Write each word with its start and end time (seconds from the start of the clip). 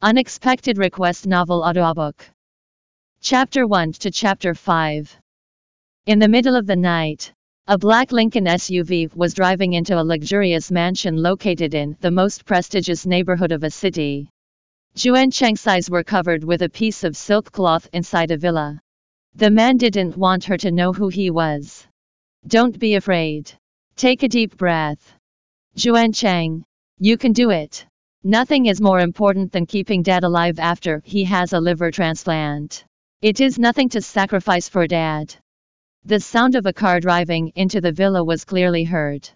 Unexpected 0.00 0.78
Request 0.78 1.26
Novel 1.26 1.64
Audiobook. 1.64 2.24
Chapter 3.20 3.66
1 3.66 3.94
to 3.94 4.12
Chapter 4.12 4.54
5. 4.54 5.16
In 6.06 6.20
the 6.20 6.28
middle 6.28 6.54
of 6.54 6.68
the 6.68 6.76
night, 6.76 7.32
a 7.66 7.76
black 7.76 8.12
Lincoln 8.12 8.44
SUV 8.44 9.12
was 9.16 9.34
driving 9.34 9.72
into 9.72 10.00
a 10.00 10.04
luxurious 10.04 10.70
mansion 10.70 11.16
located 11.16 11.74
in 11.74 11.96
the 11.98 12.12
most 12.12 12.44
prestigious 12.44 13.06
neighborhood 13.06 13.50
of 13.50 13.64
a 13.64 13.70
city. 13.72 14.30
Juan 15.04 15.32
Cheng's 15.32 15.66
eyes 15.66 15.90
were 15.90 16.04
covered 16.04 16.44
with 16.44 16.62
a 16.62 16.68
piece 16.68 17.02
of 17.02 17.16
silk 17.16 17.50
cloth 17.50 17.88
inside 17.92 18.30
a 18.30 18.36
villa. 18.36 18.80
The 19.34 19.50
man 19.50 19.78
didn't 19.78 20.16
want 20.16 20.44
her 20.44 20.58
to 20.58 20.70
know 20.70 20.92
who 20.92 21.08
he 21.08 21.28
was. 21.30 21.84
Don't 22.46 22.78
be 22.78 22.94
afraid. 22.94 23.50
Take 23.96 24.22
a 24.22 24.28
deep 24.28 24.56
breath. 24.56 25.12
Juan 25.84 26.12
Cheng, 26.12 26.64
you 27.00 27.18
can 27.18 27.32
do 27.32 27.50
it. 27.50 27.84
Nothing 28.24 28.66
is 28.66 28.80
more 28.80 28.98
important 28.98 29.52
than 29.52 29.64
keeping 29.64 30.02
dad 30.02 30.24
alive 30.24 30.58
after 30.58 31.00
he 31.04 31.22
has 31.24 31.52
a 31.52 31.60
liver 31.60 31.92
transplant. 31.92 32.84
It 33.22 33.40
is 33.40 33.60
nothing 33.60 33.88
to 33.90 34.02
sacrifice 34.02 34.68
for 34.68 34.88
dad. 34.88 35.36
The 36.04 36.18
sound 36.18 36.56
of 36.56 36.66
a 36.66 36.72
car 36.72 36.98
driving 36.98 37.52
into 37.54 37.80
the 37.80 37.92
villa 37.92 38.24
was 38.24 38.44
clearly 38.44 38.82
heard. 38.82 39.30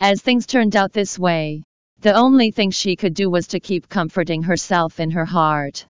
As 0.00 0.20
things 0.20 0.44
turned 0.44 0.74
out 0.74 0.92
this 0.92 1.18
way, 1.18 1.62
the 2.00 2.14
only 2.14 2.50
thing 2.50 2.72
she 2.72 2.96
could 2.96 3.14
do 3.14 3.30
was 3.30 3.46
to 3.48 3.60
keep 3.60 3.88
comforting 3.88 4.42
herself 4.42 4.98
in 4.98 5.12
her 5.12 5.24
heart. 5.24 5.86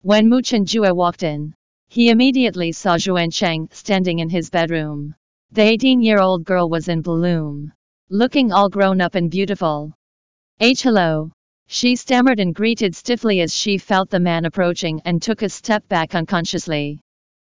When 0.00 0.30
Mu 0.30 0.40
Jue 0.40 0.94
walked 0.94 1.22
in, 1.22 1.54
he 1.88 2.08
immediately 2.08 2.72
saw 2.72 2.96
Juan 2.98 3.30
Cheng 3.30 3.68
standing 3.70 4.20
in 4.20 4.30
his 4.30 4.48
bedroom. 4.48 5.14
The 5.52 5.62
18 5.62 6.00
year 6.00 6.20
old 6.20 6.44
girl 6.44 6.70
was 6.70 6.88
in 6.88 7.02
bloom, 7.02 7.72
looking 8.08 8.50
all 8.50 8.70
grown 8.70 9.02
up 9.02 9.14
and 9.14 9.30
beautiful. 9.30 9.92
H 10.58 10.82
hello. 10.82 11.32
She 11.68 11.96
stammered 11.96 12.38
and 12.38 12.54
greeted 12.54 12.94
stiffly 12.94 13.40
as 13.40 13.54
she 13.54 13.76
felt 13.76 14.08
the 14.08 14.20
man 14.20 14.44
approaching 14.44 15.02
and 15.04 15.20
took 15.20 15.42
a 15.42 15.48
step 15.48 15.86
back 15.88 16.14
unconsciously. 16.14 17.00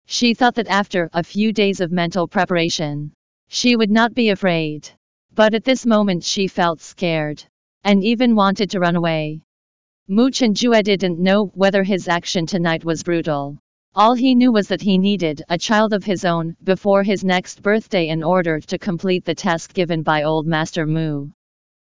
She 0.06 0.32
thought 0.32 0.54
that 0.54 0.66
after 0.68 1.10
a 1.12 1.22
few 1.22 1.52
days 1.52 1.80
of 1.80 1.92
mental 1.92 2.26
preparation, 2.26 3.12
she 3.48 3.76
would 3.76 3.90
not 3.90 4.14
be 4.14 4.30
afraid. 4.30 4.88
But 5.34 5.52
at 5.52 5.64
this 5.64 5.84
moment 5.84 6.24
she 6.24 6.48
felt 6.48 6.80
scared 6.80 7.44
and 7.84 8.02
even 8.02 8.34
wanted 8.34 8.70
to 8.70 8.80
run 8.80 8.96
away. 8.96 9.42
Mu 10.08 10.30
Jue 10.30 10.82
didn't 10.82 11.18
know 11.18 11.52
whether 11.54 11.82
his 11.82 12.08
action 12.08 12.46
tonight 12.46 12.84
was 12.84 13.02
brutal. 13.02 13.58
All 13.94 14.14
he 14.14 14.34
knew 14.34 14.50
was 14.50 14.68
that 14.68 14.80
he 14.80 14.96
needed 14.96 15.42
a 15.50 15.58
child 15.58 15.92
of 15.92 16.04
his 16.04 16.24
own 16.24 16.56
before 16.64 17.02
his 17.02 17.24
next 17.24 17.62
birthday 17.62 18.08
in 18.08 18.22
order 18.22 18.58
to 18.58 18.78
complete 18.78 19.26
the 19.26 19.34
task 19.34 19.74
given 19.74 20.02
by 20.02 20.22
old 20.22 20.46
Master 20.46 20.86
Mu. 20.86 21.28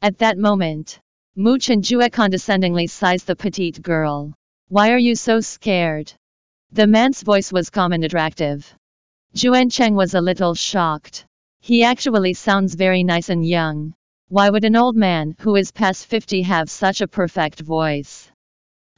At 0.02 0.18
that 0.18 0.38
moment, 0.38 1.00
Mu 1.38 1.58
Jue 1.58 2.10
condescendingly 2.12 2.88
sized 2.88 3.26
the 3.26 3.38
petite 3.38 3.82
girl. 3.82 4.34
Why 4.68 4.92
are 4.92 4.98
you 4.98 5.16
so 5.16 5.40
scared? 5.40 6.12
The 6.74 6.86
man's 6.86 7.22
voice 7.22 7.54
was 7.54 7.70
calm 7.70 7.94
and 7.94 8.04
attractive. 8.04 8.76
Juan 9.42 9.70
Cheng 9.70 9.96
was 9.96 10.14
a 10.14 10.20
little 10.20 10.54
shocked. 10.54 11.26
He 11.62 11.86
actually 11.86 12.34
sounds 12.34 12.76
very 12.76 13.02
nice 13.02 13.30
and 13.30 13.46
young. 13.46 13.94
Why 14.28 14.50
would 14.50 14.66
an 14.66 14.76
old 14.76 14.98
man 14.98 15.34
who 15.40 15.56
is 15.56 15.72
past 15.72 16.06
50 16.08 16.42
have 16.42 16.70
such 16.70 17.00
a 17.00 17.08
perfect 17.08 17.62
voice? 17.62 18.30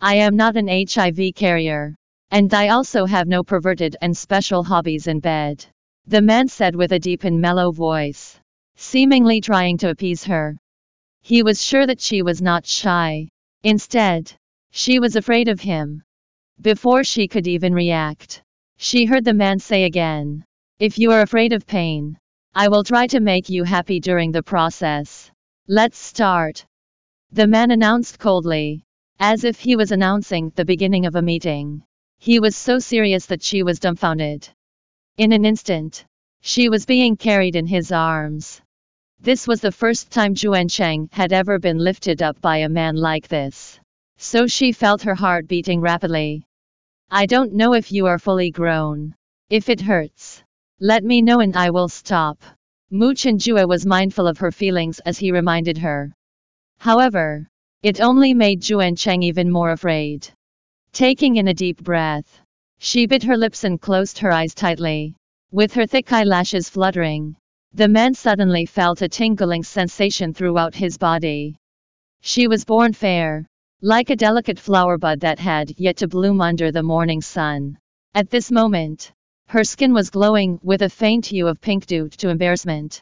I 0.02 0.16
am 0.16 0.36
not 0.36 0.58
an 0.58 0.70
HIV 0.70 1.36
carrier. 1.36 1.94
And 2.32 2.52
I 2.52 2.70
also 2.70 3.06
have 3.06 3.28
no 3.28 3.44
perverted 3.44 3.96
and 4.02 4.18
special 4.18 4.64
hobbies 4.64 5.06
in 5.06 5.20
bed. 5.20 5.64
The 6.08 6.22
man 6.22 6.48
said 6.48 6.76
with 6.76 6.94
a 6.94 7.00
deep 7.00 7.26
and 7.26 7.40
mellow 7.40 7.72
voice, 7.72 8.40
seemingly 8.76 9.40
trying 9.40 9.78
to 9.78 9.92
appease 9.92 10.24
her. 10.24 10.58
He 11.26 11.42
was 11.42 11.64
sure 11.64 11.88
that 11.88 12.02
she 12.02 12.22
was 12.22 12.42
not 12.42 12.66
shy. 12.66 13.30
Instead, 13.64 14.34
she 14.72 15.00
was 15.00 15.16
afraid 15.16 15.48
of 15.48 15.62
him. 15.62 16.04
Before 16.60 17.06
she 17.06 17.30
could 17.30 17.48
even 17.48 17.74
react, 17.74 18.44
she 18.76 19.06
heard 19.06 19.24
the 19.24 19.34
man 19.34 19.60
say 19.60 19.86
again, 19.86 20.44
If 20.80 21.00
you 21.00 21.12
are 21.14 21.22
afraid 21.22 21.54
of 21.54 21.66
pain, 21.66 22.18
I 22.54 22.68
will 22.68 22.84
try 22.84 23.08
to 23.08 23.22
make 23.22 23.48
you 23.48 23.64
happy 23.64 24.02
during 24.02 24.34
the 24.34 24.44
process. 24.44 25.32
Let's 25.66 25.98
start. 25.98 26.66
The 27.32 27.48
man 27.48 27.72
announced 27.72 28.20
coldly, 28.20 28.84
as 29.18 29.46
if 29.46 29.60
he 29.60 29.78
was 29.78 29.94
announcing 29.94 30.52
the 30.56 30.66
beginning 30.66 31.06
of 31.06 31.16
a 31.16 31.22
meeting. 31.22 31.84
He 32.20 32.42
was 32.42 32.58
so 32.58 32.80
serious 32.80 33.28
that 33.28 33.42
she 33.42 33.64
was 33.64 33.80
dumbfounded. 33.80 34.50
In 35.16 35.32
an 35.32 35.46
instant, 35.46 36.04
she 36.42 36.68
was 36.68 36.86
being 36.86 37.16
carried 37.16 37.56
in 37.56 37.66
his 37.66 37.94
arms. 37.94 38.62
This 39.24 39.48
was 39.48 39.62
the 39.62 39.72
first 39.72 40.12
time 40.12 40.36
Juan 40.36 40.68
Cheng 40.68 41.08
had 41.14 41.32
ever 41.32 41.58
been 41.58 41.78
lifted 41.78 42.22
up 42.22 42.42
by 42.42 42.58
a 42.58 42.68
man 42.68 42.98
like 42.98 43.30
this. 43.30 43.80
So 44.18 44.48
she 44.48 44.74
felt 44.74 45.04
her 45.04 45.16
heart 45.16 45.48
beating 45.48 45.80
rapidly. 45.80 46.44
I 47.10 47.26
don't 47.26 47.54
know 47.54 47.74
if 47.74 47.90
you 47.90 48.06
are 48.08 48.20
fully 48.20 48.52
grown. 48.52 49.16
If 49.50 49.70
it 49.70 49.80
hurts, 49.80 50.44
let 50.82 51.06
me 51.06 51.22
know 51.22 51.40
and 51.40 51.56
I 51.56 51.70
will 51.70 51.88
stop. 51.88 52.44
Mu 52.92 53.14
Jue 53.14 53.66
was 53.66 53.86
mindful 53.86 54.28
of 54.28 54.40
her 54.40 54.52
feelings 54.52 55.00
as 55.06 55.18
he 55.18 55.32
reminded 55.32 55.78
her. 55.78 56.14
However, 56.80 57.48
it 57.82 58.02
only 58.02 58.34
made 58.34 58.70
Juan 58.70 58.98
Cheng 58.98 59.24
even 59.24 59.50
more 59.50 59.72
afraid. 59.72 60.28
Taking 60.92 61.38
in 61.38 61.48
a 61.48 61.54
deep 61.54 61.82
breath, 61.82 62.42
she 62.78 63.06
bit 63.06 63.24
her 63.24 63.38
lips 63.38 63.64
and 63.64 63.80
closed 63.80 64.18
her 64.18 64.34
eyes 64.34 64.54
tightly, 64.54 65.16
with 65.50 65.72
her 65.76 65.88
thick 65.88 66.12
eyelashes 66.12 66.68
fluttering. 66.68 67.38
The 67.76 67.88
man 67.88 68.14
suddenly 68.14 68.68
felt 68.68 69.02
a 69.02 69.10
tingling 69.10 69.64
sensation 69.64 70.32
throughout 70.32 70.76
his 70.76 71.00
body. 71.00 71.56
She 72.22 72.48
was 72.48 72.66
born 72.66 72.94
fair, 72.94 73.48
like 73.82 74.12
a 74.12 74.16
delicate 74.16 74.60
flower 74.60 75.00
bud 75.00 75.22
that 75.22 75.40
had 75.40 75.74
yet 75.80 75.98
to 75.98 76.08
bloom 76.08 76.40
under 76.40 76.72
the 76.72 76.84
morning 76.84 77.20
sun. 77.20 77.80
At 78.14 78.30
this 78.30 78.52
moment, 78.52 79.12
her 79.48 79.64
skin 79.64 79.92
was 79.92 80.12
glowing 80.12 80.60
with 80.62 80.84
a 80.84 80.90
faint 80.90 81.26
hue 81.26 81.48
of 81.48 81.60
pink 81.62 81.88
due 81.88 82.10
to 82.10 82.30
embarrassment. 82.30 83.02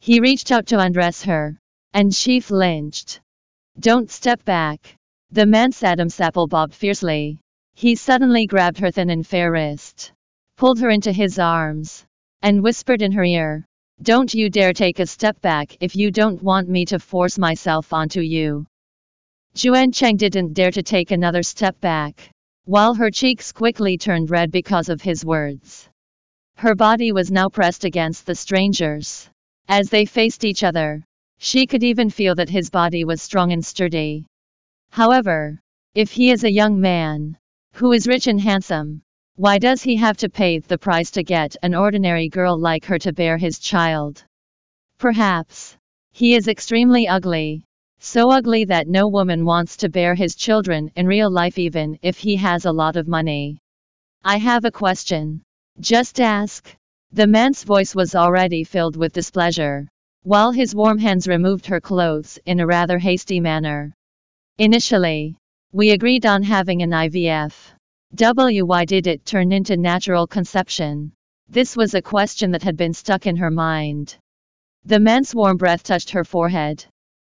He 0.00 0.20
reached 0.20 0.52
out 0.52 0.66
to 0.66 0.80
undress 0.80 1.22
her, 1.22 1.58
and 1.94 2.14
she 2.14 2.40
flinched. 2.40 3.22
Don't 3.80 4.10
step 4.10 4.44
back. 4.44 4.96
The 5.30 5.46
man's 5.46 5.82
Adam's 5.82 6.20
apple 6.20 6.46
bobbed 6.46 6.74
fiercely. 6.74 7.38
He 7.72 7.94
suddenly 7.94 8.46
grabbed 8.46 8.80
her 8.80 8.90
thin 8.90 9.08
and 9.08 9.26
fair 9.26 9.50
wrist, 9.50 10.12
pulled 10.58 10.78
her 10.80 10.90
into 10.90 11.10
his 11.10 11.38
arms, 11.38 12.04
and 12.42 12.62
whispered 12.62 13.00
in 13.00 13.12
her 13.12 13.24
ear, 13.24 13.64
don't 14.02 14.34
you 14.34 14.50
dare 14.50 14.72
take 14.72 14.98
a 14.98 15.06
step 15.06 15.40
back 15.40 15.76
if 15.80 15.96
you 15.96 16.10
don't 16.10 16.42
want 16.42 16.68
me 16.68 16.84
to 16.84 16.98
force 16.98 17.38
myself 17.38 17.92
onto 17.92 18.20
you. 18.20 18.66
Juan 19.62 19.92
Cheng 19.92 20.16
didn't 20.16 20.52
dare 20.52 20.72
to 20.72 20.82
take 20.82 21.10
another 21.10 21.42
step 21.42 21.80
back, 21.80 22.28
while 22.64 22.94
her 22.94 23.10
cheeks 23.10 23.52
quickly 23.52 23.96
turned 23.96 24.30
red 24.30 24.50
because 24.50 24.88
of 24.88 25.00
his 25.00 25.24
words. 25.24 25.88
Her 26.56 26.74
body 26.74 27.12
was 27.12 27.30
now 27.30 27.48
pressed 27.48 27.84
against 27.84 28.26
the 28.26 28.34
stranger's. 28.34 29.30
As 29.68 29.88
they 29.88 30.04
faced 30.04 30.44
each 30.44 30.64
other, 30.64 31.02
she 31.38 31.66
could 31.66 31.84
even 31.84 32.10
feel 32.10 32.34
that 32.34 32.50
his 32.50 32.70
body 32.70 33.04
was 33.04 33.22
strong 33.22 33.52
and 33.52 33.64
sturdy. 33.64 34.26
However, 34.90 35.60
if 35.94 36.10
he 36.10 36.30
is 36.30 36.44
a 36.44 36.52
young 36.52 36.80
man, 36.80 37.38
who 37.72 37.92
is 37.92 38.06
rich 38.06 38.26
and 38.26 38.40
handsome, 38.40 39.02
why 39.36 39.58
does 39.58 39.82
he 39.82 39.96
have 39.96 40.16
to 40.18 40.28
pay 40.28 40.60
the 40.60 40.78
price 40.78 41.10
to 41.10 41.24
get 41.24 41.56
an 41.62 41.74
ordinary 41.74 42.28
girl 42.28 42.56
like 42.56 42.84
her 42.84 43.00
to 43.00 43.12
bear 43.12 43.36
his 43.36 43.58
child? 43.58 44.24
Perhaps. 44.96 45.76
He 46.12 46.36
is 46.36 46.46
extremely 46.46 47.08
ugly. 47.08 47.64
So 47.98 48.30
ugly 48.30 48.64
that 48.66 48.86
no 48.86 49.08
woman 49.08 49.44
wants 49.44 49.76
to 49.78 49.88
bear 49.88 50.14
his 50.14 50.36
children 50.36 50.92
in 50.94 51.08
real 51.08 51.30
life 51.30 51.58
even 51.58 51.98
if 52.00 52.16
he 52.16 52.36
has 52.36 52.64
a 52.64 52.72
lot 52.72 52.94
of 52.94 53.08
money. 53.08 53.58
I 54.22 54.36
have 54.38 54.64
a 54.64 54.70
question. 54.70 55.42
Just 55.80 56.20
ask. 56.20 56.72
The 57.10 57.26
man's 57.26 57.64
voice 57.64 57.92
was 57.92 58.14
already 58.14 58.62
filled 58.62 58.94
with 58.94 59.12
displeasure, 59.12 59.88
while 60.22 60.52
his 60.52 60.76
warm 60.76 60.98
hands 60.98 61.26
removed 61.26 61.66
her 61.66 61.80
clothes 61.80 62.38
in 62.46 62.60
a 62.60 62.66
rather 62.66 62.98
hasty 62.98 63.40
manner. 63.40 63.92
Initially, 64.58 65.36
we 65.72 65.90
agreed 65.90 66.24
on 66.24 66.44
having 66.44 66.82
an 66.82 66.90
IVF. 66.90 67.73
Why 68.16 68.84
did 68.84 69.08
it 69.08 69.26
turn 69.26 69.50
into 69.50 69.76
natural 69.76 70.28
conception? 70.28 71.12
This 71.48 71.76
was 71.76 71.94
a 71.94 72.02
question 72.02 72.52
that 72.52 72.62
had 72.62 72.76
been 72.76 72.94
stuck 72.94 73.26
in 73.26 73.36
her 73.36 73.50
mind. 73.50 74.16
The 74.84 75.00
man's 75.00 75.34
warm 75.34 75.56
breath 75.56 75.82
touched 75.82 76.10
her 76.10 76.22
forehead. 76.22 76.84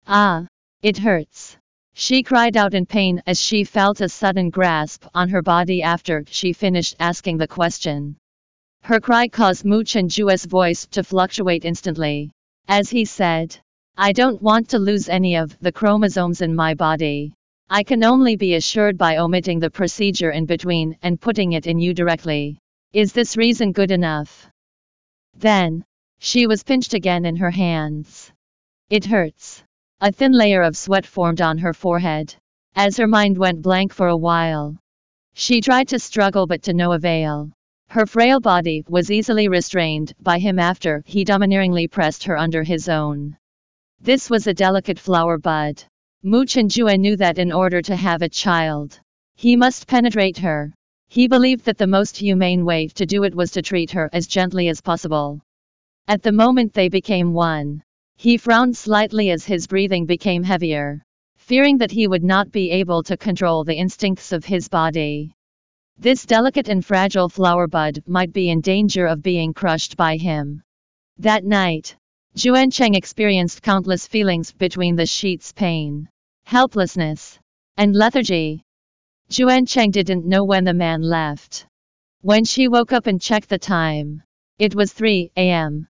Ah, 0.09 0.47
it 0.83 0.99
hurts. 0.99 1.57
She 1.95 2.25
cried 2.25 2.57
out 2.57 2.75
in 2.75 2.87
pain 2.87 3.23
as 3.25 3.41
she 3.41 3.63
felt 3.63 4.01
a 4.01 4.09
sudden 4.09 4.51
grasp 4.51 5.07
on 5.15 5.29
her 5.29 5.43
body 5.43 5.81
after 5.81 6.25
she 6.27 6.53
finished 6.53 6.97
asking 6.99 7.39
the 7.39 7.47
question. 7.47 8.17
Her 8.83 8.99
cry 8.99 9.29
caused 9.29 9.65
Mu 9.65 9.85
Jue's 9.85 10.45
voice 10.45 10.87
to 10.87 11.05
fluctuate 11.05 11.65
instantly. 11.65 12.33
As 12.67 12.91
he 12.91 13.05
said, 13.05 13.57
I 13.97 14.13
don't 14.13 14.43
want 14.43 14.71
to 14.71 14.81
lose 14.81 15.09
any 15.09 15.37
of 15.37 15.57
the 15.61 15.71
chromosomes 15.71 16.41
in 16.41 16.53
my 16.57 16.75
body. 16.75 17.33
I 17.71 17.83
can 17.83 18.05
only 18.05 18.37
be 18.37 18.55
assured 18.55 18.99
by 18.99 19.17
omitting 19.17 19.59
the 19.59 19.71
procedure 19.71 20.31
in 20.31 20.47
between 20.47 20.97
and 21.03 21.21
putting 21.21 21.53
it 21.53 21.67
in 21.67 21.79
you 21.79 21.95
directly. 21.95 22.59
Is 22.93 23.13
this 23.13 23.37
reason 23.37 23.73
good 23.73 23.91
enough? 23.91 24.49
Then, 25.35 25.85
she 26.19 26.47
was 26.47 26.63
pinched 26.63 26.95
again 26.95 27.25
in 27.25 27.37
her 27.37 27.51
hands. 27.51 28.31
It 28.91 29.05
hurts. 29.05 29.65
A 30.01 30.13
thin 30.13 30.33
layer 30.33 30.63
of 30.63 30.77
sweat 30.77 31.07
formed 31.07 31.41
on 31.41 31.59
her 31.59 31.73
forehead. 31.73 32.35
as 32.77 32.97
her 32.97 33.07
mind 33.07 33.39
went 33.39 33.63
blank 33.63 33.93
for 33.93 34.09
a 34.09 34.17
while. 34.17 34.77
She 35.33 35.61
tried 35.61 35.89
to 35.89 35.99
struggle 35.99 36.47
but 36.47 36.63
to 36.65 36.75
no 36.75 36.93
avail. 36.93 37.51
Her 37.89 38.05
frail 38.07 38.41
body 38.41 38.85
was 38.89 39.11
easily 39.11 39.49
restrained 39.49 40.13
by 40.21 40.39
him 40.39 40.59
after 40.59 41.03
he 41.07 41.25
domineeringly 41.25 41.89
pressed 41.89 42.25
her 42.25 42.37
under 42.37 42.63
his 42.63 42.89
own. 42.89 43.37
This 44.01 44.29
was 44.29 44.47
a 44.47 44.55
delicate 44.55 44.99
flower 44.99 45.39
bud. 45.39 45.83
Mu 46.27 46.47
Chenjue 46.47 46.99
knew 46.99 47.17
that 47.17 47.37
in 47.37 47.53
order 47.53 47.83
to 47.83 47.95
have 47.95 48.23
a 48.23 48.31
child, 48.31 48.99
he 49.37 49.57
must 49.57 49.87
penetrate 49.87 50.39
her. 50.39 50.73
He 51.07 51.29
believed 51.29 51.67
that 51.67 51.77
the 51.77 51.87
most 51.87 52.17
humane 52.17 52.65
way 52.65 52.89
to 52.89 53.05
do 53.05 53.25
it 53.25 53.35
was 53.35 53.51
to 53.51 53.61
treat 53.61 53.91
her 53.91 54.09
as 54.11 54.27
gently 54.27 54.69
as 54.69 54.81
possible. 54.81 55.43
At 56.09 56.23
the 56.23 56.33
moment 56.33 56.73
they 56.73 56.89
became 56.89 57.35
one, 57.35 57.83
he 58.17 58.39
frowned 58.39 58.75
slightly 58.75 59.33
as 59.33 59.45
his 59.45 59.67
breathing 59.67 60.07
became 60.07 60.43
heavier, 60.43 61.03
fearing 61.37 61.77
that 61.77 61.91
he 61.91 62.07
would 62.07 62.25
not 62.25 62.51
be 62.51 62.71
able 62.71 63.03
to 63.03 63.19
control 63.19 63.63
the 63.63 63.77
instincts 63.77 64.33
of 64.33 64.47
his 64.47 64.67
body. 64.67 65.35
This 65.99 66.25
delicate 66.25 66.71
and 66.71 66.83
fragile 66.83 67.29
flower 67.29 67.67
bud 67.67 68.03
might 68.07 68.33
be 68.33 68.49
in 68.49 68.63
danger 68.63 69.05
of 69.05 69.23
being 69.23 69.53
crushed 69.53 69.99
by 69.99 70.17
him. 70.17 70.63
That 71.19 71.45
night, 71.45 71.97
Juan 72.43 72.71
Cheng 72.71 72.95
experienced 72.95 73.63
countless 73.63 74.07
feelings 74.07 74.53
between 74.53 74.97
the 74.97 75.05
sheets 75.05 75.53
pain, 75.53 76.09
helplessness, 76.45 77.39
and 77.77 77.97
lethargy. 77.97 78.63
Juan 79.37 79.67
Cheng 79.67 79.91
didn't 79.91 80.27
know 80.27 80.45
when 80.45 80.65
the 80.65 80.75
man 80.75 81.03
left. 81.03 81.67
When 82.21 82.45
she 82.45 82.69
woke 82.69 82.93
up 82.93 83.07
and 83.07 83.21
checked 83.21 83.49
the 83.49 83.59
time, 83.59 84.23
it 84.59 84.75
was 84.75 84.93
3 84.93 85.31
a.m. 85.37 85.89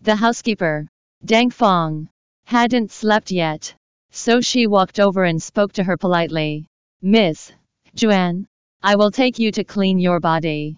The 0.00 0.16
housekeeper, 0.16 0.88
Dang 1.24 1.50
Fong, 1.50 2.08
hadn't 2.44 2.90
slept 2.90 3.30
yet, 3.30 3.74
so 4.10 4.40
she 4.40 4.66
walked 4.66 5.00
over 5.00 5.24
and 5.24 5.42
spoke 5.42 5.72
to 5.74 5.84
her 5.84 5.96
politely. 5.96 6.66
Miss 7.00 7.52
Juan, 8.00 8.46
I 8.82 8.96
will 8.96 9.10
take 9.10 9.38
you 9.38 9.52
to 9.52 9.64
clean 9.64 9.98
your 9.98 10.20
body. 10.20 10.76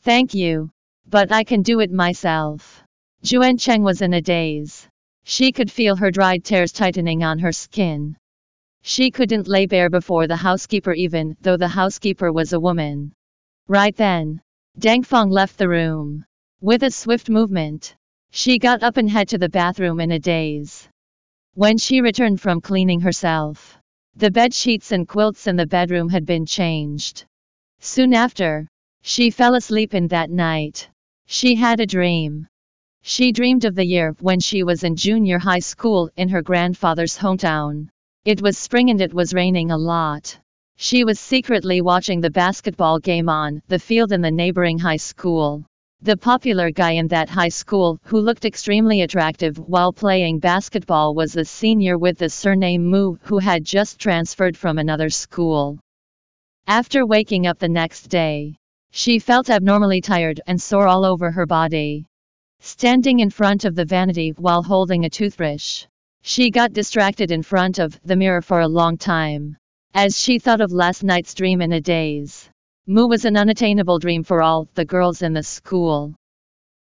Thank 0.00 0.34
you, 0.34 0.70
but 1.08 1.30
I 1.30 1.44
can 1.44 1.62
do 1.62 1.80
it 1.80 1.92
myself. 1.92 2.82
Juan 3.30 3.58
Cheng 3.58 3.82
was 3.82 4.02
in 4.02 4.14
a 4.14 4.20
daze. 4.20 4.88
She 5.24 5.52
could 5.52 5.70
feel 5.70 5.96
her 5.96 6.10
dried 6.10 6.44
tears 6.44 6.72
tightening 6.72 7.22
on 7.22 7.38
her 7.40 7.52
skin. 7.52 8.16
She 8.88 9.10
couldn't 9.10 9.48
lay 9.48 9.66
bare 9.66 9.90
before 9.90 10.28
the 10.28 10.36
housekeeper 10.36 10.92
even 10.92 11.36
though 11.40 11.56
the 11.56 11.66
housekeeper 11.66 12.32
was 12.32 12.52
a 12.52 12.60
woman. 12.60 13.12
Right 13.66 13.96
then, 13.96 14.40
Dang 14.78 15.02
Fong 15.02 15.28
left 15.28 15.58
the 15.58 15.68
room. 15.68 16.24
With 16.60 16.84
a 16.84 16.92
swift 16.92 17.28
movement, 17.28 17.96
she 18.30 18.60
got 18.60 18.84
up 18.84 18.96
and 18.96 19.10
head 19.10 19.26
to 19.30 19.38
the 19.38 19.48
bathroom 19.48 19.98
in 19.98 20.12
a 20.12 20.20
daze. 20.20 20.88
When 21.54 21.78
she 21.78 22.00
returned 22.00 22.40
from 22.40 22.60
cleaning 22.60 23.00
herself, 23.00 23.76
the 24.14 24.30
bed 24.30 24.54
sheets 24.54 24.92
and 24.92 25.08
quilts 25.08 25.48
in 25.48 25.56
the 25.56 25.66
bedroom 25.66 26.08
had 26.08 26.24
been 26.24 26.46
changed. 26.46 27.24
Soon 27.80 28.14
after, 28.14 28.68
she 29.02 29.30
fell 29.32 29.56
asleep 29.56 29.94
in 29.94 30.06
that 30.08 30.30
night. 30.30 30.88
She 31.26 31.56
had 31.56 31.80
a 31.80 31.86
dream. 31.86 32.46
She 33.02 33.32
dreamed 33.32 33.64
of 33.64 33.74
the 33.74 33.84
year 33.84 34.14
when 34.20 34.38
she 34.38 34.62
was 34.62 34.84
in 34.84 34.94
junior 34.94 35.40
high 35.40 35.64
school 35.74 36.08
in 36.16 36.28
her 36.28 36.40
grandfather's 36.40 37.18
hometown. 37.18 37.88
It 38.26 38.42
was 38.42 38.58
spring 38.58 38.90
and 38.90 39.00
it 39.00 39.14
was 39.14 39.32
raining 39.32 39.70
a 39.70 39.78
lot. 39.78 40.36
She 40.74 41.04
was 41.04 41.20
secretly 41.20 41.80
watching 41.80 42.20
the 42.20 42.28
basketball 42.28 42.98
game 42.98 43.28
on 43.28 43.62
the 43.68 43.78
field 43.78 44.10
in 44.10 44.20
the 44.20 44.32
neighboring 44.32 44.80
high 44.80 44.96
school. 44.96 45.64
The 46.02 46.16
popular 46.16 46.72
guy 46.72 46.90
in 46.90 47.06
that 47.06 47.28
high 47.28 47.50
school, 47.50 48.00
who 48.02 48.18
looked 48.18 48.44
extremely 48.44 49.02
attractive 49.02 49.56
while 49.58 49.92
playing 49.92 50.40
basketball, 50.40 51.14
was 51.14 51.34
the 51.34 51.44
senior 51.44 51.98
with 51.98 52.18
the 52.18 52.28
surname 52.28 52.84
Mu, 52.84 53.14
who 53.22 53.38
had 53.38 53.64
just 53.64 54.00
transferred 54.00 54.56
from 54.56 54.78
another 54.78 55.08
school. 55.08 55.78
After 56.66 57.06
waking 57.06 57.46
up 57.46 57.60
the 57.60 57.68
next 57.68 58.08
day, 58.08 58.56
she 58.90 59.20
felt 59.20 59.50
abnormally 59.50 60.00
tired 60.00 60.40
and 60.48 60.60
sore 60.60 60.88
all 60.88 61.04
over 61.04 61.30
her 61.30 61.46
body. 61.46 62.06
Standing 62.58 63.20
in 63.20 63.30
front 63.30 63.64
of 63.64 63.76
the 63.76 63.84
vanity 63.84 64.30
while 64.30 64.64
holding 64.64 65.04
a 65.04 65.10
toothbrush, 65.10 65.84
she 66.28 66.50
got 66.50 66.72
distracted 66.72 67.30
in 67.30 67.40
front 67.40 67.78
of 67.78 68.00
the 68.02 68.16
mirror 68.16 68.42
for 68.42 68.58
a 68.58 68.66
long 68.66 68.98
time. 68.98 69.56
As 69.94 70.20
she 70.20 70.40
thought 70.40 70.60
of 70.60 70.72
last 70.72 71.04
night's 71.04 71.34
dream 71.34 71.62
in 71.62 71.74
a 71.74 71.80
daze, 71.80 72.50
Mu 72.88 73.06
was 73.06 73.24
an 73.24 73.36
unattainable 73.36 74.00
dream 74.00 74.24
for 74.24 74.42
all 74.42 74.66
the 74.74 74.84
girls 74.84 75.22
in 75.22 75.32
the 75.32 75.44
school. 75.44 76.16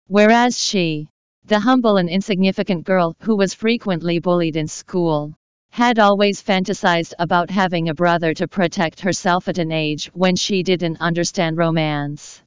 Whereas 0.07 0.57
she, 0.57 1.09
the 1.47 1.59
humble 1.59 1.97
and 1.97 2.09
insignificant 2.09 2.85
girl 2.85 3.17
who 3.19 3.35
was 3.35 3.55
frequently 3.55 4.21
bullied 4.21 4.55
in 4.55 4.69
school, 4.69 5.35
had 5.71 5.99
always 5.99 6.41
fantasized 6.41 7.15
about 7.19 7.51
having 7.51 7.89
a 7.89 7.95
brother 7.95 8.35
to 8.35 8.47
protect 8.47 9.01
herself 9.01 9.49
at 9.49 9.59
an 9.59 9.73
age 9.73 10.07
when 10.15 10.37
she 10.37 10.63
didn't 10.63 11.01
understand 11.01 11.57
romance. 11.57 12.41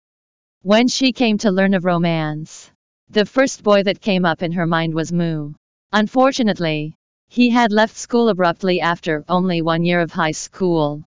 When 0.61 0.87
she 0.87 1.11
came 1.11 1.37
to 1.39 1.51
learn 1.51 1.73
of 1.73 1.83
romance, 1.83 2.71
the 3.09 3.25
first 3.25 3.61
boy 3.61 3.83
that 3.83 3.99
came 3.99 4.23
up 4.23 4.41
in 4.41 4.53
her 4.53 4.65
mind 4.65 4.93
was 4.93 5.11
Mu. 5.11 5.51
Unfortunately, 5.93 6.93
he 7.29 7.49
had 7.49 7.71
left 7.71 7.95
school 7.95 8.29
abruptly 8.29 8.81
after 8.81 9.23
only 9.29 9.61
one 9.61 9.83
year 9.83 10.01
of 10.01 10.11
high 10.11 10.31
school. 10.31 11.03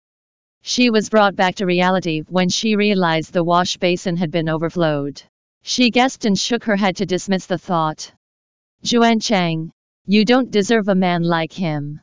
She 0.62 0.90
was 0.90 1.10
brought 1.10 1.36
back 1.36 1.54
to 1.56 1.66
reality 1.66 2.22
when 2.28 2.48
she 2.48 2.76
realized 2.76 3.32
the 3.32 3.44
wash 3.44 3.76
basin 3.76 4.16
had 4.16 4.30
been 4.30 4.48
overflowed. 4.48 5.22
She 5.62 5.90
guessed 5.90 6.24
and 6.24 6.38
shook 6.38 6.64
her 6.64 6.76
head 6.76 6.96
to 6.96 7.06
dismiss 7.06 7.46
the 7.46 7.58
thought. 7.58 8.12
Juan 8.90 9.20
Cheng, 9.20 9.70
you 10.06 10.24
don't 10.24 10.50
deserve 10.50 10.88
a 10.88 10.94
man 10.94 11.22
like 11.22 11.52
him. 11.52 12.00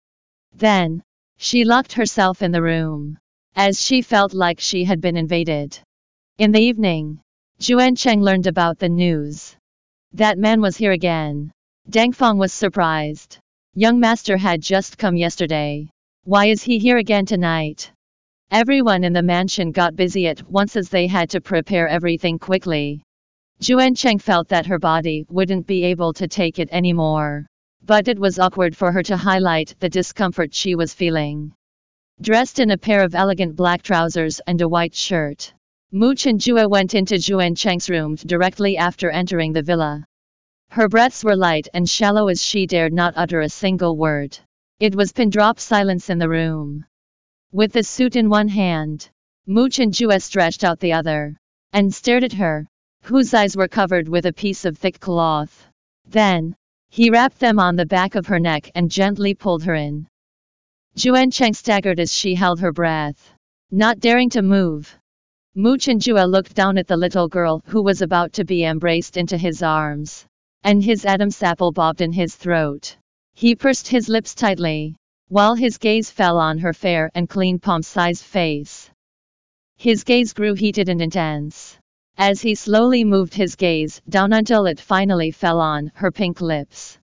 Then, 0.53 1.03
she 1.37 1.65
locked 1.65 1.93
herself 1.93 2.41
in 2.41 2.51
the 2.51 2.61
room, 2.61 3.17
as 3.55 3.81
she 3.83 4.01
felt 4.01 4.33
like 4.33 4.59
she 4.59 4.83
had 4.83 5.01
been 5.01 5.17
invaded. 5.17 5.79
In 6.37 6.51
the 6.51 6.61
evening, 6.61 7.21
Juan 7.67 7.95
Cheng 7.95 8.21
learned 8.21 8.45
about 8.45 8.77
the 8.77 8.89
news. 8.89 9.55
That 10.13 10.37
man 10.37 10.61
was 10.61 10.77
here 10.77 10.91
again. 10.91 11.51
Dang 11.89 12.11
Fong 12.11 12.37
was 12.37 12.51
surprised. 12.51 13.37
Young 13.73 13.97
master 13.97 14.35
had 14.35 14.61
just 14.61 14.97
come 14.97 15.15
yesterday. 15.15 15.87
Why 16.25 16.47
is 16.47 16.61
he 16.61 16.79
here 16.79 16.97
again 16.97 17.25
tonight? 17.25 17.89
Everyone 18.51 19.05
in 19.05 19.13
the 19.13 19.23
mansion 19.23 19.71
got 19.71 19.95
busy 19.95 20.27
at 20.27 20.51
once 20.51 20.75
as 20.75 20.89
they 20.89 21.07
had 21.07 21.29
to 21.29 21.39
prepare 21.39 21.87
everything 21.87 22.39
quickly. 22.39 23.01
Juan 23.65 23.95
Cheng 23.95 24.19
felt 24.19 24.49
that 24.49 24.65
her 24.65 24.79
body 24.79 25.25
wouldn't 25.29 25.65
be 25.65 25.85
able 25.85 26.11
to 26.11 26.27
take 26.27 26.59
it 26.59 26.67
anymore. 26.73 27.45
But 27.85 28.09
it 28.09 28.19
was 28.19 28.37
awkward 28.37 28.75
for 28.75 28.91
her 28.91 29.03
to 29.03 29.15
highlight 29.15 29.73
the 29.79 29.89
discomfort 29.89 30.53
she 30.53 30.75
was 30.75 30.93
feeling. 30.93 31.53
Dressed 32.19 32.59
in 32.59 32.71
a 32.71 32.77
pair 32.77 33.01
of 33.01 33.15
elegant 33.15 33.55
black 33.55 33.81
trousers 33.81 34.41
and 34.45 34.59
a 34.59 34.67
white 34.67 34.93
shirt, 34.93 35.53
Mu 35.93 36.15
Chenjue 36.15 36.69
went 36.69 36.95
into 36.95 37.17
Juan 37.17 37.55
Cheng's 37.55 37.89
room 37.89 38.15
directly 38.15 38.75
after 38.75 39.09
entering 39.09 39.53
the 39.53 39.63
villa. 39.63 40.03
Her 40.77 40.87
breaths 40.87 41.23
were 41.23 41.35
light 41.35 41.67
and 41.73 41.89
shallow 41.89 42.27
as 42.27 42.39
she 42.43 42.67
dared 42.67 42.93
not 42.93 43.15
utter 43.15 43.41
a 43.41 43.49
single 43.49 43.97
word. 43.97 44.37
It 44.79 44.95
was 44.95 45.11
pin 45.11 45.31
drop 45.31 45.59
silence 45.59 46.07
in 46.07 46.19
the 46.19 46.29
room. 46.29 46.85
With 47.51 47.73
the 47.73 47.81
suit 47.81 48.15
in 48.15 48.29
one 48.29 48.47
hand, 48.47 49.09
Mu 49.47 49.69
Chenjue 49.69 50.21
stretched 50.21 50.63
out 50.63 50.79
the 50.79 50.93
other 50.93 51.35
and 51.73 51.91
stared 51.91 52.23
at 52.23 52.33
her, 52.33 52.67
whose 53.01 53.33
eyes 53.33 53.57
were 53.57 53.67
covered 53.67 54.07
with 54.07 54.27
a 54.27 54.33
piece 54.33 54.65
of 54.65 54.77
thick 54.77 54.99
cloth. 54.99 55.65
Then, 56.05 56.55
he 56.89 57.09
wrapped 57.09 57.39
them 57.39 57.57
on 57.57 57.75
the 57.75 57.87
back 57.87 58.13
of 58.13 58.27
her 58.27 58.39
neck 58.39 58.69
and 58.75 58.91
gently 58.91 59.33
pulled 59.33 59.63
her 59.63 59.73
in. 59.73 60.05
Juan 61.03 61.31
Cheng 61.31 61.55
staggered 61.55 61.99
as 61.99 62.13
she 62.13 62.35
held 62.35 62.59
her 62.59 62.71
breath, 62.71 63.33
not 63.71 63.99
daring 63.99 64.29
to 64.29 64.43
move. 64.43 64.95
Mu 65.55 65.77
Chenjue 65.77 66.29
looked 66.29 66.53
down 66.53 66.77
at 66.77 66.85
the 66.85 66.97
little 66.97 67.27
girl 67.27 67.63
who 67.65 67.81
was 67.81 68.03
about 68.03 68.33
to 68.33 68.45
be 68.45 68.63
embraced 68.63 69.17
into 69.17 69.39
his 69.39 69.63
arms 69.63 70.27
and 70.63 70.83
his 70.83 71.05
Adam's 71.05 71.41
apple 71.41 71.71
bobbed 71.71 72.01
in 72.01 72.11
his 72.11 72.35
throat. 72.35 72.97
He 73.33 73.55
pursed 73.55 73.87
his 73.87 74.09
lips 74.09 74.35
tightly, 74.35 74.95
while 75.29 75.55
his 75.55 75.77
gaze 75.77 76.09
fell 76.09 76.37
on 76.37 76.57
her 76.57 76.73
fair 76.73 77.11
and 77.13 77.29
clean 77.29 77.59
palm-sized 77.59 78.23
face. 78.23 78.89
His 79.77 80.03
gaze 80.03 80.33
grew 80.33 80.53
heated 80.53 80.89
and 80.89 81.01
intense. 81.01 81.77
As 82.17 82.41
he 82.41 82.55
slowly 82.55 83.03
moved 83.03 83.33
his 83.33 83.55
gaze 83.55 84.01
down 84.09 84.33
until 84.33 84.65
it 84.65 84.79
finally 84.79 85.29
fell 85.31 85.59
on 85.59 85.91
her 85.93 86.11
pink 86.11 86.41
lips. 86.41 86.97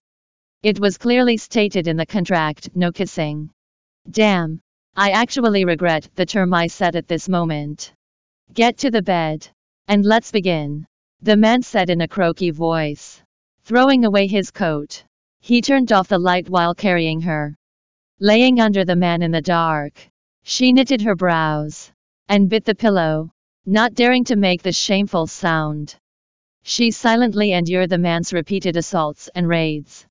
It 0.63 0.81
was 0.81 0.99
clearly 0.99 1.37
stated 1.37 1.87
in 1.87 1.97
the 1.97 2.07
contract, 2.07 2.71
no 2.75 2.91
kissing. 2.91 3.51
Damn. 4.11 4.61
I 4.97 5.11
actually 5.11 5.65
regret 5.65 6.09
the 6.15 6.27
term 6.27 6.55
I 6.55 6.67
said 6.67 6.97
at 6.97 7.07
this 7.07 7.29
moment. 7.29 7.93
Get 8.53 8.79
to 8.79 8.91
the 8.91 9.03
bed. 9.03 9.47
And 9.89 10.05
let's 10.05 10.33
begin. 10.33 10.87
The 11.21 11.37
man 11.37 11.63
said 11.63 11.91
in 11.91 12.01
a 12.01 12.09
croaky 12.09 12.51
voice. 12.51 13.23
Throwing 13.67 14.05
away 14.05 14.27
his 14.27 14.51
coat, 14.51 15.05
he 15.41 15.63
turned 15.63 15.91
off 15.91 16.09
the 16.09 16.19
light 16.19 16.51
while 16.51 16.75
carrying 16.75 17.23
her. 17.23 17.57
Laying 18.21 18.61
under 18.61 18.85
the 18.85 18.95
man 18.95 19.23
in 19.23 19.31
the 19.31 19.41
dark, 19.41 20.07
she 20.43 20.71
knitted 20.71 21.01
her 21.01 21.15
brows 21.15 21.91
and 22.29 22.51
bit 22.51 22.67
the 22.67 22.75
pillow, 22.75 23.31
not 23.65 23.95
daring 23.95 24.23
to 24.25 24.37
make 24.37 24.63
the 24.63 24.73
shameful 24.73 25.27
sound. 25.27 25.97
She 26.63 26.91
silently 26.91 27.53
endured 27.53 27.89
the 27.89 27.97
man's 27.97 28.35
repeated 28.35 28.77
assaults 28.77 29.31
and 29.35 29.49
raids. 29.49 30.05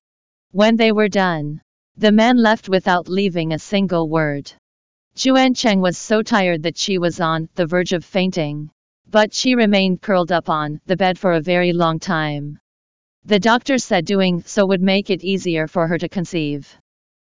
When 0.50 0.74
they 0.74 0.90
were 0.90 1.08
done, 1.08 1.60
the 1.96 2.10
man 2.10 2.38
left 2.38 2.68
without 2.68 3.08
leaving 3.08 3.52
a 3.52 3.58
single 3.60 4.08
word. 4.08 4.52
Juan 5.24 5.54
Cheng 5.54 5.80
was 5.80 5.96
so 5.96 6.22
tired 6.22 6.64
that 6.64 6.76
she 6.76 6.98
was 6.98 7.20
on 7.20 7.48
the 7.54 7.66
verge 7.66 7.92
of 7.92 8.04
fainting. 8.04 8.70
But 9.08 9.32
she 9.32 9.54
remained 9.54 10.02
curled 10.02 10.32
up 10.32 10.50
on 10.50 10.80
the 10.86 10.96
bed 10.96 11.20
for 11.20 11.34
a 11.34 11.40
very 11.40 11.72
long 11.72 12.00
time. 12.00 12.58
The 13.26 13.40
doctor 13.40 13.78
said 13.78 14.04
doing 14.04 14.42
so 14.42 14.66
would 14.66 14.82
make 14.82 15.08
it 15.08 15.24
easier 15.24 15.66
for 15.66 15.88
her 15.88 15.96
to 15.96 16.10
conceive. 16.10 16.76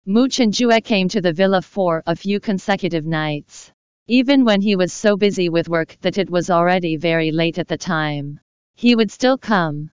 Mu 0.05 0.27
Jue 0.27 0.81
came 0.83 1.07
to 1.07 1.21
the 1.21 1.31
villa 1.31 1.61
for 1.61 2.03
a 2.05 2.17
few 2.17 2.41
consecutive 2.41 3.05
nights. 3.05 3.71
Even 4.09 4.43
when 4.43 4.61
he 4.61 4.75
was 4.75 4.91
so 4.91 5.15
busy 5.15 5.47
with 5.47 5.69
work 5.69 5.95
that 6.01 6.17
it 6.17 6.29
was 6.29 6.49
already 6.49 6.97
very 6.97 7.31
late 7.31 7.57
at 7.59 7.69
the 7.69 7.77
time, 7.77 8.41
he 8.73 8.93
would 8.93 9.09
still 9.09 9.37
come. 9.37 9.89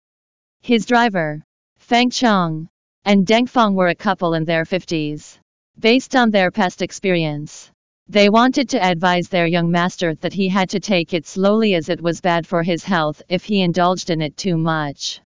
His 0.60 0.88
driver, 0.88 1.43
Feng 1.77 2.10
Chong, 2.10 2.67
and 3.05 3.27
Deng 3.27 3.48
Fong 3.48 3.75
were 3.75 3.89
a 3.89 3.96
couple 3.96 4.34
in 4.34 4.43
their 4.43 4.65
50s. 4.65 5.38
Based 5.77 6.15
on 6.15 6.31
their 6.31 6.50
past 6.50 6.81
experience, 6.81 7.70
they 8.08 8.27
wanted 8.27 8.70
to 8.70 8.84
advise 8.84 9.29
their 9.29 9.46
young 9.46 9.70
master 9.70 10.15
that 10.15 10.34
he 10.34 10.50
had 10.50 10.72
to 10.72 10.79
take 10.79 11.13
it 11.13 11.27
slowly 11.27 11.75
as 11.75 11.89
it 11.89 12.01
was 12.01 12.22
bad 12.22 12.48
for 12.48 12.63
his 12.63 12.84
health 12.84 13.22
if 13.29 13.43
he 13.43 13.62
indulged 13.62 14.10
in 14.10 14.20
it 14.20 14.36
too 14.36 14.58
much. 14.58 15.22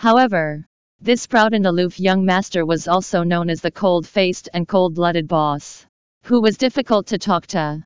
However, 0.00 0.64
this 1.02 1.26
proud 1.26 1.52
and 1.52 1.66
aloof 1.66 2.00
young 2.00 2.24
master 2.24 2.64
was 2.64 2.88
also 2.88 3.22
known 3.22 3.50
as 3.50 3.60
the 3.60 3.70
cold-faced 3.70 4.48
and 4.54 4.66
cold-blooded 4.66 5.28
boss, 5.28 5.84
who 6.22 6.40
was 6.40 6.56
difficult 6.56 7.06
to 7.08 7.18
talk 7.18 7.46
to. 7.48 7.84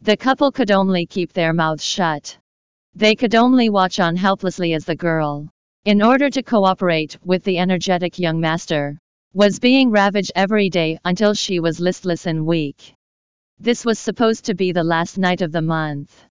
The 0.00 0.16
couple 0.16 0.50
could 0.50 0.70
only 0.70 1.04
keep 1.04 1.34
their 1.34 1.52
mouths 1.52 1.84
shut. 1.84 2.38
They 2.94 3.14
could 3.14 3.34
only 3.34 3.68
watch 3.68 4.00
on 4.00 4.16
helplessly 4.16 4.72
as 4.72 4.86
the 4.86 4.96
girl, 4.96 5.50
in 5.84 6.00
order 6.00 6.30
to 6.30 6.42
cooperate 6.42 7.18
with 7.22 7.44
the 7.44 7.58
energetic 7.58 8.18
young 8.18 8.40
master, 8.40 8.98
was 9.34 9.58
being 9.58 9.90
ravaged 9.90 10.32
every 10.34 10.70
day 10.70 10.98
until 11.04 11.34
she 11.34 11.60
was 11.60 11.80
listless 11.80 12.24
and 12.24 12.46
weak. 12.46 12.94
This 13.60 13.84
was 13.84 13.98
supposed 13.98 14.46
to 14.46 14.54
be 14.54 14.72
the 14.72 14.84
last 14.94 15.18
night 15.18 15.42
of 15.42 15.52
the 15.52 15.60
month. 15.60 16.24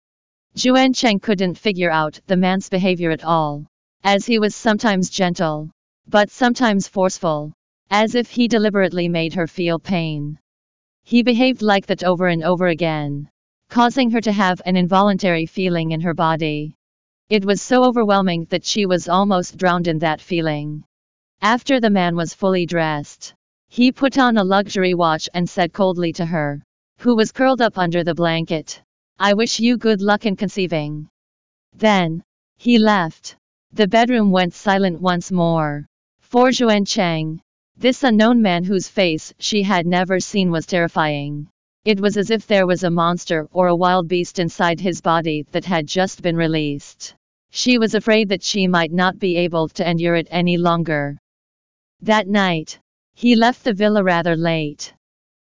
Juan 0.66 0.94
Cheng 0.94 1.20
couldn't 1.20 1.60
figure 1.60 1.92
out 1.92 2.20
the 2.26 2.38
man's 2.38 2.70
behavior 2.70 3.12
at 3.12 3.24
all, 3.24 3.68
as 4.04 4.26
he 4.26 4.40
was 4.40 4.56
sometimes 4.56 5.10
gentle, 5.10 5.70
but 6.08 6.30
sometimes 6.30 6.88
forceful, 6.88 7.54
as 7.90 8.16
if 8.16 8.30
he 8.30 8.48
deliberately 8.48 9.08
made 9.08 9.34
her 9.34 9.48
feel 9.48 9.78
pain. 9.78 10.40
He 11.04 11.24
behaved 11.24 11.62
like 11.62 11.86
that 11.88 12.04
over 12.04 12.28
and 12.28 12.44
over 12.44 12.68
again, 12.68 13.30
causing 13.70 14.12
her 14.12 14.22
to 14.22 14.32
have 14.32 14.62
an 14.66 14.76
involuntary 14.76 15.46
feeling 15.46 15.92
in 15.92 16.02
her 16.02 16.14
body. 16.14 16.76
It 17.30 17.46
was 17.46 17.62
so 17.62 17.84
overwhelming 17.84 18.46
that 18.50 18.66
she 18.66 18.86
was 18.86 19.08
almost 19.08 19.58
drowned 19.58 19.88
in 19.88 20.00
that 20.00 20.20
feeling. 20.20 20.84
After 21.42 21.80
the 21.80 21.90
man 21.90 22.16
was 22.16 22.34
fully 22.34 22.66
dressed, 22.66 23.34
he 23.70 23.92
put 23.92 24.18
on 24.18 24.38
a 24.38 24.44
luxury 24.44 24.94
watch 24.94 25.30
and 25.34 25.50
said 25.50 25.74
coldly 25.74 26.12
to 26.14 26.26
her, 26.26 26.62
who 26.98 27.16
was 27.16 27.32
curled 27.32 27.62
up 27.62 27.78
under 27.78 28.04
the 28.04 28.16
blanket. 28.16 28.82
I 29.18 29.34
wish 29.34 29.60
you 29.60 29.78
good 29.78 30.02
luck 30.02 30.26
in 30.26 30.36
conceiving. 30.36 31.08
Then, 31.74 32.24
he 32.58 32.78
left. 32.78 33.38
The 33.74 33.88
bedroom 33.88 34.32
went 34.32 34.54
silent 34.54 35.00
once 35.00 35.32
more. 35.32 35.88
For 36.20 36.52
Juan 36.52 36.84
Cheng, 36.84 37.42
this 37.78 38.04
unknown 38.04 38.42
man 38.42 38.66
whose 38.66 38.90
face 38.90 39.34
she 39.40 39.64
had 39.64 39.86
never 39.86 40.20
seen 40.20 40.52
was 40.52 40.66
terrifying. 40.66 41.48
It 41.86 42.00
was 42.02 42.18
as 42.18 42.30
if 42.32 42.46
there 42.46 42.68
was 42.68 42.84
a 42.84 42.92
monster 42.92 43.48
or 43.54 43.68
a 43.68 43.76
wild 43.76 44.10
beast 44.10 44.40
inside 44.40 44.82
his 44.82 45.00
body 45.00 45.46
that 45.52 45.64
had 45.64 45.88
just 45.88 46.22
been 46.22 46.36
released. 46.36 47.16
She 47.50 47.78
was 47.78 47.96
afraid 47.96 48.28
that 48.28 48.44
she 48.44 48.68
might 48.68 48.92
not 48.92 49.20
be 49.20 49.38
able 49.38 49.70
to 49.70 49.90
endure 49.90 50.16
it 50.16 50.28
any 50.30 50.58
longer. 50.58 51.18
That 52.02 52.28
night, 52.28 52.78
he 53.16 53.36
left 53.38 53.64
the 53.64 53.74
villa 53.74 54.04
rather 54.04 54.36
late. 54.36 54.94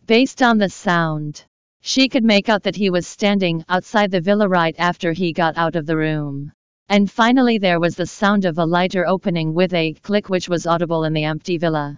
Based 0.06 0.44
on 0.44 0.60
the 0.60 0.70
sound, 0.70 1.44
she 1.82 2.08
could 2.08 2.24
make 2.24 2.50
out 2.50 2.64
that 2.64 2.76
he 2.76 2.92
was 2.92 3.08
standing 3.08 3.66
outside 3.68 4.12
the 4.12 4.22
villa 4.22 4.48
right 4.48 4.76
after 4.78 5.12
he 5.12 5.34
got 5.34 5.58
out 5.58 5.76
of 5.76 5.88
the 5.88 5.98
room. 5.98 6.52
And 6.92 7.10
finally 7.10 7.58
there 7.58 7.80
was 7.80 7.96
the 7.96 8.06
sound 8.06 8.44
of 8.44 8.58
a 8.58 8.66
lighter 8.66 9.08
opening 9.08 9.54
with 9.54 9.74
a 9.74 9.94
click 9.94 10.28
which 10.28 10.50
was 10.50 10.68
audible 10.68 11.06
in 11.06 11.14
the 11.14 11.24
empty 11.24 11.58
villa. 11.58 11.98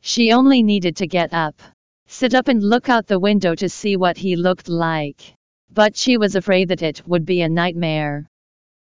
She 0.00 0.32
only 0.32 0.64
needed 0.64 0.96
to 0.96 1.06
get 1.06 1.32
up, 1.32 1.62
sit 2.08 2.34
up 2.34 2.48
and 2.48 2.60
look 2.60 2.88
out 2.88 3.06
the 3.06 3.20
window 3.20 3.54
to 3.54 3.68
see 3.68 3.96
what 3.96 4.16
he 4.16 4.34
looked 4.34 4.68
like. 4.68 5.36
But 5.72 5.96
she 5.96 6.16
was 6.16 6.34
afraid 6.34 6.66
that 6.70 6.82
it 6.82 7.06
would 7.06 7.24
be 7.24 7.42
a 7.42 7.48
nightmare. 7.48 8.26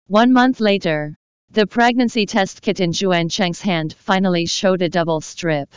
One 0.07 0.33
month 0.33 0.61
later, 0.61 1.17
the 1.51 1.67
pregnancy 1.67 2.25
test 2.25 2.63
kit 2.63 2.79
in 2.79 2.93
Juan 2.93 3.29
Cheng's 3.29 3.61
hand 3.61 3.95
finally 3.99 4.47
showed 4.47 4.81
a 4.81 4.89
double 4.89 5.21
strip. 5.21 5.75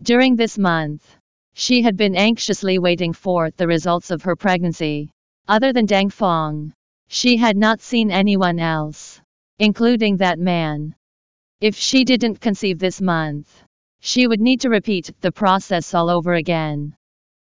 During 0.00 0.36
this 0.36 0.58
month, 0.58 1.04
she 1.54 1.82
had 1.82 1.96
been 1.96 2.14
anxiously 2.14 2.78
waiting 2.78 3.12
for 3.12 3.50
the 3.50 3.66
results 3.66 4.12
of 4.12 4.22
her 4.22 4.36
pregnancy. 4.36 5.10
Other 5.48 5.72
than 5.72 5.86
Dang 5.86 6.10
Fong, 6.10 6.72
she 7.08 7.36
had 7.36 7.56
not 7.56 7.80
seen 7.80 8.10
anyone 8.10 8.58
else, 8.58 9.20
including 9.58 10.16
that 10.16 10.38
man. 10.38 10.94
If 11.60 11.76
she 11.76 12.04
didn't 12.04 12.40
conceive 12.40 12.78
this 12.78 13.00
month, 13.00 13.62
she 14.00 14.26
would 14.26 14.40
need 14.40 14.60
to 14.60 14.68
repeat 14.68 15.10
the 15.20 15.32
process 15.32 15.94
all 15.94 16.10
over 16.10 16.34
again. 16.34 16.94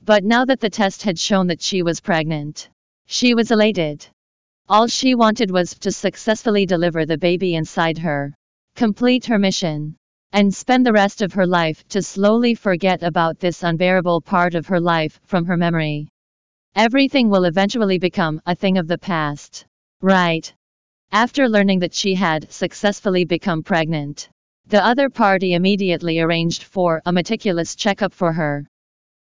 But 0.04 0.25
now 0.25 0.44
that 0.44 0.60
the 0.60 0.70
test 0.70 1.02
had 1.02 1.18
shown 1.18 1.46
that 1.48 1.62
she 1.62 1.82
was 1.82 2.00
pregnant, 2.00 2.68
she 3.06 3.34
was 3.34 3.50
elated. 3.50 4.06
All 4.68 4.86
she 4.86 5.14
wanted 5.14 5.50
was 5.50 5.78
to 5.78 5.92
successfully 5.92 6.66
deliver 6.66 7.06
the 7.06 7.18
baby 7.18 7.54
inside 7.54 7.98
her, 7.98 8.34
complete 8.75 9.26
her 9.26 9.38
mission 9.38 9.96
and 10.32 10.54
spend 10.54 10.84
the 10.84 10.92
rest 10.92 11.22
of 11.22 11.32
her 11.32 11.46
life 11.46 11.86
to 11.88 12.02
slowly 12.02 12.54
forget 12.54 13.02
about 13.02 13.38
this 13.38 13.62
unbearable 13.62 14.20
part 14.20 14.54
of 14.54 14.66
her 14.66 14.80
life 14.80 15.18
from 15.25 15.46
her 15.46 15.56
memory. 15.56 16.08
Everything 16.76 17.30
will 17.30 17.47
eventually 17.47 17.99
become 17.99 18.38
a 18.45 18.54
thing 18.54 18.76
of 18.76 18.87
the 18.87 18.99
past. 18.99 19.64
Right. 20.02 20.52
After 21.11 21.49
learning 21.49 21.78
that 21.78 21.95
she 21.95 22.14
had 22.14 22.52
successfully 22.52 23.25
become 23.25 23.62
pregnant, 23.62 24.28
the 24.66 24.85
other 24.85 25.09
party 25.09 25.54
immediately 25.54 26.21
arranged 26.21 26.64
for 26.64 27.00
a 27.06 27.12
meticulous 27.14 27.76
checkup 27.76 28.12
for 28.12 28.30
her. 28.30 28.66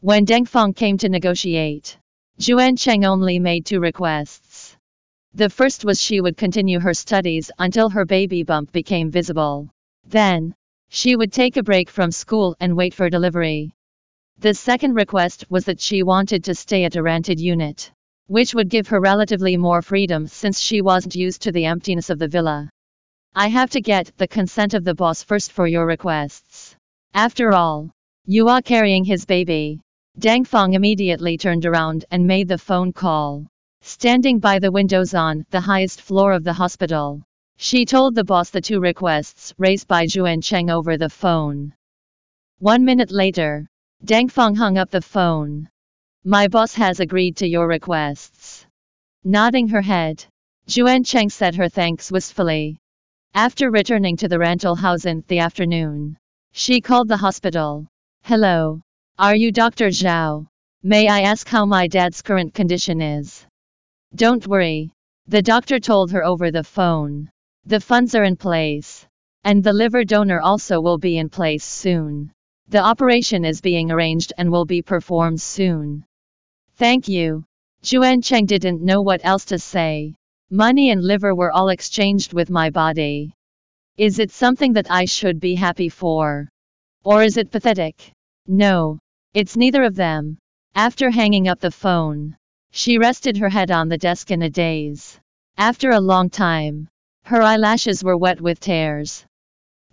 When 0.01 0.25
Deng 0.25 0.45
Fong 0.45 0.73
came 0.73 0.97
to 0.97 1.07
negotiate, 1.07 1.97
Juan 2.45 2.75
Cheng 2.75 3.05
only 3.05 3.39
made 3.39 3.65
two 3.65 3.79
requests. 3.79 4.75
The 5.33 5.49
first 5.49 5.85
was 5.85 6.01
she 6.01 6.19
would 6.19 6.35
continue 6.35 6.81
her 6.81 6.93
studies 6.93 7.49
until 7.57 7.89
her 7.89 8.03
baby 8.03 8.43
bump 8.43 8.73
became 8.73 9.09
visible. 9.09 9.69
Then, 10.05 10.53
she 10.89 11.15
would 11.15 11.31
take 11.31 11.55
a 11.55 11.63
break 11.63 11.89
from 11.89 12.11
school 12.11 12.57
and 12.59 12.75
wait 12.75 12.93
for 12.93 13.09
delivery. 13.09 13.71
The 14.39 14.53
second 14.53 14.93
request 14.93 15.45
was 15.49 15.65
that 15.65 15.81
she 15.81 16.03
wanted 16.03 16.43
to 16.43 16.53
stay 16.53 16.83
at 16.83 16.95
a 16.95 17.01
rented 17.01 17.39
unit, 17.39 17.91
which 18.27 18.53
would 18.53 18.69
give 18.69 18.87
her 18.89 18.99
relatively 18.99 19.57
more 19.57 19.81
freedom 19.81 20.27
since 20.27 20.59
she 20.59 20.79
wasn't 20.79 21.15
used 21.15 21.41
to 21.41 21.51
the 21.51 21.65
emptiness 21.65 22.11
of 22.11 22.19
the 22.19 22.27
villa. 22.27 22.69
I 23.33 23.47
have 23.47 23.71
to 23.71 23.81
get 23.81 24.11
the 24.17 24.27
consent 24.27 24.75
of 24.75 24.83
the 24.83 24.93
boss 24.93 25.23
first 25.23 25.51
for 25.51 25.65
your 25.65 25.87
requests. 25.87 26.75
After 27.15 27.51
all, 27.51 27.89
you 28.25 28.47
are 28.47 28.61
carrying 28.61 29.03
his 29.03 29.25
baby. 29.25 29.81
Dang 30.19 30.45
Fong 30.45 30.73
immediately 30.73 31.35
turned 31.35 31.65
around 31.65 32.05
and 32.11 32.27
made 32.27 32.47
the 32.47 32.59
phone 32.59 32.93
call. 32.93 33.47
Standing 33.81 34.37
by 34.37 34.59
the 34.59 34.71
windows 34.71 35.15
on 35.15 35.45
the 35.49 35.61
highest 35.61 36.01
floor 36.01 36.33
of 36.33 36.43
the 36.43 36.53
hospital, 36.53 37.23
she 37.57 37.85
told 37.85 38.13
the 38.13 38.23
boss 38.23 38.51
the 38.51 38.61
two 38.61 38.79
requests 38.79 39.51
raised 39.57 39.87
by 39.87 40.05
Juan 40.13 40.41
Cheng 40.41 40.69
over 40.69 40.95
the 40.95 41.09
phone. 41.09 41.73
One 42.59 42.85
minute 42.85 43.11
later, 43.11 43.67
Dang 44.05 44.29
Fong 44.29 44.55
hung 44.55 44.77
up 44.77 44.91
the 44.91 45.01
phone. 45.01 45.67
My 46.23 46.47
boss 46.47 46.73
has 46.75 46.99
agreed 46.99 47.37
to 47.37 47.47
your 47.47 47.67
requests. 47.67 48.65
Nodding 49.23 49.67
her 49.69 49.81
head, 49.81 50.23
Juan 50.67 51.03
Cheng 51.03 51.29
said 51.29 51.55
her 51.55 51.67
thanks 51.67 52.11
wistfully. 52.11 52.77
After 53.33 53.71
returning 53.71 54.15
to 54.17 54.27
the 54.27 54.39
rental 54.39 54.75
house 54.75 55.05
in 55.05 55.23
the 55.27 55.39
afternoon, 55.39 56.17
she 56.51 56.79
called 56.79 57.07
the 57.07 57.17
hospital. 57.17 57.87
Hello. 58.23 58.81
Are 59.17 59.35
you 59.35 59.51
Dr. 59.51 59.87
Zhao? 59.87 60.47
May 60.83 61.07
I 61.07 61.21
ask 61.21 61.47
how 61.47 61.65
my 61.65 61.87
dad's 61.87 62.21
current 62.21 62.53
condition 62.53 63.01
is? 63.01 63.45
Don't 64.15 64.47
worry. 64.47 64.91
The 65.27 65.41
doctor 65.41 65.79
told 65.79 66.11
her 66.11 66.23
over 66.23 66.51
the 66.51 66.63
phone. 66.63 67.29
The 67.65 67.79
funds 67.79 68.15
are 68.15 68.23
in 68.23 68.37
place. 68.37 69.07
And 69.43 69.63
the 69.63 69.73
liver 69.73 70.03
donor 70.03 70.39
also 70.39 70.79
will 70.81 70.97
be 70.97 71.17
in 71.17 71.29
place 71.29 71.65
soon. 71.65 72.31
The 72.69 72.83
operation 72.83 73.45
is 73.45 73.61
being 73.61 73.91
arranged 73.91 74.33
and 74.37 74.51
will 74.51 74.65
be 74.65 74.81
performed 74.81 75.41
soon. 75.41 76.03
Thank 76.75 77.07
you. 77.07 77.45
Juan 77.89 78.21
Cheng 78.21 78.45
didn't 78.45 78.81
know 78.81 79.01
what 79.01 79.21
else 79.23 79.45
to 79.45 79.57
say. 79.57 80.15
Money 80.49 80.91
and 80.91 81.01
liver 81.01 81.33
were 81.33 81.51
all 81.51 81.69
exchanged 81.69 82.33
with 82.33 82.49
my 82.49 82.69
body. 82.69 83.33
Is 83.97 84.19
it 84.19 84.31
something 84.31 84.73
that 84.73 84.91
I 84.91 85.05
should 85.05 85.39
be 85.39 85.55
happy 85.55 85.87
for? 85.87 86.49
Or 87.05 87.23
is 87.23 87.37
it 87.37 87.51
pathetic? 87.51 88.11
No. 88.47 88.99
It's 89.33 89.55
neither 89.55 89.83
of 89.83 89.95
them. 89.95 90.37
After 90.75 91.09
hanging 91.09 91.47
up 91.47 91.61
the 91.61 91.71
phone, 91.71 92.35
she 92.71 92.97
rested 92.97 93.37
her 93.37 93.49
head 93.49 93.71
on 93.71 93.87
the 93.87 93.97
desk 93.97 94.29
in 94.29 94.41
a 94.41 94.49
daze. 94.49 95.19
After 95.57 95.91
a 95.91 96.01
long 96.01 96.29
time, 96.29 96.89
her 97.23 97.41
eyelashes 97.41 98.03
were 98.03 98.17
wet 98.17 98.41
with 98.41 98.59
tears. 98.59 99.25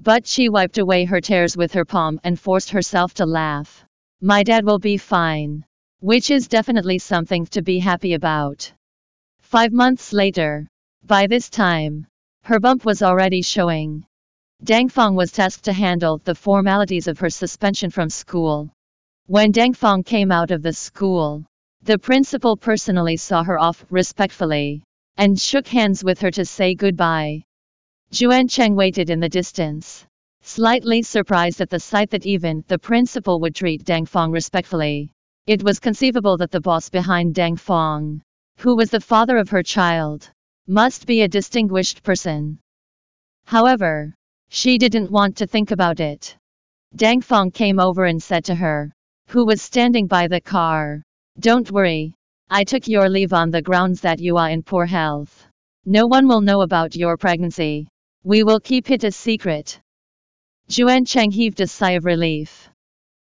But 0.01 0.27
she 0.27 0.49
wiped 0.49 0.79
away 0.79 1.05
her 1.05 1.21
tears 1.21 1.57
with 1.57 1.73
her 1.73 1.85
palm 1.85 2.21
and 2.25 2.39
forced 2.39 2.71
herself 2.71 3.15
to 3.15 3.27
laugh. 3.27 3.85
My 4.21 4.43
dad 4.43 4.65
will 4.65 4.79
be 4.79 4.97
fine. 4.97 5.65
which 6.01 6.31
is 6.31 6.49
definitely 6.49 6.99
something 6.99 7.47
to 7.47 7.63
be 7.63 7.79
happy 7.79 8.13
about. 8.13 8.71
Five 9.41 9.73
months 9.73 10.13
later, 10.13 10.69
by 11.03 11.27
this 11.27 11.49
time, 11.49 12.07
her 12.43 12.61
bump 12.61 12.85
was 12.85 13.03
already 13.03 13.41
showing. 13.41 14.05
Dang 14.63 14.91
Fong 14.91 15.15
was 15.15 15.33
tasked 15.33 15.65
to 15.65 15.73
handle 15.73 16.19
the 16.19 16.35
formalities 16.35 17.09
of 17.09 17.19
her 17.21 17.31
suspension 17.31 17.89
from 17.89 18.11
school. 18.11 18.71
When 19.29 19.51
Dang 19.51 19.73
Fong 19.73 20.03
came 20.03 20.31
out 20.31 20.51
of 20.51 20.63
the 20.63 20.75
school, 20.75 21.47
the 21.83 21.99
principal 21.99 22.55
personally 22.55 23.17
saw 23.17 23.43
her 23.43 23.59
off 23.59 23.87
respectfully 23.89 24.83
and 25.17 25.41
shook 25.41 25.67
hands 25.67 26.05
with 26.05 26.21
her 26.21 26.31
to 26.33 26.45
say 26.45 26.75
goodbye. 26.75 27.45
Juan 28.17 28.47
Cheng 28.47 28.77
waited 28.77 29.11
in 29.11 29.19
the 29.19 29.29
distance, 29.29 30.07
slightly 30.41 31.03
surprised 31.03 31.61
at 31.61 31.69
the 31.69 31.81
sight 31.81 32.11
that 32.11 32.25
even 32.25 32.63
the 32.69 32.79
principal 32.79 33.41
would 33.41 33.57
treat 33.57 33.83
Dang 33.83 34.07
Fong 34.07 34.31
respectfully. 34.31 35.11
It 35.49 35.65
was 35.65 35.81
conceivable 35.81 36.37
that 36.37 36.53
the 36.53 36.61
boss 36.61 36.89
behind 36.89 37.35
Dang 37.35 37.57
Fong, 37.57 38.23
who 38.59 38.77
was 38.77 38.91
the 38.91 39.01
father 39.01 39.37
of 39.37 39.49
her 39.49 39.65
child, 39.65 40.31
must 40.69 41.07
be 41.07 41.23
a 41.23 41.29
distinguished 41.29 42.05
person. 42.05 42.61
However, 43.47 44.15
she 44.49 44.79
didn't 44.79 45.11
want 45.11 45.37
to 45.39 45.47
think 45.49 45.73
about 45.73 45.99
it. 45.99 46.37
Dang 46.95 47.21
Fong 47.21 47.51
came 47.51 47.81
over 47.81 48.05
and 48.05 48.23
said 48.23 48.45
to 48.45 48.55
her, 48.55 48.93
who 49.27 49.45
was 49.45 49.61
standing 49.61 50.07
by 50.07 50.29
the 50.29 50.41
car, 50.41 51.03
Don't 51.41 51.73
worry. 51.73 52.15
I 52.49 52.63
took 52.63 52.87
your 52.87 53.09
leave 53.09 53.33
on 53.33 53.51
the 53.51 53.63
grounds 53.63 54.03
that 54.03 54.21
you 54.21 54.37
are 54.37 54.51
in 54.51 54.63
poor 54.63 54.87
health. 54.87 55.49
No 55.85 56.07
one 56.07 56.29
will 56.29 56.43
know 56.43 56.61
about 56.61 56.95
your 56.95 57.17
pregnancy. 57.17 57.89
We 58.27 58.43
will 58.43 58.59
keep 58.59 58.91
it 58.91 59.05
a 59.05 59.13
secret. 59.13 59.79
Juan 60.75 61.05
Cheng 61.05 61.31
heaved 61.31 61.61
a 61.61 61.67
sigh 61.67 61.91
of 61.91 62.07
relief. 62.07 62.71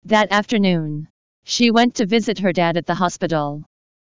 That 0.04 0.30
afternoon, 0.30 1.08
she 1.42 1.72
went 1.72 1.96
to 1.96 2.06
visit 2.06 2.38
her 2.38 2.52
dad 2.52 2.76
at 2.76 2.86
the 2.86 2.94
hospital. 2.94 3.64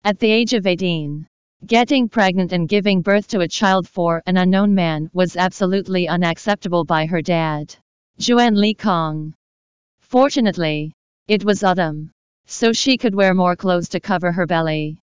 At 0.03 0.19
the 0.19 0.29
age 0.29 0.53
of 0.53 0.67
18, 0.67 1.25
getting 1.65 2.07
pregnant 2.07 2.53
and 2.53 2.69
giving 2.69 3.01
birth 3.01 3.27
to 3.29 3.39
a 3.39 3.47
child 3.47 3.87
for 3.87 4.21
an 4.27 4.37
unknown 4.37 4.75
man 4.75 5.09
was 5.11 5.35
absolutely 5.35 6.07
unacceptable 6.07 6.85
by 6.85 7.07
her 7.07 7.23
dad, 7.23 7.75
Juan 8.19 8.53
Li 8.53 8.75
Kong. 8.75 9.33
Fortunately, 10.01 10.93
it 11.27 11.43
was 11.43 11.63
autumn, 11.63 12.11
so 12.45 12.71
she 12.71 12.95
could 12.95 13.15
wear 13.15 13.33
more 13.33 13.55
clothes 13.55 13.89
to 13.89 13.99
cover 13.99 14.31
her 14.31 14.45
belly. 14.45 14.99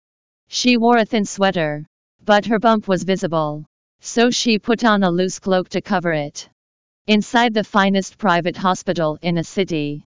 She 0.49 0.75
wore 0.75 0.97
a 0.97 1.05
thin 1.05 1.23
sweater, 1.23 1.85
but 2.25 2.47
her 2.47 2.59
bump 2.59 2.89
was 2.89 3.03
visible, 3.03 3.63
so 3.99 4.29
she 4.29 4.57
put 4.57 4.83
on 4.83 5.03
a 5.03 5.11
loose 5.11 5.39
cloak 5.39 5.69
to 5.69 5.81
cover 5.81 6.13
it. 6.13 6.49
Inside 7.07 7.53
the 7.53 7.63
finest 7.63 8.17
private 8.17 8.55
hospital 8.55 9.17
in 9.21 9.37
a 9.37 9.43
city, 9.43 10.05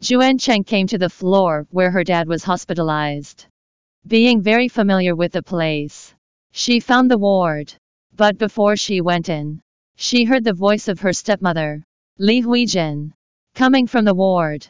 Juan 0.00 0.38
Cheng 0.38 0.64
came 0.64 0.86
to 0.86 0.98
the 0.98 1.10
floor 1.10 1.66
where 1.70 1.90
her 1.90 2.04
dad 2.04 2.28
was 2.28 2.44
hospitalized. 2.44 3.46
Being 4.06 4.42
very 4.42 4.68
familiar 4.68 5.14
with 5.14 5.32
the 5.32 5.42
place, 5.42 6.14
she 6.52 6.80
found 6.80 7.10
the 7.10 7.18
ward. 7.18 7.74
But 8.14 8.38
before 8.38 8.76
she 8.76 9.00
went 9.00 9.28
in, 9.28 9.60
she 9.96 10.24
heard 10.24 10.44
the 10.44 10.52
voice 10.52 10.88
of 10.88 11.00
her 11.00 11.12
stepmother, 11.12 11.84
Li 12.18 12.42
Huijin, 12.42 13.12
coming 13.54 13.86
from 13.86 14.04
the 14.04 14.14
ward. 14.14 14.66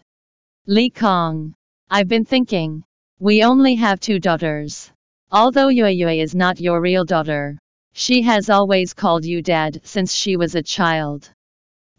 Li 0.67 0.91
Kong, 0.91 1.55
I've 1.91 2.09
been 2.09 2.25
thinking. 2.25 2.85
We 3.19 3.43
only 3.43 3.75
have 3.77 4.01
two 4.01 4.19
daughters. 4.19 4.91
Although 5.33 5.69
Yue 5.69 5.87
Yue 5.87 6.09
is 6.09 6.35
not 6.35 6.61
your 6.61 6.81
real 6.81 7.05
daughter, 7.05 7.59
she 7.99 8.23
has 8.23 8.49
always 8.49 8.95
called 8.95 9.25
you 9.25 9.43
dad 9.43 9.81
since 9.83 10.15
she 10.15 10.37
was 10.37 10.55
a 10.55 10.63
child. 10.63 11.29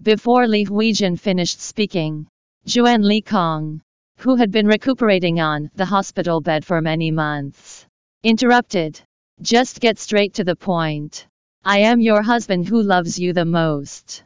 Before 0.01 0.47
Li 0.47 0.63
Huijin 0.63 1.19
finished 1.19 1.59
speaking, 1.59 2.25
Juan 2.73 3.01
Li 3.01 3.21
Kong, 3.21 3.81
who 4.17 4.37
had 4.37 4.49
been 4.49 4.65
recuperating 4.65 5.41
on 5.41 5.69
the 5.75 5.85
hospital 5.85 6.39
bed 6.39 6.63
for 6.63 6.79
many 6.79 7.11
months, 7.11 7.85
interrupted. 8.23 9.01
Just 9.41 9.81
get 9.81 9.99
straight 9.99 10.33
to 10.35 10.45
the 10.45 10.55
point. 10.55 11.27
I 11.65 11.79
am 11.79 11.99
your 11.99 12.21
husband 12.21 12.69
who 12.69 12.81
loves 12.81 13.19
you 13.19 13.33
the 13.33 13.43
most. 13.43 14.23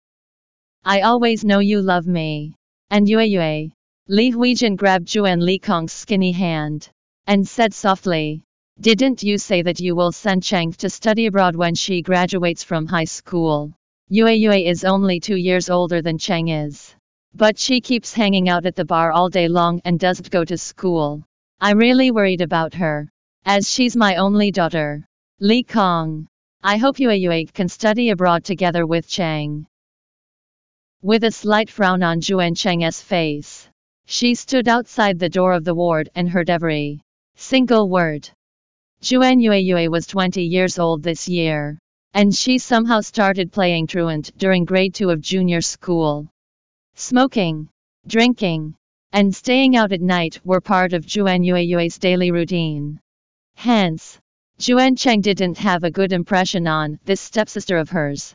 I 0.85 1.01
always 1.01 1.43
know 1.43 1.57
you 1.57 1.81
love 1.81 2.05
me. 2.05 2.53
And 2.91 3.09
Yue 3.09 3.21
Yue. 3.21 3.71
Li 4.07 4.31
Huijin 4.31 4.75
grabbed 4.75 5.11
Juan 5.15 5.39
Li 5.39 5.57
Kong's 5.57 5.91
skinny 5.91 6.33
hand 6.33 6.91
and 7.25 7.47
said 7.47 7.73
softly, 7.73 8.43
Didn't 8.83 9.23
you 9.23 9.37
say 9.37 9.61
that 9.61 9.79
you 9.79 9.95
will 9.95 10.11
send 10.11 10.43
Cheng 10.43 10.73
to 10.73 10.89
study 10.89 11.27
abroad 11.27 11.55
when 11.55 11.73
she 11.73 12.01
graduates 12.01 12.63
from 12.63 12.85
high 12.85 13.05
school? 13.05 13.71
Yue 14.09 14.27
Yue 14.27 14.51
is 14.51 14.83
only 14.83 15.21
two 15.21 15.37
years 15.37 15.69
older 15.69 16.01
than 16.01 16.17
Cheng 16.17 16.49
is. 16.49 16.93
But 17.33 17.57
she 17.57 17.79
keeps 17.79 18.13
hanging 18.13 18.49
out 18.49 18.65
at 18.65 18.75
the 18.75 18.83
bar 18.83 19.13
all 19.13 19.29
day 19.29 19.47
long 19.47 19.79
and 19.85 19.97
doesn't 19.97 20.31
go 20.31 20.43
to 20.43 20.57
school. 20.57 21.23
I'm 21.61 21.77
really 21.77 22.11
worried 22.11 22.41
about 22.41 22.73
her. 22.73 23.09
As 23.45 23.71
she's 23.71 23.95
my 23.95 24.17
only 24.17 24.51
daughter. 24.51 25.05
Li 25.39 25.63
Kong. 25.63 26.27
I 26.61 26.75
hope 26.75 26.99
Yue 26.99 27.11
Yue 27.11 27.47
can 27.47 27.69
study 27.69 28.09
abroad 28.09 28.43
together 28.43 28.85
with 28.85 29.07
Cheng. 29.07 29.65
With 31.01 31.23
a 31.23 31.31
slight 31.31 31.69
frown 31.69 32.03
on 32.03 32.19
Juan 32.19 32.53
Cheng's 32.53 33.01
face, 33.01 33.69
she 34.05 34.35
stood 34.35 34.67
outside 34.67 35.19
the 35.19 35.29
door 35.29 35.53
of 35.53 35.63
the 35.63 35.73
ward 35.73 36.09
and 36.15 36.27
heard 36.27 36.49
every 36.49 37.01
single 37.35 37.87
word. 37.87 38.29
Juan 39.11 39.41
Yue 39.41 39.89
was 39.89 40.07
20 40.07 40.41
years 40.41 40.79
old 40.79 41.03
this 41.03 41.27
year, 41.27 41.77
and 42.13 42.33
she 42.33 42.57
somehow 42.57 43.01
started 43.01 43.51
playing 43.51 43.85
truant 43.85 44.31
during 44.37 44.63
grade 44.63 44.93
2 44.93 45.09
of 45.09 45.19
junior 45.19 45.59
school. 45.59 46.29
Smoking, 46.95 47.67
drinking, 48.07 48.75
and 49.11 49.35
staying 49.35 49.75
out 49.75 49.91
at 49.91 49.99
night 49.99 50.39
were 50.45 50.61
part 50.61 50.93
of 50.93 51.05
Juan 51.05 51.43
Yueyue's 51.43 51.97
daily 51.97 52.31
routine. 52.31 52.97
Hence, 53.55 54.19
Juan 54.65 54.95
Cheng 54.95 55.19
didn't 55.19 55.57
have 55.57 55.83
a 55.83 55.91
good 55.91 56.13
impression 56.13 56.65
on 56.65 56.97
this 57.03 57.19
stepsister 57.19 57.77
of 57.77 57.89
hers. 57.89 58.33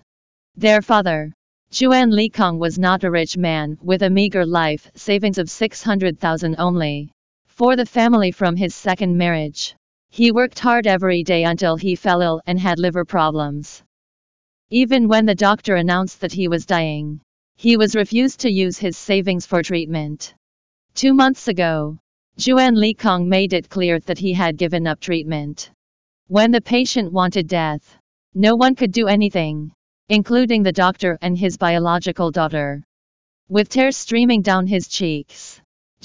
Their 0.55 0.83
father, 0.83 1.33
Juan 1.81 2.11
Li 2.11 2.29
Kong 2.29 2.59
was 2.59 2.79
not 2.79 3.05
a 3.05 3.11
rich 3.11 3.39
man 3.39 3.79
with 3.81 4.03
a 4.03 4.11
meager 4.11 4.45
life 4.45 4.91
savings 4.95 5.39
of 5.39 5.49
600,000 5.49 6.57
only. 6.59 7.11
For 7.47 7.75
the 7.75 7.87
family 7.87 8.33
from 8.33 8.55
his 8.55 8.75
second 8.75 9.17
marriage. 9.17 9.75
He 10.11 10.33
worked 10.33 10.59
hard 10.59 10.87
every 10.87 11.23
day 11.23 11.45
until 11.45 11.77
he 11.77 11.95
fell 11.95 12.23
ill 12.23 12.41
and 12.47 12.59
had 12.59 12.79
liver 12.79 13.05
problems. 13.05 13.85
Even 14.71 15.07
when 15.07 15.27
the 15.27 15.35
doctor 15.35 15.77
announced 15.77 16.21
that 16.21 16.33
he 16.33 16.49
was 16.49 16.67
dying, 16.67 17.21
he 17.55 17.77
was 17.77 17.95
refused 17.95 18.41
to 18.41 18.51
use 18.51 18.79
his 18.79 18.97
savings 18.97 19.47
for 19.47 19.63
treatment. 19.63 20.35
Two 20.95 21.15
months 21.15 21.47
ago, 21.47 21.99
Juan 22.45 22.75
Li 22.75 22.95
Kong 22.95 23.29
made 23.29 23.53
it 23.53 23.69
clear 23.69 24.01
that 24.01 24.19
he 24.19 24.33
had 24.33 24.57
given 24.57 24.87
up 24.87 24.99
treatment. 24.99 25.71
When 26.27 26.51
the 26.51 26.61
patient 26.61 27.13
wanted 27.13 27.47
death, 27.47 27.99
no 28.35 28.57
one 28.57 28.75
could 28.75 28.93
do 28.93 29.07
anything, 29.07 29.73
including 30.09 30.63
the 30.63 30.73
doctor 30.73 31.19
and 31.23 31.39
his 31.39 31.57
biological 31.57 32.31
daughter. 32.31 32.83
With 33.49 33.69
tears 33.69 33.97
streaming 33.97 34.43
down 34.43 34.67
his 34.67 34.89
cheeks, 34.89 35.61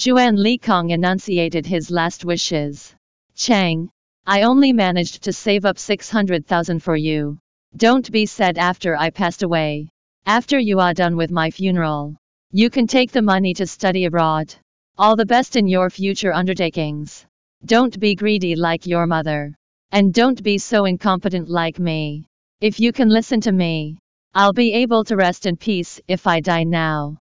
Juan 0.05 0.35
Li 0.35 0.57
Kong 0.57 0.91
enunciated 0.91 1.65
his 1.65 1.91
last 1.91 2.25
wishes. 2.25 2.95
Cheng, 3.35 3.89
I 4.25 4.43
only 4.43 4.71
managed 4.71 5.23
to 5.23 5.33
save 5.33 5.65
up 5.65 5.77
600,000 5.77 6.79
for 6.79 6.95
you. 6.95 7.39
Don't 7.75 8.09
be 8.09 8.25
sad 8.25 8.57
after 8.57 8.95
I 8.95 9.09
passed 9.09 9.43
away. 9.43 9.89
After 10.25 10.57
you 10.57 10.79
are 10.79 10.93
done 10.93 11.17
with 11.17 11.29
my 11.29 11.51
funeral, 11.51 12.15
you 12.51 12.69
can 12.69 12.87
take 12.87 13.11
the 13.11 13.21
money 13.21 13.53
to 13.55 13.67
study 13.67 14.05
abroad. 14.05 14.55
All 14.97 15.17
the 15.17 15.25
best 15.25 15.57
in 15.57 15.67
your 15.67 15.89
future 15.89 16.31
undertakings. 16.31 17.25
Don't 17.65 17.99
be 17.99 18.15
greedy 18.15 18.55
like 18.55 18.87
your 18.87 19.07
mother. 19.07 19.53
And 19.91 20.13
don't 20.13 20.41
be 20.41 20.57
so 20.57 20.85
incompetent 20.85 21.49
like 21.49 21.77
me. 21.77 22.25
If 22.61 22.79
you 22.79 22.93
can 22.93 23.09
listen 23.09 23.41
to 23.41 23.51
me, 23.51 23.97
I'll 24.33 24.53
be 24.53 24.71
able 24.71 25.03
to 25.05 25.17
rest 25.17 25.45
in 25.45 25.57
peace 25.57 25.99
if 26.07 26.27
I 26.27 26.39
die 26.39 26.63
now. 26.63 27.17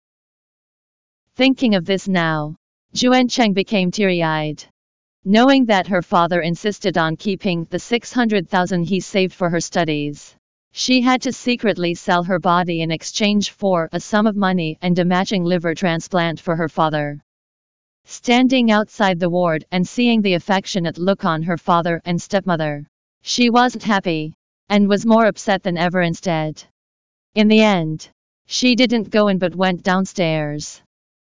Thinking 1.36 1.76
of 1.76 1.84
this 1.84 2.08
now, 2.08 2.56
Juan 3.00 3.28
Cheng 3.28 3.52
became 3.52 3.92
teary-eyed. 3.92 4.64
Knowing 5.30 5.66
that 5.66 5.86
her 5.86 6.00
father 6.00 6.40
insisted 6.40 6.96
on 6.96 7.14
keeping 7.14 7.66
the 7.68 7.78
600,000 7.78 8.84
he 8.84 8.98
saved 8.98 9.34
for 9.34 9.50
her 9.50 9.60
studies. 9.60 10.34
She 10.72 11.02
had 11.02 11.20
to 11.20 11.34
secretly 11.34 11.92
sell 11.92 12.24
her 12.24 12.38
body 12.38 12.80
in 12.80 12.90
exchange 12.90 13.50
for 13.50 13.90
a 13.92 14.00
sum 14.00 14.26
of 14.26 14.36
money 14.36 14.78
and 14.80 14.98
a 14.98 15.04
matching 15.04 15.44
liver 15.44 15.74
transplant 15.74 16.40
for 16.40 16.56
her 16.56 16.66
father. 16.66 17.20
Standing 18.06 18.70
outside 18.70 19.20
the 19.20 19.28
ward 19.28 19.66
and 19.70 19.86
seeing 19.86 20.22
the 20.22 20.32
affectionate 20.32 20.96
look 20.96 21.26
on 21.26 21.42
her 21.42 21.58
father 21.58 22.00
and 22.06 22.22
stepmother, 22.22 22.86
she 23.20 23.50
wasn't 23.50 23.84
happy, 23.84 24.32
and 24.70 24.88
was 24.88 25.04
more 25.04 25.26
upset 25.26 25.62
than 25.62 25.76
ever 25.76 26.00
instead. 26.00 26.64
In 27.34 27.48
the 27.48 27.60
end, 27.60 28.08
she 28.46 28.74
didn't 28.74 29.10
go 29.10 29.28
in 29.28 29.36
but 29.36 29.54
went 29.54 29.82
downstairs. 29.82 30.80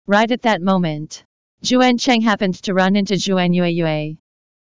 Right 0.05 0.31
at 0.31 0.41
that 0.41 0.61
moment, 0.61 1.23
Juan 1.61 1.97
Cheng 1.97 2.21
happened 2.21 2.55
to 2.63 2.73
run 2.73 2.95
into 2.95 3.17
Juan 3.17 3.53
Yue 3.53 3.65
Yue. 3.65 4.17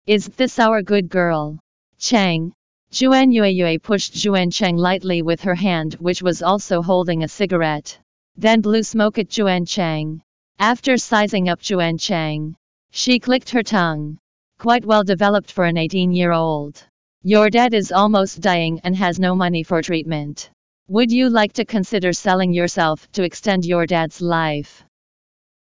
Is 0.06 0.26
this 0.26 0.58
our 0.58 0.82
good 0.82 1.08
girl? 1.08 1.58
Cheng, 1.98 2.52
Juan 2.90 3.30
Yueyue 3.30 3.82
pushed 3.82 4.24
Juan 4.24 4.50
Cheng 4.50 4.78
lightly 4.78 5.20
with 5.20 5.42
her 5.42 5.54
hand 5.54 5.94
which 6.00 6.22
was 6.22 6.42
also 6.42 6.80
holding 6.80 7.22
a 7.22 7.28
cigarette. 7.28 7.98
Then 8.34 8.62
blew 8.62 8.82
smoke 8.82 9.18
at 9.18 9.36
Juan 9.36 9.66
Cheng. 9.66 10.22
After 10.58 10.96
sizing 10.96 11.50
up 11.50 11.60
Juan 11.60 11.98
Cheng, 11.98 12.56
she 12.90 13.18
clicked 13.18 13.50
her 13.50 13.62
tongue. 13.62 14.16
Quite 14.58 14.86
well 14.86 15.04
developed 15.04 15.52
for 15.52 15.66
an 15.66 15.76
18 15.76 16.12
year 16.12 16.32
old. 16.32 16.82
Your 17.22 17.50
dad 17.50 17.74
is 17.74 17.92
almost 17.92 18.40
dying 18.40 18.80
and 18.84 18.96
has 18.96 19.20
no 19.20 19.34
money 19.34 19.62
for 19.62 19.82
treatment. 19.82 20.48
Would 20.88 21.12
you 21.12 21.28
like 21.28 21.52
to 21.52 21.66
consider 21.66 22.14
selling 22.14 22.54
yourself 22.54 23.06
to 23.12 23.22
extend 23.22 23.66
your 23.66 23.84
dad's 23.84 24.22
life? 24.22 24.82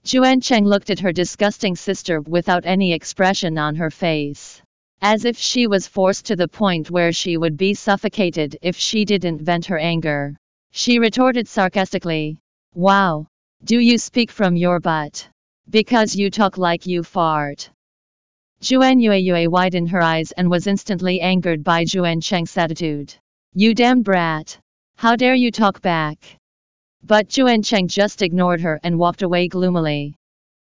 Juan 0.05 0.39
Cheng 0.39 0.65
looked 0.65 0.89
at 0.89 0.99
her 0.99 1.12
disgusting 1.12 1.75
sister 1.75 2.21
without 2.21 2.65
any 2.65 2.93
expression 2.93 3.57
on 3.57 3.75
her 3.75 3.91
face. 3.91 4.62
As 5.01 5.25
if 5.25 5.38
she 5.38 5.67
was 5.67 5.88
forced 5.88 6.25
to 6.25 6.35
the 6.35 6.47
point 6.47 6.89
where 6.89 7.12
she 7.12 7.38
would 7.38 7.57
be 7.57 7.73
suffocated 7.73 8.57
if 8.62 8.77
she 8.77 9.05
didn't 9.05 9.41
vent 9.41 9.65
her 9.65 9.77
anger. 9.77 10.35
She 10.71 10.99
retorted 10.99 11.47
sarcastically. 11.47 12.38
Wow. 12.73 13.27
Do 13.63 13.79
you 13.79 13.97
speak 13.97 14.31
from 14.31 14.55
your 14.55 14.79
butt? 14.79 15.27
Because 15.69 16.15
you 16.15 16.29
talk 16.31 16.57
like 16.57 16.85
you 16.85 17.03
fart. 17.03 17.69
Juan 18.62 18.99
widened 19.51 19.89
her 19.89 20.01
eyes 20.01 20.31
and 20.31 20.49
was 20.49 20.67
instantly 20.67 21.21
angered 21.21 21.63
by 21.63 21.85
Juan 21.93 22.21
Cheng's 22.21 22.57
attitude. 22.57 23.13
You 23.53 23.73
damn 23.73 24.01
brat. 24.01 24.57
How 24.95 25.15
dare 25.15 25.35
you 25.35 25.51
talk 25.51 25.81
back? 25.81 26.38
But 27.03 27.35
Juan 27.35 27.63
Cheng 27.63 27.88
just 27.88 28.21
ignored 28.21 28.62
her 28.62 28.79
and 28.83 28.99
walked 28.99 29.21
away 29.21 29.47
gloomily. 29.47 30.15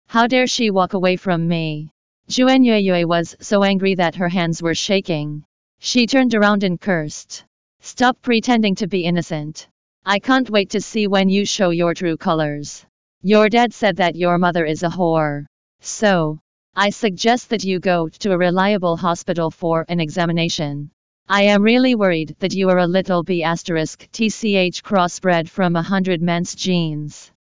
How 0.06 0.26
dare 0.26 0.46
she 0.46 0.70
walk 0.70 0.94
away 0.94 1.16
from 1.16 1.48
me? 1.48 1.90
Juan 2.28 2.62
Yue 2.62 3.06
was 3.06 3.36
so 3.40 3.64
angry 3.64 3.94
that 3.96 4.16
her 4.16 4.28
hands 4.28 4.62
were 4.62 4.74
shaking. 4.74 5.44
She 5.78 6.06
turned 6.06 6.34
around 6.34 6.64
and 6.64 6.80
cursed. 6.80 7.44
Stop 7.80 8.20
pretending 8.22 8.74
to 8.76 8.86
be 8.86 9.04
innocent. 9.04 9.68
I 10.04 10.18
can't 10.18 10.50
wait 10.50 10.70
to 10.70 10.80
see 10.80 11.06
when 11.06 11.28
you 11.28 11.44
show 11.44 11.70
your 11.70 11.94
true 11.94 12.16
colors. 12.16 12.84
Your 13.22 13.48
dad 13.48 13.72
said 13.74 13.96
that 13.96 14.16
your 14.16 14.38
mother 14.38 14.64
is 14.64 14.82
a 14.82 14.88
whore. 14.88 15.46
So, 15.80 16.38
I 16.74 16.90
suggest 16.90 17.50
that 17.50 17.64
you 17.64 17.80
go 17.80 18.08
to 18.08 18.32
a 18.32 18.38
reliable 18.38 18.96
hospital 18.96 19.50
for 19.50 19.84
an 19.88 19.98
examination. 19.98 20.90
I 21.28 21.42
am 21.42 21.64
really 21.64 21.96
worried 21.96 22.36
that 22.38 22.54
you 22.54 22.68
are 22.70 22.78
a 22.78 22.86
little 22.86 23.24
b 23.24 23.42
asterisk 23.42 24.08
tch 24.12 24.84
crossbred 24.84 25.48
from 25.48 25.74
a 25.74 25.82
hundred 25.82 26.22
men's 26.22 26.54
genes. 26.54 27.32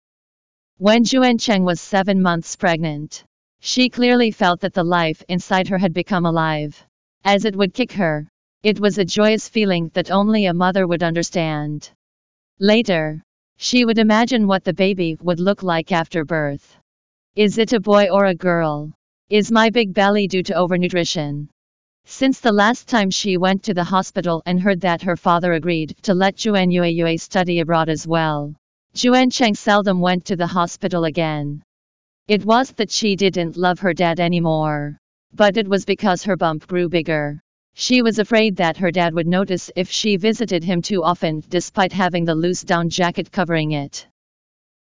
When 0.79 1.03
Juan 1.05 1.37
Cheng 1.37 1.63
was 1.63 1.79
seven 1.79 2.19
months 2.19 2.55
pregnant, 2.55 3.23
she 3.59 3.89
clearly 3.89 4.31
felt 4.31 4.61
that 4.61 4.73
the 4.73 4.83
life 4.83 5.21
inside 5.29 5.67
her 5.67 5.77
had 5.77 5.93
become 5.93 6.25
alive. 6.25 6.83
As 7.23 7.45
it 7.45 7.55
would 7.55 7.75
kick 7.75 7.91
her. 7.91 8.27
It 8.63 8.79
was 8.79 8.97
a 8.97 9.05
joyous 9.05 9.47
feeling 9.47 9.91
that 9.93 10.09
only 10.09 10.45
a 10.45 10.53
mother 10.55 10.87
would 10.87 11.03
understand. 11.03 11.91
Later, 12.59 13.21
she 13.57 13.85
would 13.85 13.99
imagine 13.99 14.47
what 14.47 14.63
the 14.63 14.73
baby 14.73 15.15
would 15.21 15.39
look 15.39 15.61
like 15.61 15.91
after 15.91 16.25
birth. 16.25 16.75
Is 17.35 17.59
it 17.59 17.71
a 17.73 17.79
boy 17.79 18.09
or 18.09 18.25
a 18.25 18.33
girl? 18.33 18.93
Is 19.29 19.51
my 19.51 19.69
big 19.69 19.93
belly 19.93 20.27
due 20.27 20.41
to 20.41 20.53
overnutrition? 20.53 21.49
Since 22.05 22.39
the 22.39 22.51
last 22.51 22.87
time 22.87 23.09
she 23.09 23.35
went 23.35 23.63
to 23.63 23.73
the 23.73 23.83
hospital 23.83 24.43
and 24.45 24.61
heard 24.61 24.79
that 24.81 25.01
her 25.01 25.17
father 25.17 25.53
agreed 25.53 25.95
to 26.03 26.13
let 26.13 26.39
Juan 26.45 26.71
Yue 26.71 27.17
study 27.17 27.59
abroad 27.59 27.89
as 27.89 28.07
well, 28.07 28.53
Juan 29.03 29.29
Cheng 29.31 29.55
seldom 29.55 29.99
went 29.99 30.23
to 30.25 30.35
the 30.35 30.47
hospital 30.47 31.05
again. 31.05 31.63
It 32.27 32.45
was 32.45 32.71
that 32.73 32.91
she 32.91 33.15
didn't 33.15 33.57
love 33.57 33.79
her 33.79 33.93
dad 33.93 34.19
anymore. 34.19 34.97
But 35.33 35.57
it 35.57 35.67
was 35.67 35.83
because 35.83 36.23
her 36.23 36.37
bump 36.37 36.65
grew 36.67 36.87
bigger. 36.87 37.41
She 37.73 38.01
was 38.01 38.19
afraid 38.19 38.55
that 38.55 38.77
her 38.77 38.91
dad 38.91 39.13
would 39.13 39.27
notice 39.27 39.69
if 39.75 39.89
she 39.89 40.15
visited 40.15 40.63
him 40.63 40.81
too 40.81 41.03
often 41.03 41.43
despite 41.49 41.91
having 41.91 42.23
the 42.23 42.35
loose 42.35 42.63
down 42.63 42.89
jacket 42.89 43.31
covering 43.31 43.71
it. 43.71 44.07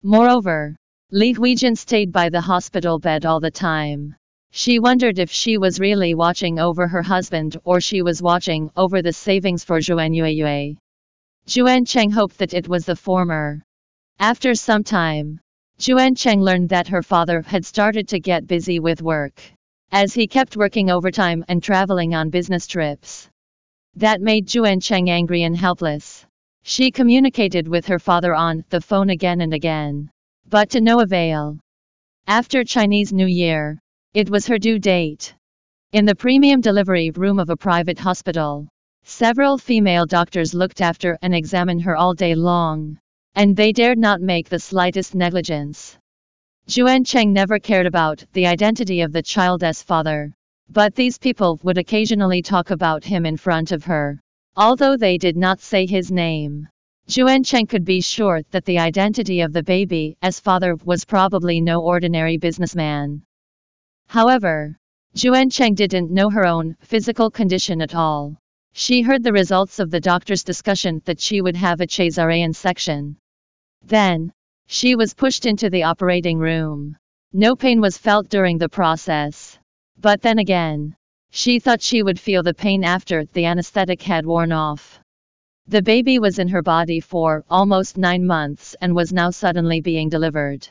Moreover, 0.03 0.75
Li 1.11 1.33
Huijin 1.33 1.77
stayed 1.77 2.11
by 2.11 2.27
the 2.27 2.41
hospital 2.41 2.99
bed 2.99 3.25
all 3.25 3.39
the 3.39 3.51
time. 3.51 4.15
She 4.55 4.77
wondered 4.77 5.17
if 5.17 5.31
she 5.31 5.57
was 5.57 5.79
really 5.79 6.13
watching 6.13 6.59
over 6.59 6.87
her 6.87 7.01
husband 7.01 7.57
or 7.63 7.81
she 7.81 8.03
was 8.03 8.21
watching 8.21 8.69
over 8.77 9.01
the 9.01 9.11
savings 9.11 9.63
for 9.63 9.79
Juan 9.81 10.13
Yue. 10.13 10.75
Juan 11.55 11.85
Cheng 11.85 12.11
hoped 12.11 12.37
that 12.37 12.53
it 12.53 12.67
was 12.67 12.85
the 12.85 12.95
former. 12.95 13.63
After 14.19 14.53
some 14.53 14.83
time, 14.83 15.39
Juan 15.83 16.13
Cheng 16.13 16.43
learned 16.43 16.69
that 16.69 16.87
her 16.89 17.01
father 17.01 17.41
had 17.41 17.65
started 17.65 18.07
to 18.09 18.19
get 18.19 18.45
busy 18.45 18.79
with 18.79 19.01
work, 19.01 19.41
as 19.91 20.13
he 20.13 20.27
kept 20.27 20.55
working 20.55 20.91
overtime 20.91 21.43
and 21.47 21.63
traveling 21.63 22.13
on 22.13 22.29
business 22.29 22.67
trips. 22.67 23.27
That 23.95 24.21
made 24.21 24.53
Juan 24.53 24.79
Cheng 24.79 25.09
angry 25.09 25.41
and 25.41 25.57
helpless. 25.57 26.27
She 26.61 26.91
communicated 26.91 27.67
with 27.67 27.87
her 27.87 27.97
father 27.97 28.35
on 28.35 28.65
the 28.69 28.81
phone 28.81 29.09
again 29.09 29.41
and 29.41 29.55
again, 29.55 30.11
but 30.47 30.69
to 30.69 30.79
no 30.79 30.99
avail. 30.99 31.57
After 32.27 32.63
Chinese 32.63 33.11
New 33.11 33.25
Year, 33.25 33.79
it 34.13 34.29
was 34.29 34.45
her 34.45 34.59
due 34.59 34.77
date. 34.77 35.33
In 35.91 36.05
the 36.05 36.13
premium 36.13 36.61
delivery 36.61 37.09
room 37.09 37.39
of 37.39 37.49
a 37.49 37.57
private 37.57 37.97
hospital, 37.97 38.67
several 39.03 39.57
female 39.57 40.05
doctors 40.05 40.53
looked 40.53 40.81
after 40.81 41.17
and 41.23 41.33
examined 41.33 41.81
her 41.81 41.95
all 41.95 42.13
day 42.13 42.35
long, 42.35 42.99
and 43.33 43.55
they 43.55 43.71
dared 43.71 43.97
not 43.97 44.21
make 44.21 44.49
the 44.49 44.59
slightest 44.59 45.15
negligence. 45.15 45.97
Juan 46.77 47.03
Cheng 47.03 47.33
never 47.33 47.57
cared 47.57 47.87
about 47.87 48.23
the 48.33 48.45
identity 48.45 49.01
of 49.01 49.11
the 49.11 49.23
child's 49.23 49.81
father, 49.81 50.31
but 50.69 50.93
these 50.93 51.17
people 51.17 51.59
would 51.63 51.79
occasionally 51.79 52.43
talk 52.43 52.69
about 52.69 53.03
him 53.03 53.25
in 53.25 53.35
front 53.35 53.71
of 53.71 53.83
her, 53.83 54.21
although 54.55 54.95
they 54.95 55.17
did 55.17 55.35
not 55.35 55.59
say 55.59 55.87
his 55.87 56.11
name. 56.11 56.67
Juan 57.17 57.43
Cheng 57.43 57.65
could 57.65 57.83
be 57.83 57.99
sure 57.99 58.43
that 58.51 58.65
the 58.65 58.77
identity 58.77 59.41
of 59.41 59.53
the 59.53 59.63
baby's 59.63 60.39
father 60.39 60.75
was 60.85 61.03
probably 61.03 61.59
no 61.59 61.81
ordinary 61.81 62.37
businessman. 62.37 63.23
However, 64.13 64.77
Juan 65.15 65.49
Cheng 65.49 65.73
didn't 65.73 66.11
know 66.11 66.29
her 66.29 66.45
own 66.45 66.77
physical 66.81 67.31
condition 67.31 67.81
at 67.81 67.95
all. 67.95 68.37
She 68.73 69.01
heard 69.01 69.23
the 69.23 69.33
results 69.33 69.79
of 69.79 69.89
the 69.89 69.99
doctor's 69.99 70.43
discussion 70.43 71.01
that 71.05 71.19
she 71.19 71.41
would 71.41 71.55
have 71.55 71.81
a 71.81 71.87
cesarean 71.87 72.53
section. 72.53 73.17
Then, 73.83 74.31
she 74.67 74.93
was 74.93 75.15
pushed 75.15 75.47
into 75.47 75.67
the 75.71 75.81
operating 75.81 76.37
room. 76.37 76.95
No 77.33 77.55
pain 77.55 77.81
was 77.81 77.97
felt 77.97 78.29
during 78.29 78.59
the 78.59 78.69
process. 78.69 79.57
But 79.99 80.21
then 80.21 80.37
again, 80.37 80.95
she 81.31 81.57
thought 81.57 81.81
she 81.81 82.03
would 82.03 82.19
feel 82.19 82.43
the 82.43 82.53
pain 82.53 82.83
after 82.83 83.25
the 83.25 83.45
anesthetic 83.45 84.03
had 84.03 84.27
worn 84.27 84.51
off. 84.51 84.99
The 85.65 85.81
baby 85.81 86.19
was 86.19 86.37
in 86.37 86.49
her 86.49 86.61
body 86.61 86.99
for 86.99 87.43
almost 87.49 87.97
nine 87.97 88.27
months 88.27 88.75
and 88.79 88.95
was 88.95 89.11
now 89.11 89.31
suddenly 89.31 89.81
being 89.81 90.09
delivered. 90.09 90.67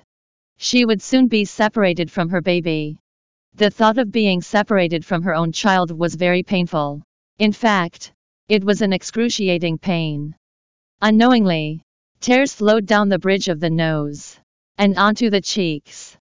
She 0.58 0.84
would 0.84 1.02
soon 1.02 1.26
be 1.26 1.44
separated 1.44 2.08
from 2.08 2.28
her 2.28 2.40
baby. 2.40 2.98
The 3.54 3.70
thought 3.70 3.98
of 3.98 4.10
being 4.10 4.40
separated 4.40 5.04
from 5.04 5.22
her 5.22 5.34
own 5.34 5.52
child 5.52 5.90
was 5.90 6.14
very 6.14 6.42
painful. 6.42 7.02
In 7.38 7.52
fact, 7.52 8.12
it 8.48 8.64
was 8.64 8.80
an 8.80 8.92
excruciating 8.92 9.78
pain. 9.78 10.34
Unknowingly, 11.00 11.82
tears 12.20 12.54
flowed 12.54 12.86
down 12.86 13.08
the 13.08 13.18
bridge 13.18 13.48
of 13.48 13.60
the 13.60 13.70
nose 13.70 14.38
and 14.78 14.96
onto 14.96 15.28
the 15.28 15.40
cheeks. 15.40 16.16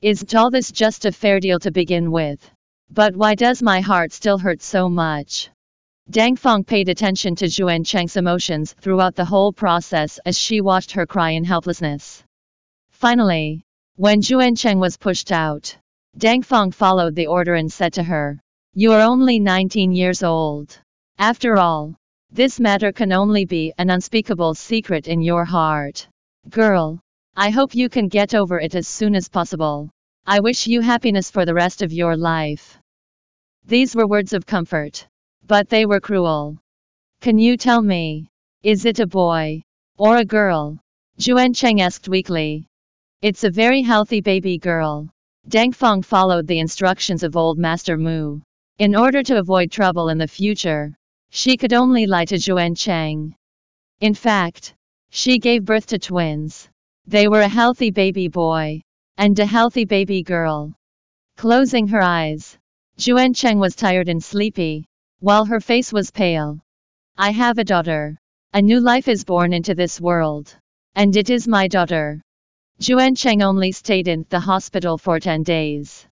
Isn't 0.00 0.34
all 0.34 0.50
this 0.50 0.72
just 0.72 1.04
a 1.04 1.12
fair 1.12 1.38
deal 1.38 1.58
to 1.60 1.70
begin 1.70 2.10
with? 2.10 2.50
But 2.88 3.14
why 3.14 3.34
does 3.34 3.62
my 3.62 3.80
heart 3.80 4.12
still 4.12 4.38
hurt 4.38 4.62
so 4.62 4.88
much? 4.88 5.50
Dang 6.08 6.34
Feng 6.34 6.64
paid 6.64 6.88
attention 6.88 7.36
to 7.36 7.48
Juan 7.48 7.84
Cheng's 7.84 8.16
emotions 8.16 8.74
throughout 8.80 9.14
the 9.14 9.24
whole 9.24 9.52
process 9.52 10.18
as 10.24 10.38
she 10.38 10.60
watched 10.60 10.92
her 10.92 11.06
cry 11.06 11.30
in 11.30 11.44
helplessness. 11.44 12.24
Finally, 12.90 13.62
when 13.96 14.22
Juan 14.22 14.56
Cheng 14.56 14.80
was 14.80 14.96
pushed 14.96 15.30
out, 15.30 15.76
Dang 16.18 16.42
Feng 16.42 16.70
followed 16.72 17.14
the 17.14 17.28
order 17.28 17.54
and 17.54 17.72
said 17.72 17.92
to 17.94 18.02
her, 18.02 18.40
You 18.74 18.92
are 18.92 19.00
only 19.00 19.38
19 19.38 19.92
years 19.92 20.22
old. 20.22 20.78
After 21.18 21.56
all, 21.56 21.94
this 22.32 22.60
matter 22.60 22.92
can 22.92 23.12
only 23.12 23.44
be 23.44 23.72
an 23.78 23.90
unspeakable 23.90 24.54
secret 24.54 25.08
in 25.08 25.22
your 25.22 25.44
heart. 25.44 26.06
Girl, 26.48 27.00
I 27.36 27.50
hope 27.50 27.74
you 27.74 27.88
can 27.88 28.08
get 28.08 28.34
over 28.34 28.60
it 28.60 28.74
as 28.74 28.88
soon 28.88 29.14
as 29.14 29.28
possible. 29.28 29.88
I 30.26 30.40
wish 30.40 30.66
you 30.66 30.80
happiness 30.80 31.30
for 31.30 31.46
the 31.46 31.54
rest 31.54 31.80
of 31.80 31.92
your 31.92 32.16
life. 32.16 32.78
These 33.64 33.94
were 33.94 34.06
words 34.06 34.32
of 34.32 34.44
comfort. 34.44 35.06
But 35.46 35.68
they 35.68 35.86
were 35.86 36.00
cruel. 36.00 36.58
Can 37.20 37.38
you 37.38 37.56
tell 37.56 37.80
me? 37.80 38.28
Is 38.62 38.84
it 38.84 39.00
a 39.00 39.06
boy? 39.06 39.62
Or 39.96 40.18
a 40.18 40.24
girl? 40.24 40.78
Juan 41.24 41.54
Cheng 41.54 41.80
asked 41.80 42.08
weakly. 42.08 42.66
It's 43.22 43.44
a 43.44 43.50
very 43.50 43.82
healthy 43.82 44.20
baby 44.20 44.58
girl. 44.58 45.08
Deng 45.50 45.74
Feng 45.74 46.00
followed 46.00 46.46
the 46.46 46.60
instructions 46.60 47.24
of 47.24 47.36
old 47.36 47.58
Master 47.58 47.96
Mu. 47.96 48.38
In 48.78 48.94
order 48.94 49.20
to 49.24 49.40
avoid 49.40 49.72
trouble 49.72 50.08
in 50.08 50.16
the 50.16 50.28
future, 50.28 50.94
she 51.30 51.56
could 51.56 51.72
only 51.72 52.06
lie 52.06 52.26
to 52.26 52.38
Juan 52.38 52.76
Cheng. 52.76 53.34
In 54.00 54.14
fact, 54.14 54.74
she 55.10 55.40
gave 55.40 55.64
birth 55.64 55.86
to 55.88 55.98
twins. 55.98 56.68
They 57.04 57.26
were 57.26 57.40
a 57.40 57.48
healthy 57.48 57.90
baby 57.90 58.28
boy 58.28 58.82
and 59.16 59.36
a 59.40 59.44
healthy 59.44 59.84
baby 59.84 60.22
girl. 60.22 60.72
Closing 61.36 61.88
her 61.88 62.00
eyes, 62.00 62.56
Juan 63.04 63.34
Cheng 63.34 63.58
was 63.58 63.74
tired 63.74 64.08
and 64.08 64.22
sleepy, 64.22 64.84
while 65.18 65.44
her 65.46 65.58
face 65.58 65.92
was 65.92 66.12
pale. 66.12 66.60
I 67.18 67.32
have 67.32 67.58
a 67.58 67.64
daughter. 67.64 68.16
A 68.52 68.62
new 68.62 68.78
life 68.78 69.08
is 69.08 69.24
born 69.24 69.52
into 69.52 69.74
this 69.74 70.00
world. 70.00 70.56
And 70.94 71.16
it 71.16 71.28
is 71.28 71.48
my 71.48 71.66
daughter. 71.66 72.22
Juan 72.82 73.14
Cheng 73.14 73.42
only 73.42 73.72
stayed 73.72 74.08
in 74.08 74.24
the 74.30 74.40
hospital 74.40 74.96
for 74.96 75.20
10 75.20 75.42
days. 75.42 76.06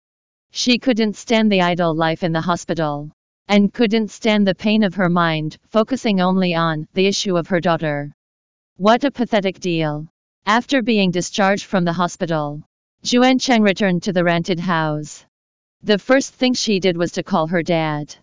She 0.52 0.78
couldn't 0.78 1.16
stand 1.16 1.50
the 1.50 1.62
idle 1.62 1.96
life 1.96 2.24
in 2.24 2.34
the 2.34 2.42
hospital 2.42 3.10
and 3.48 3.74
couldn't 3.74 4.12
stand 4.12 4.46
the 4.46 4.54
pain 4.54 4.84
of 4.84 4.96
her 4.96 5.08
mind, 5.08 5.58
focusing 5.70 6.20
only 6.20 6.54
on 6.54 6.86
the 6.94 7.08
issue 7.08 7.38
of 7.38 7.48
her 7.48 7.62
daughter. 7.62 8.12
What 8.76 9.06
a 9.06 9.12
pathetic 9.12 9.62
deal. 9.62 10.08
After 10.46 10.82
being 10.82 11.10
discharged 11.10 11.64
from 11.64 11.86
the 11.86 11.94
hospital, 11.94 12.62
Juan 13.10 13.40
Cheng 13.40 13.62
returned 13.62 14.04
to 14.04 14.12
the 14.12 14.26
rented 14.26 14.60
house. 14.60 15.26
The 15.84 15.98
first 15.98 16.34
thing 16.34 16.54
she 16.54 16.82
did 16.82 16.98
was 16.98 17.14
to 17.14 17.24
call 17.24 17.48
her 17.48 17.64
dad. 17.64 18.14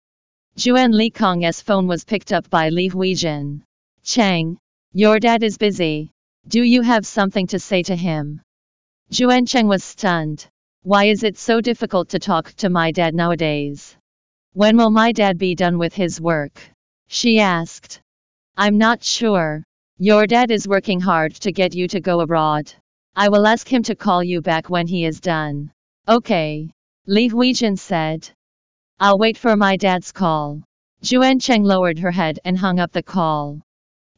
Juan 0.63 0.93
Li 0.93 1.09
Kong's 1.09 1.63
phone 1.63 1.87
was 1.87 2.05
picked 2.05 2.31
up 2.31 2.51
by 2.51 2.69
Li 2.69 2.91
Huijin. 2.91 3.63
Cheng, 4.03 4.59
your 4.93 5.19
dad 5.19 5.43
is 5.43 5.57
busy. 5.57 6.11
Do 6.47 6.63
you 6.63 6.83
have 6.83 7.07
something 7.07 7.47
to 7.49 7.59
say 7.59 7.83
to 7.85 7.97
him? 7.97 8.43
Juan 9.19 9.47
Cheng 9.47 9.67
was 9.67 9.83
stunned. 9.83 10.47
Why 10.83 11.07
is 11.07 11.23
it 11.23 11.39
so 11.39 11.63
difficult 11.63 12.11
to 12.11 12.19
talk 12.19 12.53
to 12.59 12.69
my 12.69 12.91
dad 12.91 13.15
nowadays? 13.15 13.97
When 14.53 14.77
will 14.77 14.91
my 14.91 15.13
dad 15.13 15.39
be 15.39 15.55
done 15.55 15.79
with 15.79 15.95
his 15.95 16.21
work? 16.21 16.61
She 17.09 17.41
asked. 17.41 18.03
I'm 18.59 18.77
not 18.77 19.03
sure. 19.03 19.65
Your 19.97 20.27
dad 20.27 20.51
is 20.51 20.69
working 20.69 21.01
hard 21.01 21.35
to 21.37 21.51
get 21.51 21.75
you 21.75 21.89
to 21.89 22.01
go 22.01 22.21
abroad. 22.21 22.71
I 23.17 23.31
will 23.31 23.47
ask 23.47 23.67
him 23.67 23.83
to 23.85 23.95
call 23.95 24.23
you 24.23 24.43
back 24.43 24.69
when 24.69 24.87
he 24.87 25.07
is 25.07 25.21
done. 25.21 25.73
Okay. 26.07 26.71
Li 27.07 27.31
Huijin 27.31 27.79
said. 27.79 28.29
I'll 29.01 29.19
wait 29.19 29.39
for 29.39 29.57
my 29.57 29.79
dad's 29.79 30.13
call. 30.13 30.63
Juan 31.11 31.39
Cheng 31.39 31.65
lowered 31.65 32.01
her 32.01 32.11
head 32.11 32.39
and 32.45 32.59
hung 32.59 32.79
up 32.81 32.93
the 32.93 33.03
call. 33.03 33.63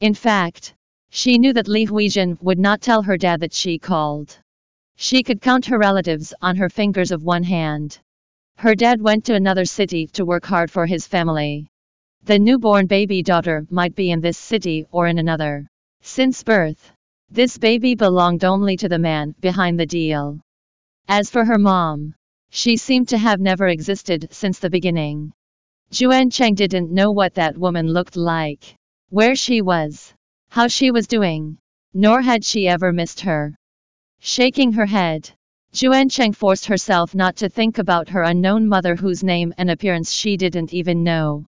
In 0.01 0.13
fact, 0.13 0.73
she 1.09 1.37
knew 1.37 1.53
that 1.53 1.67
Li 1.67 1.85
Huijin 1.85 2.37
would 2.41 2.59
not 2.59 2.81
tell 2.81 3.01
her 3.01 3.17
dad 3.17 3.39
that 3.39 3.53
she 3.53 3.79
called. 3.79 4.37
She 4.95 5.23
could 5.23 5.41
count 5.41 5.65
her 5.67 5.77
relatives 5.77 6.33
on 6.41 6.55
her 6.57 6.69
fingers 6.69 7.11
of 7.11 7.23
one 7.23 7.43
hand. 7.43 7.99
Her 8.57 8.75
dad 8.75 9.01
went 9.01 9.25
to 9.25 9.35
another 9.35 9.65
city 9.65 10.07
to 10.07 10.25
work 10.25 10.45
hard 10.45 10.71
for 10.71 10.85
his 10.85 11.07
family. 11.07 11.67
The 12.23 12.39
newborn 12.39 12.87
baby 12.87 13.21
daughter 13.23 13.65
might 13.69 13.95
be 13.95 14.11
in 14.11 14.21
this 14.21 14.37
city 14.37 14.85
or 14.91 15.07
in 15.07 15.19
another. 15.19 15.67
Since 16.01 16.43
birth, 16.43 16.91
this 17.29 17.57
baby 17.57 17.95
belonged 17.95 18.43
only 18.43 18.75
to 18.77 18.89
the 18.89 18.99
man 18.99 19.35
behind 19.39 19.79
the 19.79 19.85
deal. 19.85 20.39
As 21.07 21.29
for 21.29 21.45
her 21.45 21.57
mom, 21.57 22.15
she 22.49 22.75
seemed 22.75 23.09
to 23.09 23.17
have 23.17 23.39
never 23.39 23.67
existed 23.67 24.27
since 24.31 24.59
the 24.59 24.69
beginning. 24.69 25.31
Juan 25.97 26.29
Cheng 26.29 26.55
didn't 26.55 26.91
know 26.91 27.11
what 27.11 27.35
that 27.35 27.57
woman 27.57 27.87
looked 27.87 28.17
like, 28.17 28.75
where 29.09 29.35
she 29.35 29.61
was, 29.61 30.13
how 30.57 30.67
she 30.67 30.89
was 30.89 31.05
doing, 31.05 31.55
nor 31.93 32.19
had 32.19 32.43
she 32.43 32.67
ever 32.67 32.91
missed 32.91 33.19
her. 33.19 33.55
Shaking 34.19 34.71
her 34.73 34.87
head, 34.87 35.29
Juan 35.79 36.09
Cheng 36.09 36.33
forced 36.33 36.65
herself 36.65 37.13
not 37.13 37.35
to 37.35 37.47
think 37.47 37.77
about 37.77 38.09
her 38.09 38.23
unknown 38.23 38.67
mother 38.67 38.95
whose 38.95 39.23
name 39.23 39.53
and 39.59 39.69
appearance 39.69 40.11
she 40.11 40.35
didn't 40.35 40.73
even 40.73 41.03
know. 41.03 41.45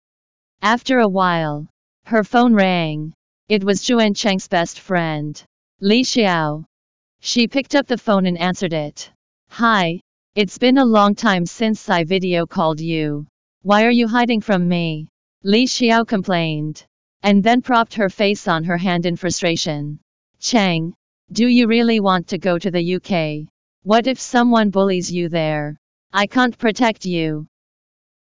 After 0.62 1.00
a 1.00 1.08
while, 1.08 1.70
her 2.04 2.26
phone 2.26 2.54
rang. 2.54 3.14
It 3.48 3.64
was 3.64 3.88
Juan 3.88 4.14
Cheng's 4.14 4.50
best 4.50 4.82
friend, 4.82 5.42
Li 5.80 6.04
Xiao. 6.04 6.66
She 7.22 7.48
picked 7.48 7.76
up 7.76 7.88
the 7.88 7.98
phone 7.98 8.26
and 8.26 8.38
answered 8.38 8.74
it. 8.74 9.10
Hi, 9.52 10.02
it's 10.36 10.58
been 10.58 10.80
a 10.80 10.94
long 10.98 11.16
time 11.16 11.46
since 11.46 11.90
I 11.90 12.04
video 12.04 12.46
called 12.46 12.82
you. 12.82 13.26
Why 13.62 13.86
are 13.86 13.98
you 14.00 14.10
hiding 14.10 14.42
from 14.42 14.68
me? 14.68 15.08
Li 15.44 15.66
Xiao 15.66 16.06
complained, 16.06 16.86
and 17.24 17.44
then 17.44 17.62
propped 17.62 17.94
her 17.96 18.10
face 18.10 18.48
on 18.48 18.64
her 18.64 18.78
hand 18.78 19.06
in 19.06 19.16
frustration. 19.16 20.00
Chang, 20.40 20.94
do 21.32 21.48
you 21.48 21.68
really 21.68 22.00
want 22.00 22.28
to 22.28 22.38
go 22.38 22.58
to 22.58 22.72
the 22.72 22.96
UK? 22.96 23.48
What 23.84 24.08
if 24.08 24.20
someone 24.20 24.70
bullies 24.70 25.12
you 25.12 25.30
there? 25.30 25.78
I 26.14 26.28
can't 26.28 26.58
protect 26.58 27.06
you. 27.06 27.48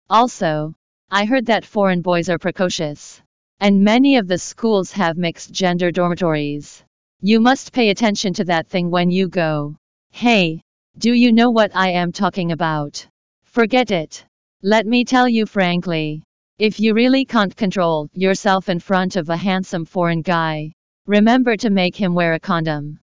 Also, 0.10 0.76
I 1.12 1.26
heard 1.26 1.46
that 1.48 1.66
foreign 1.66 2.02
boys 2.02 2.30
are 2.30 2.40
precocious. 2.40 3.22
And 3.60 3.84
many 3.84 4.18
of 4.18 4.28
the 4.28 4.38
schools 4.38 4.92
have 4.92 5.18
mixed 5.18 5.52
gender 5.52 5.92
dormitories. 5.92 6.84
You 7.22 7.40
must 7.40 7.72
pay 7.72 7.90
attention 7.90 8.34
to 8.34 8.46
that 8.46 8.68
thing 8.68 8.92
when 8.92 9.10
you 9.12 9.28
go. 9.28 9.76
Hey, 10.12 10.62
do 10.98 11.14
you 11.14 11.32
know 11.32 11.50
what 11.50 11.76
I 11.76 11.90
am 11.92 12.12
talking 12.12 12.52
about? 12.52 13.08
Forget 13.46 13.92
it. 13.92 14.26
Let 14.62 14.86
me 14.86 15.06
tell 15.06 15.28
you 15.30 15.46
frankly. 15.46 16.24
If 16.60 16.80
you 16.80 16.94
really 16.94 17.26
can't 17.26 17.56
control 17.56 18.10
yourself 18.14 18.70
in 18.70 18.80
front 18.80 19.16
of 19.16 19.28
a 19.28 19.38
handsome 19.38 19.86
foreign 19.86 20.22
guy, 20.22 20.74
remember 21.08 21.58
to 21.58 21.72
make 21.72 21.96
him 21.96 22.14
wear 22.14 22.36
a 22.36 22.40
condom. 22.40 23.00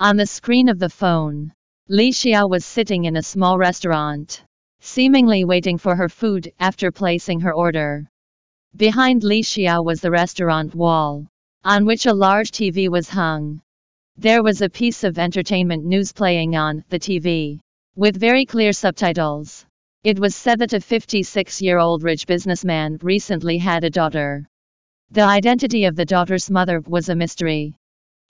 On 0.00 0.16
the 0.16 0.26
screen 0.26 0.68
of 0.68 0.80
the 0.80 0.88
phone, 0.88 1.52
Li 1.88 2.10
Xiao 2.10 2.50
was 2.50 2.64
sitting 2.64 3.04
in 3.04 3.14
a 3.14 3.22
small 3.22 3.56
restaurant, 3.56 4.42
seemingly 4.80 5.44
waiting 5.44 5.78
for 5.78 5.94
her 5.94 6.08
food 6.08 6.52
after 6.58 6.90
placing 6.90 7.38
her 7.38 7.54
order. 7.54 8.08
Behind 8.74 9.22
Li 9.22 9.42
Xiao 9.42 9.84
was 9.84 10.00
the 10.00 10.10
restaurant 10.10 10.74
wall, 10.74 11.28
on 11.62 11.86
which 11.86 12.06
a 12.06 12.12
large 12.12 12.50
TV 12.50 12.88
was 12.88 13.08
hung. 13.08 13.62
There 14.16 14.42
was 14.42 14.60
a 14.60 14.68
piece 14.68 15.04
of 15.04 15.20
entertainment 15.20 15.84
news 15.84 16.12
playing 16.12 16.56
on 16.56 16.82
the 16.88 16.98
TV, 16.98 17.60
with 17.94 18.18
very 18.18 18.44
clear 18.44 18.72
subtitles. 18.72 19.64
It 20.06 20.20
was 20.20 20.36
said 20.36 20.60
that 20.60 20.72
a 20.72 20.78
56 20.78 21.60
year 21.60 21.78
old 21.78 22.04
rich 22.04 22.28
businessman 22.28 22.96
recently 23.02 23.58
had 23.58 23.82
a 23.82 23.90
daughter. 23.90 24.46
The 25.10 25.22
identity 25.22 25.84
of 25.84 25.96
the 25.96 26.04
daughter's 26.04 26.48
mother 26.48 26.78
was 26.78 27.08
a 27.08 27.16
mystery. 27.16 27.74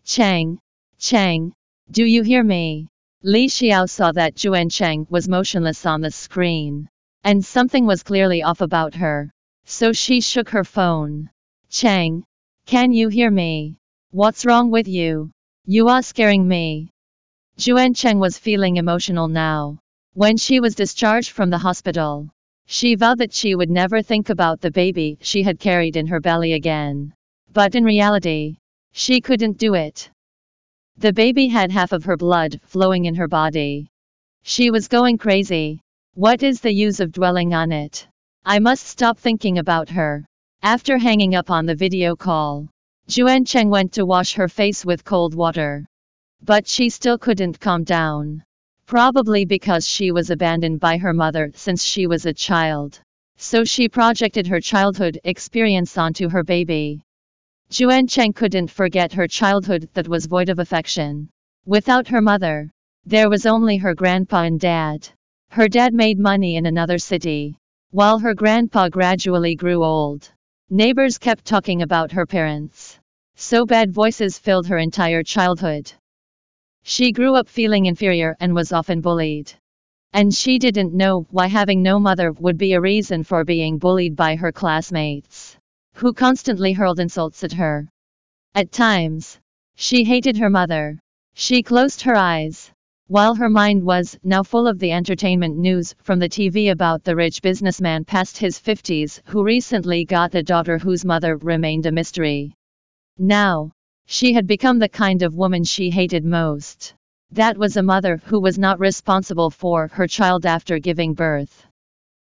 Chang, 0.02 0.58
Chang, 0.98 1.52
do 1.90 2.02
you 2.06 2.22
hear 2.22 2.42
me? 2.42 2.88
Li 3.22 3.46
Xiao 3.46 3.86
saw 3.90 4.10
that 4.12 4.42
Juan 4.42 4.70
Cheng 4.70 5.06
was 5.10 5.28
motionless 5.28 5.84
on 5.84 6.00
the 6.00 6.10
screen. 6.10 6.88
And 7.24 7.44
something 7.44 7.84
was 7.84 8.02
clearly 8.02 8.42
off 8.42 8.62
about 8.62 8.94
her. 8.94 9.30
So 9.66 9.92
she 9.92 10.22
shook 10.22 10.48
her 10.48 10.64
phone. 10.64 11.28
Chang, 11.68 12.24
can 12.64 12.90
you 12.90 13.08
hear 13.10 13.30
me? 13.30 13.76
What's 14.12 14.46
wrong 14.46 14.70
with 14.70 14.88
you? 14.88 15.30
You 15.66 15.88
are 15.88 16.00
scaring 16.00 16.48
me. 16.48 16.88
Juan 17.62 17.92
Cheng 17.92 18.18
was 18.18 18.38
feeling 18.38 18.76
emotional 18.78 19.28
now. 19.28 19.78
When 20.16 20.38
she 20.38 20.60
was 20.60 20.74
discharged 20.74 21.32
from 21.32 21.50
the 21.50 21.58
hospital, 21.58 22.30
she 22.64 22.94
vowed 22.94 23.18
that 23.18 23.34
she 23.34 23.54
would 23.54 23.68
never 23.68 24.00
think 24.00 24.30
about 24.30 24.62
the 24.62 24.70
baby 24.70 25.18
she 25.20 25.42
had 25.42 25.60
carried 25.60 25.94
in 25.94 26.06
her 26.06 26.20
belly 26.20 26.54
again. 26.54 27.12
But 27.52 27.74
in 27.74 27.84
reality, 27.84 28.56
she 28.92 29.20
couldn't 29.20 29.58
do 29.58 29.74
it. 29.74 30.08
The 30.96 31.12
baby 31.12 31.48
had 31.48 31.70
half 31.70 31.92
of 31.92 32.04
her 32.04 32.16
blood 32.16 32.58
flowing 32.64 33.04
in 33.04 33.14
her 33.16 33.28
body. 33.28 33.88
She 34.42 34.70
was 34.70 34.88
going 34.88 35.18
crazy. 35.18 35.80
What 36.14 36.42
is 36.42 36.62
the 36.62 36.72
use 36.72 36.98
of 37.00 37.12
dwelling 37.12 37.52
on 37.52 37.70
it? 37.70 38.08
I 38.42 38.58
must 38.58 38.86
stop 38.86 39.18
thinking 39.18 39.58
about 39.58 39.90
her. 39.90 40.24
After 40.62 40.96
hanging 40.96 41.34
up 41.34 41.50
on 41.50 41.66
the 41.66 41.74
video 41.74 42.16
call, 42.16 42.70
Juan 43.14 43.44
Cheng 43.44 43.68
went 43.68 43.92
to 43.92 44.06
wash 44.06 44.32
her 44.32 44.48
face 44.48 44.82
with 44.82 45.04
cold 45.04 45.34
water. 45.34 45.84
But 46.42 46.66
she 46.66 46.88
still 46.88 47.18
couldn't 47.18 47.60
calm 47.60 47.84
down. 47.84 48.44
Probably 48.86 49.44
because 49.44 49.88
she 49.88 50.12
was 50.12 50.30
abandoned 50.30 50.78
by 50.78 50.96
her 50.96 51.12
mother 51.12 51.50
since 51.54 51.82
she 51.82 52.06
was 52.06 52.24
a 52.24 52.32
child. 52.32 53.00
So 53.36 53.64
she 53.64 53.88
projected 53.88 54.46
her 54.46 54.60
childhood 54.60 55.18
experience 55.24 55.98
onto 55.98 56.28
her 56.28 56.44
baby. 56.44 57.02
Juan 57.76 58.06
Cheng 58.06 58.32
couldn't 58.32 58.70
forget 58.70 59.12
her 59.12 59.26
childhood 59.26 59.88
that 59.94 60.06
was 60.06 60.26
void 60.26 60.48
of 60.50 60.60
affection. 60.60 61.28
Without 61.64 62.06
her 62.06 62.20
mother, 62.20 62.70
there 63.04 63.28
was 63.28 63.44
only 63.44 63.76
her 63.76 63.92
grandpa 63.92 64.42
and 64.42 64.60
dad. 64.60 65.08
Her 65.50 65.66
dad 65.66 65.92
made 65.92 66.20
money 66.20 66.54
in 66.54 66.66
another 66.66 66.98
city, 66.98 67.58
while 67.90 68.20
her 68.20 68.34
grandpa 68.34 68.88
gradually 68.88 69.56
grew 69.56 69.82
old. 69.82 70.30
Neighbors 70.70 71.18
kept 71.18 71.44
talking 71.44 71.82
about 71.82 72.12
her 72.12 72.24
parents. 72.24 73.00
So 73.34 73.66
bad 73.66 73.92
voices 73.92 74.38
filled 74.38 74.68
her 74.68 74.78
entire 74.78 75.24
childhood. 75.24 75.92
She 76.88 77.10
grew 77.10 77.34
up 77.34 77.48
feeling 77.48 77.86
inferior 77.86 78.36
and 78.38 78.54
was 78.54 78.72
often 78.72 79.00
bullied. 79.00 79.52
And 80.12 80.32
she 80.32 80.56
didn't 80.60 80.94
know 80.94 81.26
why 81.32 81.48
having 81.48 81.82
no 81.82 81.98
mother 81.98 82.30
would 82.30 82.56
be 82.56 82.74
a 82.74 82.80
reason 82.80 83.24
for 83.24 83.44
being 83.44 83.78
bullied 83.78 84.14
by 84.14 84.36
her 84.36 84.52
classmates 84.52 85.56
who 85.94 86.12
constantly 86.12 86.72
hurled 86.72 87.00
insults 87.00 87.42
at 87.42 87.54
her. 87.54 87.88
At 88.54 88.70
times, 88.70 89.40
she 89.74 90.04
hated 90.04 90.36
her 90.36 90.48
mother. 90.48 91.00
She 91.34 91.60
closed 91.60 92.02
her 92.02 92.14
eyes. 92.14 92.70
While 93.08 93.34
her 93.34 93.50
mind 93.50 93.82
was 93.82 94.16
now 94.22 94.44
full 94.44 94.68
of 94.68 94.78
the 94.78 94.92
entertainment 94.92 95.58
news 95.58 95.92
from 96.04 96.20
the 96.20 96.28
TV 96.28 96.70
about 96.70 97.02
the 97.02 97.16
rich 97.16 97.42
businessman 97.42 98.04
past 98.04 98.38
his 98.38 98.60
50s 98.60 99.22
who 99.24 99.42
recently 99.42 100.04
got 100.04 100.36
a 100.36 100.42
daughter 100.44 100.78
whose 100.78 101.04
mother 101.04 101.36
remained 101.36 101.86
a 101.86 101.90
mystery. 101.90 102.54
Now, 103.18 103.72
she 104.06 104.32
had 104.32 104.46
become 104.46 104.78
the 104.78 104.88
kind 104.88 105.22
of 105.22 105.34
woman 105.34 105.64
she 105.64 105.90
hated 105.90 106.24
most. 106.24 106.94
That 107.32 107.58
was 107.58 107.76
a 107.76 107.82
mother 107.82 108.18
who 108.24 108.40
was 108.40 108.58
not 108.58 108.78
responsible 108.78 109.50
for 109.50 109.88
her 109.88 110.06
child 110.06 110.46
after 110.46 110.78
giving 110.78 111.12
birth. 111.12 111.66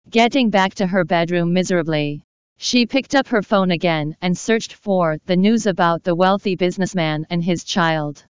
Getting 0.10 0.50
back 0.50 0.74
to 0.76 0.88
her 0.88 1.06
bedroom 1.06 1.54
miserably, 1.54 2.24
she 2.58 2.88
picked 2.88 3.14
up 3.14 3.28
her 3.28 3.44
phone 3.44 3.72
again 3.72 4.16
and 4.22 4.36
searched 4.36 4.74
for 4.74 5.18
the 5.28 5.38
news 5.38 5.68
about 5.68 6.04
the 6.04 6.16
wealthy 6.16 6.56
businessman 6.56 7.28
and 7.30 7.44
his 7.44 7.64
child. 7.64 8.26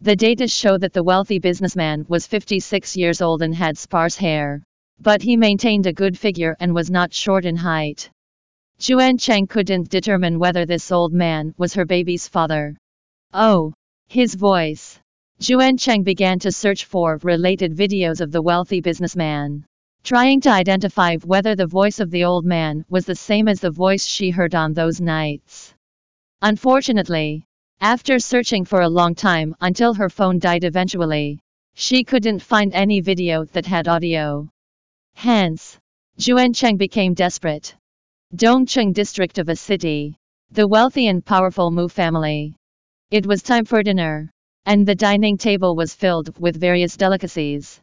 The 0.00 0.14
data 0.14 0.46
show 0.46 0.78
that 0.78 0.92
the 0.92 1.02
wealthy 1.02 1.40
businessman 1.40 2.04
was 2.08 2.26
56 2.26 2.96
years 2.96 3.20
old 3.20 3.42
and 3.42 3.54
had 3.54 3.76
sparse 3.76 4.16
hair. 4.16 4.62
but 5.00 5.22
he 5.22 5.36
maintained 5.36 5.86
a 5.86 5.92
good 5.92 6.18
figure 6.18 6.56
and 6.60 6.74
was 6.74 6.90
not 6.90 7.12
short 7.12 7.44
in 7.44 7.56
height. 7.56 8.10
Juan 8.78 9.16
Cheng 9.16 9.46
couldn't 9.46 9.88
determine 9.88 10.38
whether 10.38 10.66
this 10.66 10.92
old 10.92 11.10
man 11.10 11.54
was 11.56 11.72
her 11.72 11.86
baby's 11.86 12.28
father. 12.28 12.76
Oh, 13.32 13.72
his 14.06 14.34
voice. 14.34 15.00
Juan 15.40 15.78
Cheng 15.78 16.02
began 16.02 16.38
to 16.40 16.52
search 16.52 16.84
for 16.84 17.18
related 17.22 17.74
videos 17.74 18.20
of 18.20 18.32
the 18.32 18.42
wealthy 18.42 18.82
businessman, 18.82 19.64
trying 20.04 20.42
to 20.42 20.50
identify 20.50 21.16
whether 21.24 21.56
the 21.56 21.66
voice 21.66 22.00
of 22.00 22.10
the 22.10 22.24
old 22.24 22.44
man 22.44 22.84
was 22.90 23.06
the 23.06 23.14
same 23.14 23.48
as 23.48 23.60
the 23.60 23.70
voice 23.70 24.04
she 24.04 24.28
heard 24.28 24.54
on 24.54 24.74
those 24.74 25.00
nights. 25.00 25.72
Unfortunately, 26.42 27.44
after 27.80 28.18
searching 28.18 28.66
for 28.66 28.82
a 28.82 28.88
long 28.88 29.14
time 29.14 29.56
until 29.62 29.94
her 29.94 30.10
phone 30.10 30.38
died 30.38 30.64
eventually, 30.64 31.40
she 31.72 32.04
couldn't 32.04 32.40
find 32.40 32.74
any 32.74 33.00
video 33.00 33.46
that 33.46 33.64
had 33.64 33.88
audio. 33.88 34.46
Hence, 35.14 35.78
Juan 36.18 36.52
Cheng 36.52 36.76
became 36.76 37.14
desperate. 37.14 37.74
Dongcheng 38.34 38.92
district 38.92 39.38
of 39.38 39.48
a 39.48 39.54
city. 39.54 40.16
The 40.50 40.66
wealthy 40.66 41.06
and 41.06 41.24
powerful 41.24 41.70
Mu 41.70 41.86
family. 41.86 42.56
It 43.10 43.24
was 43.24 43.40
time 43.40 43.64
for 43.64 43.84
dinner, 43.84 44.30
and 44.66 44.84
the 44.84 44.96
dining 44.96 45.38
table 45.38 45.76
was 45.76 45.94
filled 45.94 46.36
with 46.38 46.60
various 46.60 46.96
delicacies. 46.96 47.80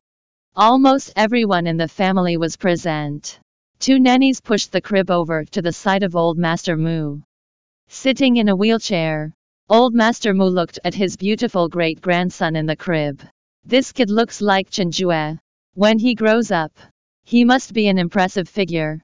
Almost 0.54 1.14
everyone 1.16 1.66
in 1.66 1.78
the 1.78 1.88
family 1.88 2.36
was 2.36 2.58
present. 2.58 3.40
Two 3.80 4.00
nannies 4.00 4.42
pushed 4.42 4.74
the 4.74 4.82
crib 4.82 5.10
over 5.10 5.46
to 5.46 5.62
the 5.62 5.72
side 5.72 6.04
of 6.04 6.16
old 6.16 6.38
Master 6.38 6.76
Mu. 6.76 7.22
Sitting 7.88 8.36
in 8.36 8.50
a 8.50 8.56
wheelchair, 8.56 9.32
old 9.70 9.96
Master 9.96 10.34
Mu 10.34 10.46
looked 10.46 10.78
at 10.84 10.94
his 10.94 11.16
beautiful 11.16 11.70
great 11.70 12.02
grandson 12.02 12.58
in 12.58 12.66
the 12.66 12.76
crib. 12.76 13.24
This 13.64 13.94
kid 13.94 14.10
looks 14.10 14.42
like 14.42 14.70
Chen 14.70 14.92
Jue. 14.92 15.40
When 15.74 15.98
he 15.98 16.14
grows 16.14 16.52
up, 16.52 16.74
he 17.24 17.46
must 17.46 17.74
be 17.74 17.88
an 17.88 17.98
impressive 17.98 18.50
figure. 18.50 19.02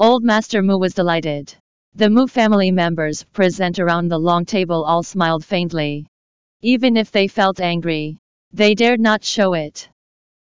Old 0.00 0.24
Master 0.24 0.60
Mu 0.60 0.76
was 0.76 0.92
delighted. 0.92 1.54
The 1.94 2.10
Mu 2.10 2.26
family 2.26 2.72
members 2.72 3.22
present 3.22 3.78
around 3.78 4.08
the 4.08 4.18
long 4.18 4.44
table 4.44 4.82
all 4.82 5.04
smiled 5.04 5.44
faintly. 5.44 6.04
Even 6.62 6.96
if 6.96 7.12
they 7.12 7.28
felt 7.28 7.60
angry, 7.60 8.18
they 8.52 8.74
dared 8.74 8.98
not 8.98 9.22
show 9.22 9.54
it. 9.54 9.88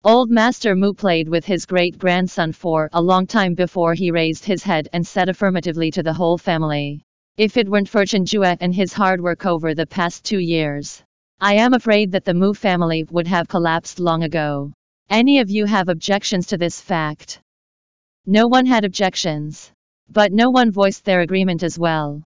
Old 0.05 0.31
Master 0.31 0.73
Mu 0.73 0.93
played 0.93 1.27
with 1.27 1.43
his 1.43 1.65
great 1.65 1.99
grandson 1.99 2.53
for 2.53 2.89
a 2.93 3.01
long 3.01 3.27
time 3.27 3.53
before 3.53 3.93
he 3.93 4.09
raised 4.09 4.45
his 4.45 4.63
head 4.63 4.87
and 4.93 5.05
said 5.05 5.27
affirmatively 5.27 5.91
to 5.91 6.01
the 6.01 6.13
whole 6.13 6.37
family. 6.37 7.01
If 7.35 7.57
it 7.57 7.67
weren't 7.67 7.89
for 7.89 8.05
Chen 8.05 8.23
Jue 8.23 8.55
and 8.61 8.73
his 8.73 8.93
hard 8.93 9.19
work 9.19 9.45
over 9.45 9.75
the 9.75 9.85
past 9.85 10.23
two 10.23 10.39
years, 10.39 11.03
I 11.41 11.55
am 11.55 11.73
afraid 11.73 12.13
that 12.13 12.23
the 12.23 12.33
Mu 12.33 12.53
family 12.53 13.03
would 13.11 13.27
have 13.27 13.49
collapsed 13.49 13.99
long 13.99 14.23
ago. 14.23 14.71
Any 15.09 15.39
of 15.39 15.49
you 15.49 15.65
have 15.65 15.89
objections 15.89 16.47
to 16.47 16.57
this 16.57 16.79
fact? 16.79 17.41
No 18.25 18.47
one 18.47 18.65
had 18.65 18.85
objections. 18.85 19.71
But 20.09 20.31
no 20.31 20.49
one 20.49 20.71
voiced 20.71 21.05
their 21.05 21.21
agreement 21.21 21.63
as 21.63 21.79
well. 21.79 22.21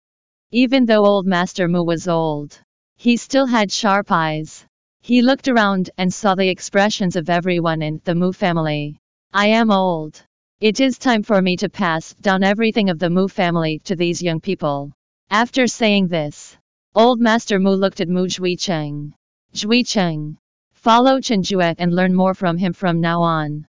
Even 0.51 0.87
though 0.87 1.05
old 1.05 1.27
Master 1.27 1.69
Mu 1.69 1.83
was 1.83 2.09
old, 2.09 2.59
he 2.97 3.17
still 3.17 3.47
had 3.47 3.71
sharp 3.71 4.11
eyes. 4.11 4.65
He 5.03 5.21
looked 5.21 5.49
around 5.49 5.91
and 5.99 6.13
saw 6.13 6.35
the 6.35 6.49
expressions 6.49 7.15
of 7.15 7.29
everyone 7.29 7.83
in 7.83 8.01
the 8.05 8.15
Mu 8.15 8.33
family. 8.33 8.97
I 9.33 9.49
am 9.49 9.71
old. 9.71 10.23
It 10.61 10.81
is 10.81 10.97
time 10.97 11.23
for 11.23 11.43
me 11.43 11.57
to 11.59 11.69
pass 11.69 12.15
down 12.15 12.43
everything 12.43 12.89
of 12.89 12.99
the 12.99 13.11
Mu 13.11 13.29
family 13.29 13.81
to 13.85 13.95
these 13.95 14.23
young 14.23 14.41
people. 14.41 14.93
After 15.31 15.67
saying 15.67 16.09
this, 16.09 16.57
old 16.95 17.21
Master 17.21 17.59
Mu 17.59 17.71
looked 17.71 18.01
at 18.01 18.09
Mu 18.09 18.29
Zhuicheng. 18.29 19.13
Zhuicheng. 19.53 20.39
Follow 20.73 21.21
Chen 21.21 21.43
Jue 21.43 21.75
and 21.79 21.95
learn 21.95 22.15
more 22.15 22.33
from 22.35 22.57
him 22.57 22.73
from 22.73 23.01
now 23.01 23.21
on. 23.21 23.67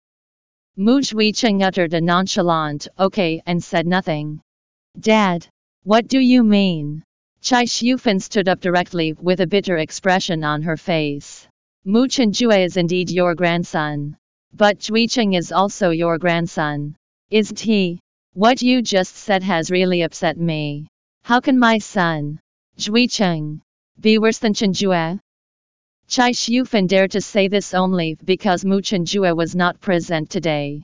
Mu 0.81 1.01
Zhuicheng 1.01 1.61
uttered 1.61 1.93
a 1.93 1.99
nonchalant 1.99 2.87
okay 2.97 3.41
and 3.45 3.61
said 3.61 3.85
nothing. 3.85 4.39
Dad, 4.97 5.45
what 5.83 6.07
do 6.07 6.19
you 6.19 6.41
mean? 6.41 7.03
Chai 7.41 7.65
Xiufan 7.65 8.21
stood 8.21 8.47
up 8.47 8.61
directly 8.61 9.11
with 9.11 9.41
a 9.41 9.47
bitter 9.47 9.79
expression 9.79 10.41
on 10.45 10.61
her 10.61 10.77
face. 10.77 11.45
Mu 11.83 12.07
Chenjue 12.07 12.63
is 12.63 12.77
indeed 12.77 13.11
your 13.11 13.35
grandson. 13.35 14.15
But 14.53 14.79
Zhuicheng 14.79 15.37
is 15.37 15.51
also 15.51 15.89
your 15.89 16.17
grandson. 16.17 16.95
Isn't 17.29 17.59
he? 17.59 17.99
What 18.33 18.61
you 18.61 18.81
just 18.81 19.17
said 19.17 19.43
has 19.43 19.69
really 19.69 20.03
upset 20.03 20.37
me. 20.37 20.87
How 21.23 21.41
can 21.41 21.59
my 21.59 21.79
son, 21.79 22.39
Zhuicheng, 22.77 23.59
be 23.99 24.17
worse 24.17 24.37
than 24.37 24.53
Chenjue? 24.53 25.19
Chai 26.10 26.32
Xiufan 26.32 26.88
dared 26.88 27.12
to 27.12 27.22
say 27.22 27.48
this 27.48 27.76
only 27.76 28.17
because 28.26 28.65
Mu 28.65 28.82
Chenjue 28.82 29.36
was 29.36 29.56
not 29.56 29.80
present 29.80 30.28
today. 30.32 30.82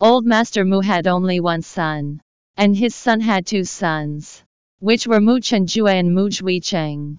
Old 0.00 0.24
Master 0.24 0.64
Mu 0.64 0.78
had 0.78 1.08
only 1.08 1.40
one 1.40 1.60
son, 1.60 2.20
and 2.56 2.76
his 2.76 2.94
son 2.94 3.20
had 3.20 3.44
two 3.44 3.64
sons, 3.64 4.44
which 4.78 5.08
were 5.08 5.20
Mu 5.20 5.40
Chenjue 5.40 5.90
and 5.90 6.14
Mu 6.14 6.28
Zhuicheng. 6.28 7.18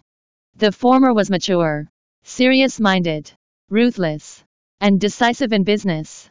The 0.56 0.72
former 0.72 1.14
was 1.14 1.30
mature, 1.30 1.90
serious-minded, 2.24 3.30
ruthless, 3.70 4.46
and 4.80 4.98
decisive 4.98 5.52
in 5.52 5.66
business. 5.66 6.30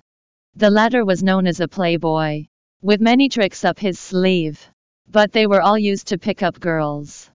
The 0.57 0.71
latter 0.71 1.05
was 1.05 1.23
known 1.23 1.47
as 1.47 1.61
a 1.61 1.69
playboy, 1.69 2.47
with 2.81 3.03
many 3.03 3.29
tricks 3.29 3.63
up 3.63 3.79
his 3.79 3.99
sleeve, 3.99 4.59
but 5.07 5.33
they 5.33 5.47
were 5.47 5.61
all 5.61 5.79
used 5.79 6.07
to 6.07 6.19
pick 6.19 6.43
up 6.43 6.59
girls. 6.59 7.31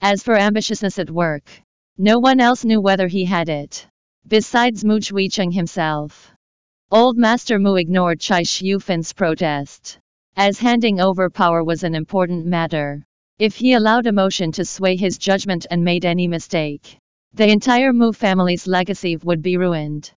As 0.00 0.24
for 0.24 0.34
ambitiousness 0.34 0.98
at 0.98 1.08
work, 1.08 1.44
no 1.98 2.18
one 2.18 2.40
else 2.40 2.64
knew 2.64 2.80
whether 2.80 3.06
he 3.06 3.24
had 3.24 3.48
it. 3.48 3.86
Besides 4.26 4.84
Mu 4.84 4.98
Zhuicheng 4.98 5.52
himself. 5.52 6.32
Old 6.90 7.16
Master 7.16 7.58
Mu 7.58 7.76
ignored 7.76 8.20
Chai 8.20 8.42
Xiufan's 8.42 9.12
protest. 9.12 9.98
As 10.36 10.58
handing 10.58 11.00
over 11.00 11.28
power 11.28 11.62
was 11.62 11.84
an 11.84 11.94
important 11.94 12.46
matter. 12.46 13.04
If 13.38 13.56
he 13.56 13.74
allowed 13.74 14.06
emotion 14.06 14.52
to 14.52 14.64
sway 14.64 14.96
his 14.96 15.18
judgment 15.18 15.66
and 15.70 15.84
made 15.84 16.04
any 16.04 16.28
mistake, 16.28 16.98
the 17.34 17.48
entire 17.48 17.92
Mu 17.92 18.12
family's 18.12 18.66
legacy 18.66 19.16
would 19.16 19.42
be 19.42 19.56
ruined. 19.56 20.12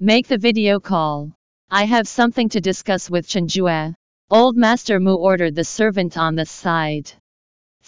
Make 0.00 0.26
the 0.26 0.38
video 0.38 0.80
call. 0.80 1.32
I 1.70 1.84
have 1.84 2.08
something 2.08 2.48
to 2.50 2.60
discuss 2.60 3.08
with 3.08 3.28
Chen 3.28 3.46
Jue. 3.48 3.94
Old 4.30 4.56
Master 4.56 4.98
Mu 4.98 5.14
ordered 5.14 5.54
the 5.54 5.64
servant 5.64 6.18
on 6.18 6.34
the 6.34 6.46
side. 6.46 7.12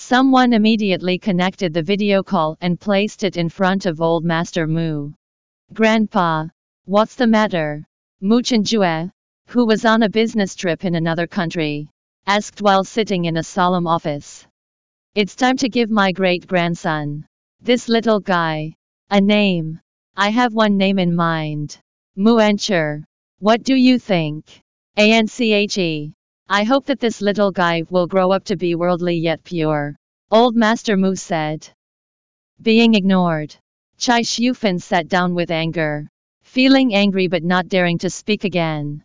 Someone 0.06 0.52
immediately 0.52 1.18
connected 1.18 1.72
the 1.72 1.82
video 1.82 2.22
call 2.22 2.58
and 2.60 2.78
placed 2.78 3.24
it 3.24 3.38
in 3.38 3.48
front 3.48 3.86
of 3.86 4.02
old 4.02 4.22
Master 4.22 4.66
Mu. 4.66 5.12
Grandpa, 5.72 6.44
what's 6.84 7.14
the 7.14 7.26
matter? 7.26 7.86
Mu 8.20 8.42
Chenjue, 8.42 9.10
who 9.46 9.64
was 9.64 9.86
on 9.86 10.02
a 10.02 10.10
business 10.10 10.54
trip 10.54 10.84
in 10.84 10.94
another 10.94 11.26
country, 11.26 11.88
asked 12.26 12.60
while 12.60 12.84
sitting 12.84 13.24
in 13.24 13.38
a 13.38 13.42
solemn 13.42 13.86
office. 13.86 14.46
It's 15.14 15.34
time 15.34 15.56
to 15.56 15.70
give 15.70 15.88
my 15.88 16.12
great 16.12 16.46
grandson, 16.46 17.24
this 17.62 17.88
little 17.88 18.20
guy, 18.20 18.74
a 19.08 19.22
name. 19.22 19.80
I 20.14 20.28
have 20.28 20.52
one 20.52 20.76
name 20.76 20.98
in 20.98 21.16
mind. 21.16 21.78
Mu 22.14 22.40
Anche. 22.40 23.02
What 23.38 23.62
do 23.62 23.74
you 23.74 23.98
think? 23.98 24.60
ANCHE. 24.98 26.12
I 26.48 26.64
hope 26.64 26.84
that 26.86 27.00
this 27.00 27.22
little 27.22 27.50
guy 27.50 27.84
will 27.88 28.06
grow 28.06 28.30
up 28.30 28.44
to 28.44 28.56
be 28.56 28.74
worldly 28.74 29.16
yet 29.16 29.42
pure. 29.44 29.96
Old 30.30 30.54
Master 30.54 30.94
Mu 30.94 31.14
said. 31.14 31.66
Being 32.60 32.94
ignored. 32.94 33.56
Chai 33.96 34.20
Xiufan 34.20 34.80
sat 34.80 35.08
down 35.08 35.34
with 35.34 35.50
anger. 35.50 36.06
Feeling 36.42 36.94
angry 36.94 37.28
but 37.28 37.44
not 37.44 37.68
daring 37.68 37.96
to 37.98 38.10
speak 38.10 38.44
again. 38.44 39.02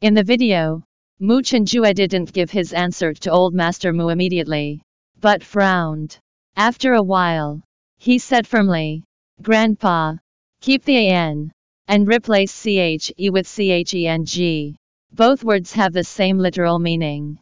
In 0.00 0.14
the 0.14 0.22
video, 0.22 0.84
Mu 1.18 1.42
Chenjue 1.42 1.92
didn't 1.92 2.32
give 2.32 2.52
his 2.52 2.72
answer 2.72 3.12
to 3.14 3.32
Old 3.32 3.52
Master 3.52 3.92
Mu 3.92 4.10
immediately, 4.10 4.80
but 5.20 5.42
frowned. 5.42 6.18
After 6.54 6.94
a 6.94 7.02
while, 7.02 7.62
he 7.98 8.18
said 8.18 8.46
firmly, 8.46 9.02
Grandpa, 9.42 10.14
keep 10.60 10.84
the 10.84 11.08
AN, 11.08 11.50
and 11.88 12.06
replace 12.06 12.52
CHE 12.62 13.30
with 13.30 13.46
CHENG. 13.48 14.76
Both 15.12 15.44
words 15.44 15.72
have 15.72 15.92
the 15.92 16.04
same 16.04 16.38
literal 16.38 16.78
meaning. 16.78 17.38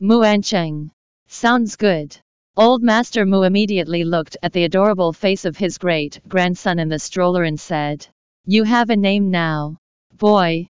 Muancheng. 0.00 0.90
Sounds 1.28 1.76
good. 1.76 2.16
Old 2.56 2.82
Master 2.82 3.24
Mu 3.24 3.42
immediately 3.42 4.02
looked 4.02 4.36
at 4.42 4.52
the 4.52 4.64
adorable 4.64 5.12
face 5.12 5.44
of 5.44 5.56
his 5.56 5.78
great 5.78 6.20
grandson 6.26 6.78
in 6.78 6.88
the 6.88 6.98
stroller 6.98 7.44
and 7.44 7.60
said, 7.60 8.06
You 8.44 8.64
have 8.64 8.90
a 8.90 8.96
name 8.96 9.30
now. 9.30 9.76
Boy. 10.16 10.66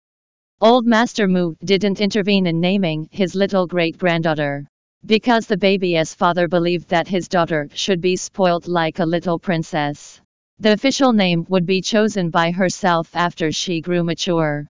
Old 0.60 0.86
Master 0.86 1.28
Mu 1.28 1.54
didn't 1.64 2.00
intervene 2.00 2.46
in 2.46 2.58
naming 2.58 3.08
his 3.12 3.34
little 3.34 3.66
great 3.66 3.96
granddaughter. 3.96 4.66
Because 5.06 5.46
the 5.46 5.56
baby's 5.56 6.14
father 6.14 6.48
believed 6.48 6.88
that 6.88 7.06
his 7.06 7.28
daughter 7.28 7.68
should 7.74 8.00
be 8.00 8.16
spoilt 8.16 8.66
like 8.66 8.98
a 8.98 9.06
little 9.06 9.38
princess. 9.38 10.20
The 10.58 10.72
official 10.72 11.12
name 11.12 11.46
would 11.48 11.64
be 11.64 11.80
chosen 11.80 12.30
by 12.30 12.50
herself 12.50 13.14
after 13.14 13.52
she 13.52 13.80
grew 13.80 14.02
mature. 14.02 14.66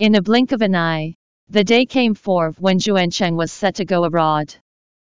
In 0.00 0.16
a 0.16 0.22
blink 0.22 0.50
of 0.50 0.60
an 0.60 0.74
eye, 0.74 1.14
the 1.48 1.62
day 1.62 1.86
came 1.86 2.14
for 2.14 2.50
when 2.58 2.80
Juancheng 2.80 3.36
was 3.36 3.52
set 3.52 3.76
to 3.76 3.84
go 3.84 4.02
abroad. 4.02 4.52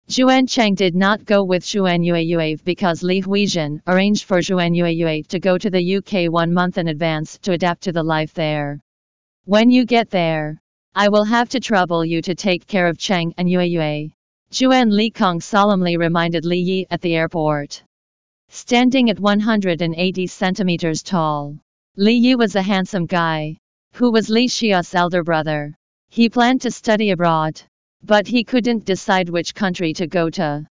Juancheng 0.07 0.75
did 0.75 0.93
not 0.93 1.25
go 1.25 1.43
with 1.43 1.73
Yue 1.73 2.57
because 2.63 3.01
Li 3.01 3.19
Huizhen 3.19 3.81
arranged 3.87 4.25
for 4.25 4.39
Yue 4.39 5.23
to 5.23 5.39
go 5.39 5.57
to 5.57 5.71
the 5.71 5.95
UK 5.95 6.31
one 6.31 6.53
month 6.53 6.77
in 6.77 6.89
advance 6.89 7.39
to 7.39 7.53
adapt 7.53 7.81
to 7.81 7.91
the 7.91 8.03
life 8.03 8.35
there. 8.35 8.79
When 9.45 9.71
you 9.71 9.85
get 9.85 10.11
there, 10.11 10.61
I 10.93 11.09
will 11.09 11.25
have 11.25 11.49
to 11.49 11.59
trouble 11.59 12.05
you 12.05 12.21
to 12.21 12.35
take 12.35 12.67
care 12.67 12.85
of 12.85 12.99
Cheng 12.99 13.33
and 13.39 13.49
Yue 13.49 13.61
Yue. 13.61 14.11
Juan 14.51 14.95
Li 14.95 15.09
Kong 15.09 15.41
solemnly 15.41 15.97
reminded 15.97 16.45
Li 16.45 16.59
Yi 16.59 16.87
at 16.91 17.01
the 17.01 17.15
airport. 17.15 17.81
Standing 18.49 19.09
at 19.09 19.19
180 19.19 20.27
centimeters 20.27 21.01
tall, 21.01 21.57
Li 21.97 22.13
Yi 22.13 22.35
was 22.35 22.55
a 22.55 22.61
handsome 22.61 23.07
guy, 23.07 23.57
who 23.95 24.11
was 24.11 24.29
Li 24.29 24.45
Xiao's 24.45 24.93
elder 24.93 25.23
brother. 25.23 25.73
He 26.09 26.27
planned 26.27 26.59
to 26.63 26.69
study 26.69 27.11
abroad, 27.11 27.61
but 28.03 28.27
he 28.27 28.43
couldn't 28.43 28.83
decide 28.83 29.29
which 29.29 29.55
country 29.55 29.93
to 29.93 30.05
go 30.05 30.29
to. 30.31 30.65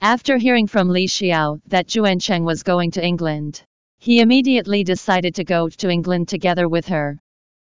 After 0.00 0.36
hearing 0.36 0.68
from 0.68 0.88
Li 0.88 1.08
Xiao 1.08 1.60
that 1.66 1.92
Juan 1.92 2.20
Cheng 2.20 2.44
was 2.44 2.62
going 2.62 2.92
to 2.92 3.04
England, 3.04 3.64
he 3.98 4.20
immediately 4.20 4.84
decided 4.84 5.34
to 5.34 5.44
go 5.44 5.68
to 5.70 5.90
England 5.90 6.28
together 6.28 6.68
with 6.68 6.86
her. 6.86 7.18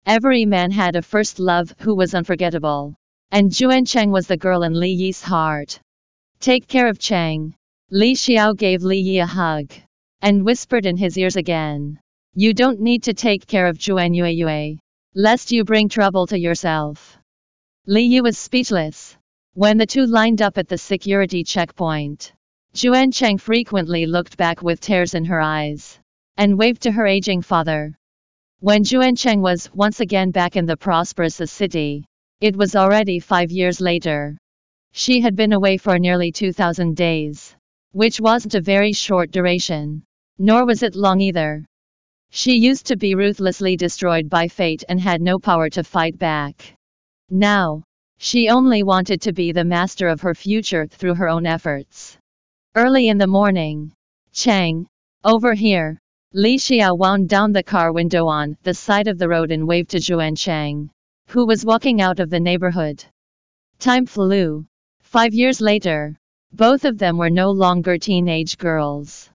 Every 0.04 0.44
man 0.44 0.70
had 0.70 0.96
a 0.96 1.02
first 1.02 1.38
love 1.38 1.74
who 1.78 1.94
was 1.94 2.14
unforgettable. 2.14 2.94
And 3.30 3.50
Juan 3.58 3.86
Cheng 3.86 4.10
was 4.10 4.26
the 4.26 4.36
girl 4.36 4.64
in 4.64 4.78
Li 4.78 4.90
Yi's 4.90 5.22
heart. 5.22 5.80
Take 6.40 6.68
care 6.68 6.88
of 6.88 6.98
Cheng. 6.98 7.54
Li 7.90 8.14
Xiao 8.14 8.54
gave 8.54 8.82
Li 8.82 8.98
Yi 8.98 9.20
a 9.20 9.26
hug. 9.26 9.72
And 10.20 10.44
whispered 10.44 10.84
in 10.84 10.98
his 10.98 11.16
ears 11.16 11.36
again. 11.36 12.00
You 12.36 12.52
don't 12.52 12.80
need 12.80 13.04
to 13.04 13.14
take 13.14 13.46
care 13.46 13.68
of 13.68 13.78
Juan 13.78 14.12
Yue 14.12 14.26
Yue. 14.26 14.78
Lest 15.14 15.52
you 15.52 15.62
bring 15.62 15.88
trouble 15.88 16.26
to 16.26 16.36
yourself. 16.36 17.16
Li 17.86 18.02
Yi 18.02 18.22
was 18.22 18.36
speechless. 18.36 19.16
When 19.52 19.78
the 19.78 19.86
two 19.86 20.04
lined 20.04 20.42
up 20.42 20.58
at 20.58 20.66
the 20.66 20.76
security 20.76 21.44
checkpoint, 21.44 22.32
Juan 22.82 23.12
Cheng 23.12 23.38
frequently 23.38 24.06
looked 24.06 24.36
back 24.36 24.64
with 24.64 24.80
tears 24.80 25.14
in 25.14 25.24
her 25.26 25.40
eyes 25.40 26.00
and 26.36 26.58
waved 26.58 26.82
to 26.82 26.90
her 26.90 27.06
aging 27.06 27.42
father. 27.42 27.94
When 28.58 28.82
Juan 28.82 29.14
Cheng 29.14 29.40
was 29.40 29.72
once 29.72 30.00
again 30.00 30.32
back 30.32 30.56
in 30.56 30.66
the 30.66 30.76
prosperous 30.76 31.36
city, 31.36 32.04
it 32.40 32.56
was 32.56 32.74
already 32.74 33.20
five 33.20 33.52
years 33.52 33.80
later. 33.80 34.36
She 34.90 35.20
had 35.20 35.36
been 35.36 35.52
away 35.52 35.76
for 35.76 36.00
nearly 36.00 36.32
2,000 36.32 36.96
days, 36.96 37.54
which 37.92 38.20
wasn't 38.20 38.56
a 38.56 38.60
very 38.60 38.92
short 38.92 39.30
duration, 39.30 40.02
nor 40.36 40.66
was 40.66 40.82
it 40.82 40.96
long 40.96 41.20
either. 41.20 41.64
She 42.36 42.56
used 42.56 42.86
to 42.86 42.96
be 42.96 43.14
ruthlessly 43.14 43.76
destroyed 43.76 44.28
by 44.28 44.48
fate 44.48 44.82
and 44.88 45.00
had 45.00 45.22
no 45.22 45.38
power 45.38 45.70
to 45.70 45.84
fight 45.84 46.18
back. 46.18 46.74
Now, 47.30 47.84
she 48.18 48.48
only 48.48 48.82
wanted 48.82 49.20
to 49.22 49.32
be 49.32 49.52
the 49.52 49.62
master 49.62 50.08
of 50.08 50.20
her 50.22 50.34
future 50.34 50.88
through 50.88 51.14
her 51.14 51.28
own 51.28 51.46
efforts. 51.46 52.18
Early 52.74 53.06
in 53.06 53.18
the 53.18 53.28
morning, 53.28 53.92
Cheng, 54.32 54.88
over 55.22 55.54
here, 55.54 56.00
Li 56.32 56.56
Xiao 56.56 56.98
wound 56.98 57.28
down 57.28 57.52
the 57.52 57.62
car 57.62 57.92
window 57.92 58.26
on 58.26 58.56
the 58.64 58.74
side 58.74 59.06
of 59.06 59.16
the 59.16 59.28
road 59.28 59.52
and 59.52 59.68
waved 59.68 59.90
to 59.90 60.00
Juan 60.00 60.34
Cheng, 60.34 60.90
who 61.28 61.46
was 61.46 61.64
walking 61.64 62.00
out 62.00 62.18
of 62.18 62.30
the 62.30 62.40
neighborhood. 62.40 63.04
Time 63.78 64.06
flew. 64.06 64.66
Five 65.02 65.34
years 65.34 65.60
later, 65.60 66.16
both 66.52 66.84
of 66.84 66.98
them 66.98 67.16
were 67.16 67.30
no 67.30 67.52
longer 67.52 67.96
teenage 67.96 68.58
girls. 68.58 69.30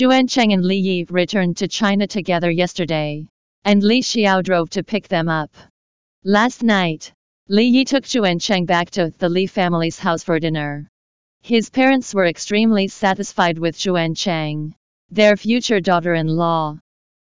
Juan 0.00 0.26
Cheng 0.26 0.52
and 0.52 0.64
Li 0.64 0.76
Yi 0.76 1.06
returned 1.08 1.56
to 1.58 1.68
China 1.68 2.04
together 2.04 2.50
yesterday, 2.50 3.28
and 3.64 3.80
Li 3.80 4.02
Xiao 4.02 4.42
drove 4.42 4.68
to 4.70 4.82
pick 4.82 5.06
them 5.06 5.28
up. 5.28 5.54
Last 6.24 6.64
night, 6.64 7.12
Li 7.48 7.62
Yi 7.62 7.84
took 7.84 8.04
Juan 8.12 8.40
Cheng 8.40 8.66
back 8.66 8.90
to 8.90 9.12
the 9.18 9.28
Li 9.28 9.46
family's 9.46 9.96
house 9.96 10.24
for 10.24 10.40
dinner. 10.40 10.88
His 11.42 11.70
parents 11.70 12.12
were 12.12 12.26
extremely 12.26 12.88
satisfied 12.88 13.56
with 13.56 13.80
Juan 13.86 14.16
Cheng, 14.16 14.74
their 15.10 15.36
future 15.36 15.80
daughter-in-law. 15.80 16.76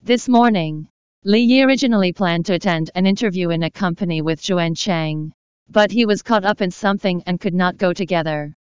This 0.03 0.30
morning, 0.30 0.88
Li 1.24 1.39
Yi 1.39 1.64
originally 1.64 2.14
planned 2.14 2.45
to 2.45 2.53
attend 2.53 2.91
an 2.93 3.07
interview 3.07 3.49
in 3.49 3.64
a 3.64 3.72
company 3.72 4.22
with 4.22 4.47
Juan 4.47 4.76
Cheng, 4.76 5.32
but 5.68 5.89
he 5.89 6.05
was 6.05 6.22
caught 6.22 6.45
up 6.45 6.62
in 6.62 6.70
something 6.70 7.24
and 7.26 7.39
could 7.39 7.55
not 7.55 7.78
go 7.78 7.91
together. 7.91 8.53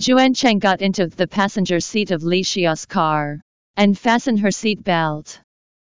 Juan 0.00 0.32
Cheng 0.32 0.60
got 0.60 0.80
into 0.80 1.08
the 1.08 1.26
passenger 1.26 1.80
seat 1.80 2.12
of 2.12 2.22
Li 2.22 2.44
Xiao's 2.44 2.86
car 2.86 3.40
and 3.76 3.98
fastened 3.98 4.38
her 4.38 4.52
seat 4.52 4.84
belt. 4.84 5.40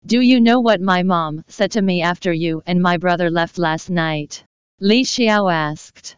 Do 0.05 0.21
you 0.21 0.41
know 0.41 0.61
what 0.61 0.83
my 0.83 1.03
mom 1.03 1.43
said 1.49 1.71
to 1.71 1.81
me 1.81 2.03
after 2.03 2.31
you 2.31 2.63
and 2.67 2.83
my 2.83 2.99
brother 2.99 3.31
left 3.31 3.57
last 3.57 3.89
night? 3.89 4.45
Li 4.79 5.05
Xiao 5.05 5.51
asked. 5.51 6.17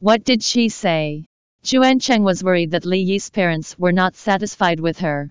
What 0.00 0.24
did 0.24 0.42
she 0.42 0.68
say? 0.68 1.24
Juan 1.64 2.00
Cheng 2.00 2.22
was 2.22 2.44
worried 2.44 2.70
that 2.72 2.84
Li 2.84 2.98
Yi's 2.98 3.30
parents 3.30 3.78
were 3.78 3.92
not 3.92 4.14
satisfied 4.14 4.78
with 4.78 4.98
her. 4.98 5.30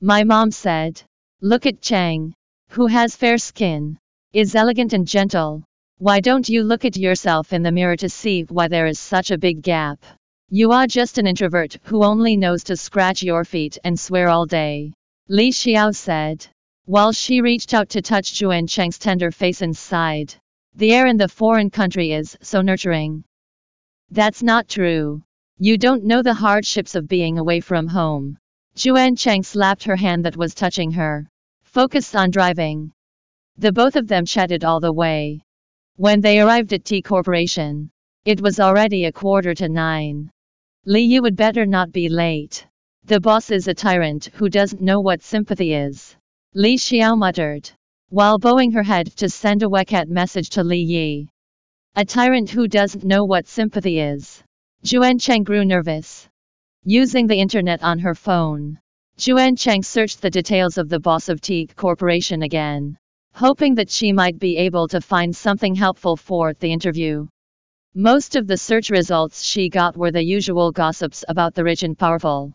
My 0.00 0.24
mom 0.24 0.50
said, 0.50 1.00
Look 1.40 1.64
at 1.64 1.80
Cheng, 1.80 2.34
who 2.70 2.88
has 2.88 3.14
fair 3.14 3.38
skin, 3.38 3.98
is 4.32 4.56
elegant 4.56 4.92
and 4.94 5.06
gentle. 5.06 5.62
Why 5.98 6.18
don't 6.18 6.48
you 6.48 6.64
look 6.64 6.84
at 6.84 6.96
yourself 6.96 7.52
in 7.52 7.62
the 7.62 7.70
mirror 7.70 7.96
to 7.98 8.08
see 8.08 8.42
why 8.42 8.66
there 8.66 8.88
is 8.88 8.98
such 8.98 9.30
a 9.30 9.38
big 9.38 9.62
gap? 9.62 10.04
You 10.48 10.70
are 10.70 10.86
just 10.86 11.18
an 11.18 11.26
introvert 11.26 11.76
who 11.82 12.04
only 12.04 12.36
knows 12.36 12.62
to 12.64 12.76
scratch 12.76 13.20
your 13.20 13.44
feet 13.44 13.78
and 13.82 13.98
swear 13.98 14.28
all 14.28 14.46
day. 14.46 14.92
Li 15.28 15.50
Xiao 15.50 15.92
said. 15.92 16.46
While 16.84 17.10
she 17.10 17.40
reached 17.40 17.74
out 17.74 17.88
to 17.90 18.00
touch 18.00 18.40
Juan 18.40 18.68
Cheng's 18.68 18.96
tender 18.96 19.32
face 19.32 19.60
inside. 19.60 20.36
The 20.76 20.94
air 20.94 21.08
in 21.08 21.16
the 21.16 21.26
foreign 21.26 21.68
country 21.68 22.12
is 22.12 22.38
so 22.42 22.60
nurturing. 22.60 23.24
That's 24.12 24.40
not 24.40 24.68
true. 24.68 25.20
You 25.58 25.78
don't 25.78 26.04
know 26.04 26.22
the 26.22 26.34
hardships 26.34 26.94
of 26.94 27.08
being 27.08 27.38
away 27.38 27.58
from 27.58 27.88
home. 27.88 28.38
Juan 28.84 29.16
Cheng 29.16 29.42
slapped 29.42 29.82
her 29.82 29.96
hand 29.96 30.24
that 30.26 30.36
was 30.36 30.54
touching 30.54 30.92
her. 30.92 31.26
Focused 31.64 32.14
on 32.14 32.30
driving. 32.30 32.92
The 33.58 33.72
both 33.72 33.96
of 33.96 34.06
them 34.06 34.24
chatted 34.24 34.64
all 34.64 34.78
the 34.78 34.92
way. 34.92 35.40
When 35.96 36.20
they 36.20 36.40
arrived 36.40 36.72
at 36.72 36.84
T 36.84 37.02
Corporation, 37.02 37.90
it 38.24 38.40
was 38.40 38.60
already 38.60 39.06
a 39.06 39.12
quarter 39.12 39.52
to 39.52 39.68
nine. 39.68 40.30
Li 40.88 41.00
you 41.00 41.20
would 41.20 41.34
better 41.34 41.66
not 41.66 41.90
be 41.90 42.08
late. 42.08 42.64
The 43.06 43.18
boss 43.18 43.50
is 43.50 43.66
a 43.66 43.74
tyrant 43.74 44.26
who 44.34 44.48
doesn't 44.48 44.80
know 44.80 45.00
what 45.00 45.20
sympathy 45.20 45.74
is. 45.74 46.14
Li 46.54 46.76
Xiao 46.76 47.18
muttered, 47.18 47.68
while 48.10 48.38
bowing 48.38 48.70
her 48.70 48.84
head 48.84 49.08
to 49.16 49.28
send 49.28 49.64
a 49.64 49.66
WeChat 49.66 50.06
message 50.06 50.48
to 50.50 50.62
Li 50.62 50.78
Yi. 50.78 51.28
A 51.96 52.04
tyrant 52.04 52.50
who 52.50 52.68
doesn't 52.68 53.02
know 53.02 53.24
what 53.24 53.48
sympathy 53.48 53.98
is. 53.98 54.44
Juan 54.88 55.18
Cheng 55.18 55.42
grew 55.42 55.64
nervous. 55.64 56.28
Using 56.84 57.26
the 57.26 57.40
internet 57.40 57.82
on 57.82 57.98
her 57.98 58.14
phone, 58.14 58.78
Juan 59.26 59.56
Cheng 59.56 59.82
searched 59.82 60.22
the 60.22 60.30
details 60.30 60.78
of 60.78 60.88
the 60.88 61.00
boss 61.00 61.28
of 61.28 61.40
T 61.40 61.66
Corporation 61.66 62.42
again, 62.42 62.96
hoping 63.34 63.74
that 63.74 63.90
she 63.90 64.12
might 64.12 64.38
be 64.38 64.56
able 64.56 64.86
to 64.86 65.00
find 65.00 65.34
something 65.34 65.74
helpful 65.74 66.16
for 66.16 66.54
the 66.54 66.72
interview. 66.72 67.26
Most 67.98 68.36
of 68.36 68.46
the 68.46 68.58
search 68.58 68.90
results 68.90 69.42
she 69.42 69.70
got 69.70 69.96
were 69.96 70.10
the 70.10 70.22
usual 70.22 70.70
gossips 70.70 71.24
about 71.28 71.54
the 71.54 71.64
rich 71.64 71.82
and 71.82 71.98
powerful. 71.98 72.52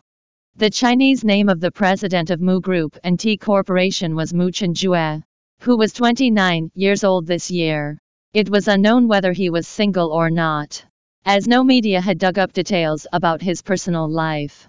The 0.56 0.70
Chinese 0.70 1.24
name 1.24 1.50
of 1.50 1.60
the 1.60 1.72
president 1.72 2.30
of 2.30 2.40
Mu 2.40 2.62
Group 2.62 2.96
and 3.04 3.20
T 3.20 3.38
Corporation 3.38 4.14
was 4.14 4.36
Mu 4.36 4.52
Chenjue, 4.52 5.24
who 5.62 5.78
was 5.78 5.94
29 5.94 6.70
years 6.76 7.04
old 7.04 7.26
this 7.26 7.50
year. 7.50 7.98
It 8.36 8.52
was 8.52 8.68
unknown 8.68 9.08
whether 9.08 9.32
he 9.32 9.50
was 9.50 9.68
single 9.68 10.12
or 10.12 10.30
not, 10.30 10.86
as 11.26 11.48
no 11.48 11.64
media 11.64 12.02
had 12.02 12.20
dug 12.20 12.38
up 12.38 12.54
details 12.54 13.08
about 13.12 13.42
his 13.42 13.64
personal 13.64 14.08
life. 14.08 14.68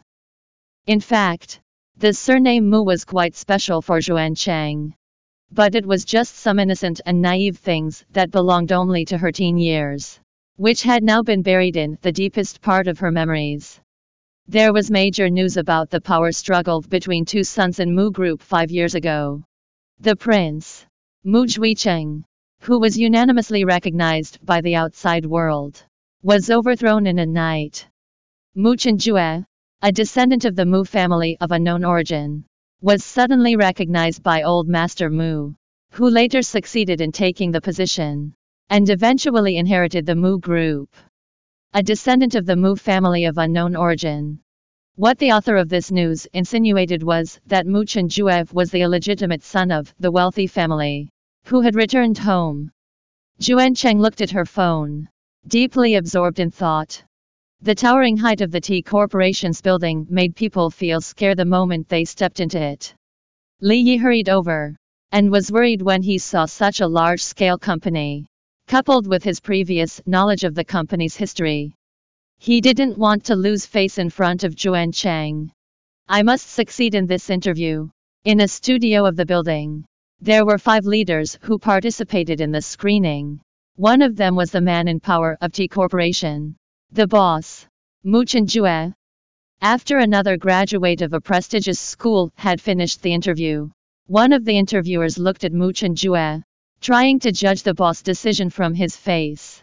In 0.87 1.01
fact, 1.01 1.61
the 1.99 2.15
surname 2.15 2.71
Mu 2.71 2.83
was 2.83 3.05
quite 3.05 3.37
special 3.37 3.83
for 3.83 4.01
Juan 4.01 4.35
Cheng. 4.35 4.95
But 5.51 5.75
it 5.75 5.85
was 5.85 6.07
just 6.07 6.37
some 6.37 6.59
innocent 6.59 7.03
and 7.05 7.21
naive 7.21 7.59
things 7.59 8.07
that 8.13 8.31
belonged 8.31 8.73
only 8.73 9.05
to 9.05 9.19
her 9.19 9.31
teen 9.31 9.59
years 9.59 10.19
which 10.57 10.83
had 10.83 11.03
now 11.03 11.23
been 11.23 11.43
buried 11.43 11.77
in 11.77 11.97
the 12.03 12.13
deepest 12.13 12.61
part 12.61 12.87
of 12.87 12.99
her 12.99 13.11
memories. 13.11 13.81
There 14.47 14.73
was 14.73 14.91
major 14.91 15.31
news 15.31 15.57
about 15.57 15.89
the 15.89 16.01
power 16.01 16.31
struggle 16.31 16.83
between 16.83 17.25
two 17.25 17.43
sons 17.43 17.81
in 17.81 17.95
Mu 17.95 18.11
Group 18.11 18.43
five 18.43 18.71
years 18.71 18.95
ago. 18.95 19.43
The 20.01 20.15
prince, 20.15 20.85
Mu 21.25 21.47
Zhuicheng, 21.47 22.25
who 22.61 22.79
was 22.79 22.99
unanimously 22.99 23.65
recognized 23.65 24.45
by 24.45 24.61
the 24.61 24.75
outside 24.77 25.25
world, 25.25 25.83
was 26.23 26.51
overthrown 26.51 27.07
in 27.07 27.19
a 27.19 27.27
night. 27.27 27.89
Mu 28.55 28.77
Chenjue, 28.77 29.45
a 29.81 29.93
descendant 29.93 30.45
of 30.45 30.55
the 30.55 30.67
Mu 30.67 30.85
family 30.85 31.39
of 31.41 31.51
unknown 31.51 31.83
origin, 31.85 32.45
was 32.83 33.03
suddenly 33.03 33.57
recognized 33.57 34.23
by 34.23 34.43
Old 34.43 34.69
Master 34.69 35.09
Mu, 35.09 35.55
who 35.93 36.11
later 36.11 36.43
succeeded 36.43 37.01
in 37.01 37.11
taking 37.11 37.53
the 37.53 37.61
position 37.61 38.35
and 38.73 38.89
eventually 38.89 39.59
inherited 39.59 40.07
the 40.07 40.15
Mu 40.15 40.39
group. 40.39 40.89
A 41.75 41.83
descendant 41.83 42.35
of 42.35 42.47
the 42.47 42.57
Mu 42.57 42.75
family 42.75 43.27
of 43.27 43.37
unknown 43.37 43.77
origin. 43.77 44.41
What 44.97 45.19
the 45.19 45.33
author 45.33 45.57
of 45.57 45.69
this 45.69 45.91
news 45.91 46.27
insinuated 46.33 47.03
was 47.03 47.39
that 47.49 47.67
Mu 47.67 47.85
Chenjue 47.85 48.51
was 48.55 48.71
the 48.71 48.81
illegitimate 48.81 49.43
son 49.43 49.71
of 49.71 49.95
the 50.01 50.11
wealthy 50.11 50.47
family 50.47 51.11
who 51.45 51.61
had 51.61 51.75
returned 51.75 52.17
home. 52.17 52.71
Juan 53.47 53.75
Cheng 53.75 54.01
looked 54.01 54.23
at 54.23 54.31
her 54.31 54.47
phone, 54.47 55.07
deeply 55.47 55.97
absorbed 55.97 56.41
in 56.41 56.51
thought. 56.51 57.05
The 57.61 57.75
towering 57.75 58.17
height 58.17 58.41
of 58.41 58.51
the 58.51 58.61
T 58.63 58.81
Corporation's 58.81 59.61
building 59.61 60.07
made 60.09 60.35
people 60.35 60.71
feel 60.71 61.03
scared 61.03 61.37
the 61.37 61.45
moment 61.45 61.91
they 61.91 62.07
stepped 62.07 62.41
into 62.41 62.59
it. 62.59 62.95
Li 63.61 63.77
Yi 63.77 63.99
hurried 63.99 64.31
over, 64.31 64.75
and 65.11 65.31
was 65.31 65.53
worried 65.53 65.83
when 65.83 66.03
he 66.03 66.17
saw 66.17 66.47
such 66.47 66.81
a 66.81 66.89
large 66.89 67.23
scale 67.23 67.59
company, 67.59 68.25
coupled 68.73 69.07
with 69.07 69.23
his 69.23 69.39
previous 69.39 70.01
knowledge 70.07 70.45
of 70.45 70.55
the 70.55 70.65
company's 70.65 71.15
history. 71.15 71.75
He 72.39 72.63
didn't 72.63 72.97
want 72.97 73.23
to 73.25 73.37
lose 73.37 73.67
face 73.67 73.99
in 73.99 74.09
front 74.09 74.45
of 74.45 74.57
Juan 74.59 74.93
Cheng. 74.93 75.53
I 76.09 76.23
must 76.23 76.49
succeed 76.49 76.95
in 76.95 77.07
this 77.07 77.29
interview. 77.29 77.91
In 78.25 78.41
a 78.41 78.49
studio 78.49 79.05
of 79.05 79.15
the 79.15 79.27
building, 79.27 79.85
there 80.23 80.47
were 80.47 80.57
five 80.57 80.87
leaders 80.87 81.39
who 81.43 81.59
participated 81.59 82.41
in 82.41 82.51
the 82.51 82.63
screening. 82.63 83.43
One 83.77 84.01
of 84.01 84.17
them 84.17 84.37
was 84.37 84.51
the 84.51 84.63
man 84.63 84.89
in 84.89 85.01
power 85.01 85.37
of 85.43 85.53
T 85.53 85.69
Corporation, 85.69 86.57
the 86.93 87.07
boss, 87.07 87.67
Mu 88.05 88.25
Chen-jue. 88.25 88.95
After 89.61 89.99
another 89.99 90.39
graduate 90.39 91.03
of 91.03 91.13
a 91.13 91.21
prestigious 91.21 91.79
school 91.79 92.33
had 92.37 92.59
finished 92.59 93.03
the 93.03 93.13
interview, 93.13 93.69
one 94.07 94.33
of 94.33 94.47
the 94.47 94.57
interviewers 94.57 95.19
looked 95.19 95.45
at 95.45 95.53
Mu 95.53 95.75
Chen-jue, 95.75 96.43
trying 96.83 97.21
to 97.21 97.31
judge 97.31 97.63
the 97.63 97.73
boss' 97.73 98.03
decision 98.03 98.51
from 98.51 98.75
his 98.75 98.97
face. 98.97 99.63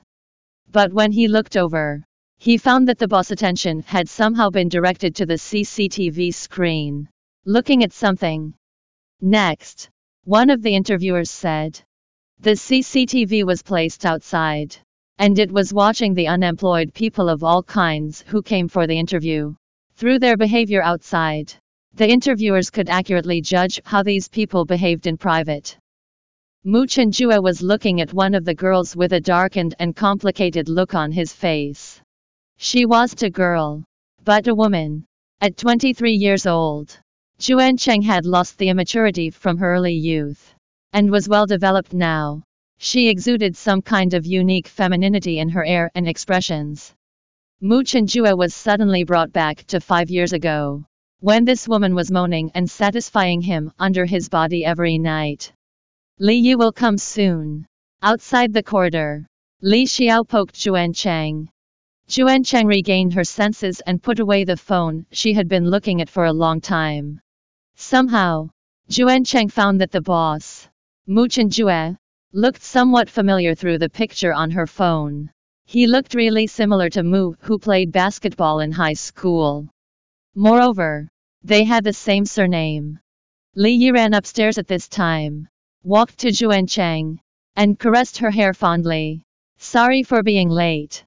But 0.72 0.94
when 0.94 1.12
he 1.12 1.28
looked 1.28 1.58
over, 1.58 2.06
he 2.38 2.58
found 2.58 2.88
that 2.88 2.98
the 2.98 3.10
boss' 3.10 3.32
attention 3.32 3.82
had 3.82 4.08
somehow 4.08 4.50
been 4.50 4.70
directed 4.70 5.16
to 5.16 5.26
the 5.26 5.38
CCTV 5.38 6.34
screen, 6.34 7.10
looking 7.44 7.84
at 7.84 7.92
something. 7.92 8.54
Next, 9.20 9.90
one 10.24 10.50
of 10.50 10.62
the 10.62 10.74
interviewers 10.74 11.30
said, 11.30 11.78
The 12.40 12.52
CCTV 12.52 13.44
was 13.44 13.64
placed 13.64 14.06
outside, 14.06 14.78
and 15.18 15.38
it 15.38 15.52
was 15.52 15.74
watching 15.74 16.14
the 16.14 16.30
unemployed 16.30 16.94
people 16.94 17.28
of 17.28 17.44
all 17.44 17.64
kinds 17.64 18.24
who 18.28 18.42
came 18.42 18.70
for 18.70 18.88
the 18.88 18.98
interview. 18.98 19.56
Through 19.98 20.20
their 20.20 20.38
behavior 20.38 20.82
outside, 20.82 21.54
the 21.96 22.10
interviewers 22.10 22.70
could 22.70 22.88
accurately 22.88 23.42
judge 23.42 23.82
how 23.84 24.04
these 24.04 24.30
people 24.30 24.64
behaved 24.64 25.06
in 25.06 25.18
private. 25.18 25.78
Mu 26.66 26.86
Chen-jue 26.86 27.42
was 27.42 27.62
looking 27.62 28.02
at 28.02 28.14
one 28.14 28.36
of 28.36 28.44
the 28.44 28.54
girls 28.54 28.94
with 28.94 29.14
a 29.14 29.22
darkened 29.22 29.76
and 29.80 29.96
complicated 29.96 30.68
look 30.68 30.94
on 30.94 31.10
his 31.10 31.32
face. 31.32 32.02
She 32.58 32.86
was 32.86 33.14
a 33.24 33.30
girl, 33.30 33.86
but 34.26 34.46
a 34.50 34.54
woman. 34.54 35.06
At 35.40 35.56
23 35.56 36.12
years 36.12 36.46
old, 36.46 37.00
Juan 37.48 37.78
Cheng 37.78 38.02
had 38.02 38.26
lost 38.26 38.58
the 38.58 38.68
immaturity 38.68 39.30
from 39.30 39.58
her 39.58 39.74
early 39.74 39.94
youth 39.94 40.54
and 40.92 41.10
was 41.10 41.30
well 41.30 41.46
developed 41.46 41.94
now. 41.94 42.44
She 42.78 43.08
exuded 43.08 43.56
some 43.56 43.82
kind 43.82 44.14
of 44.14 44.26
unique 44.26 44.68
femininity 44.68 45.40
in 45.40 45.48
her 45.48 45.64
air 45.64 45.90
and 45.96 46.10
expressions. 46.10 46.94
Mu 47.62 47.86
Chen-jue 47.86 48.36
was 48.36 48.54
suddenly 48.54 49.06
brought 49.06 49.32
back 49.32 49.64
to 49.68 49.80
five 49.80 50.10
years 50.10 50.34
ago, 50.34 50.84
when 51.22 51.46
this 51.46 51.70
woman 51.70 51.96
was 51.96 52.12
moaning 52.12 52.52
and 52.54 52.70
satisfying 52.70 53.40
him 53.42 53.72
under 53.80 54.04
his 54.04 54.28
body 54.28 54.66
every 54.66 54.98
night. 54.98 55.54
Li 56.22 56.36
Yi 56.36 56.56
will 56.56 56.74
come 56.74 56.98
soon. 56.98 57.66
Outside 58.02 58.52
the 58.52 58.62
corridor, 58.62 59.26
Li 59.62 59.86
Xiao 59.86 60.28
poked 60.28 60.62
Juan 60.66 60.92
Cheng. 60.92 61.48
Juan 62.14 62.44
Cheng 62.44 62.68
regained 62.68 63.14
her 63.14 63.24
senses 63.24 63.80
and 63.88 64.04
put 64.04 64.20
away 64.20 64.44
the 64.44 64.58
phone 64.58 65.06
she 65.14 65.32
had 65.32 65.48
been 65.48 65.70
looking 65.70 66.02
at 66.02 66.10
for 66.10 66.26
a 66.26 66.34
long 66.34 66.60
time. 66.60 67.22
Somehow, 67.78 68.50
Juan 68.90 69.24
Cheng 69.24 69.48
found 69.48 69.80
that 69.80 69.92
the 69.92 70.02
boss, 70.02 70.68
Mu 71.08 71.30
Chen-jue, 71.30 71.96
looked 72.34 72.64
somewhat 72.64 73.10
familiar 73.10 73.56
through 73.56 73.78
the 73.78 73.90
picture 73.90 74.34
on 74.34 74.52
her 74.52 74.68
phone. 74.68 75.32
He 75.68 75.88
looked 75.88 76.16
really 76.16 76.48
similar 76.48 76.90
to 76.90 77.04
Mu, 77.04 77.36
who 77.40 77.58
played 77.58 77.94
basketball 77.94 78.60
in 78.60 78.74
high 78.74 79.00
school. 79.08 79.70
Moreover, 80.36 81.08
they 81.46 81.64
had 81.64 81.86
the 81.86 81.94
same 81.94 82.26
surname. 82.26 83.00
Li 83.56 83.72
Yi 83.72 83.92
ran 83.92 84.14
upstairs 84.14 84.58
at 84.58 84.68
this 84.68 84.90
time, 84.90 85.48
walked 85.84 86.18
to 86.20 86.32
Juan 86.32 86.68
Cheng, 86.68 87.20
and 87.56 87.80
caressed 87.80 88.18
her 88.18 88.32
hair 88.32 88.54
fondly. 88.54 89.24
Sorry 89.58 90.04
for 90.04 90.24
being 90.24 90.50
late. 90.50 91.06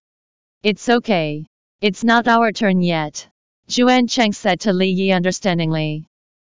It's 0.63 0.89
okay. 0.89 1.47
It's 1.81 2.03
not 2.05 2.27
our 2.27 2.53
turn 2.53 2.81
yet. 2.81 3.29
Juan 3.77 4.07
Cheng 4.07 4.33
said 4.33 4.61
to 4.61 4.73
Li 4.73 4.89
Yi 4.89 5.13
understandingly. 5.13 6.07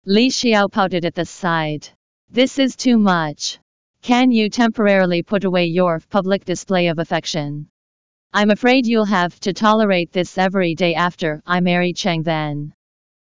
Li 0.07 0.29
Xiao 0.29 0.71
pouted 0.71 1.05
at 1.05 1.15
the 1.15 1.25
side. 1.25 1.89
This 2.31 2.59
is 2.59 2.75
too 2.75 2.99
much. 2.99 3.59
Can 4.03 4.31
you 4.31 4.49
temporarily 4.49 5.23
put 5.23 5.45
away 5.45 5.67
your 5.67 6.01
public 6.11 6.45
display 6.45 6.89
of 6.89 6.99
affection? 6.99 7.69
I'm 8.33 8.51
afraid 8.51 8.87
you'll 8.87 9.05
have 9.05 9.39
to 9.41 9.53
tolerate 9.53 10.13
this 10.13 10.39
every 10.39 10.75
day 10.75 10.95
after 10.95 11.43
I 11.47 11.61
marry 11.61 11.93
Cheng 11.93 12.23
then. 12.23 12.73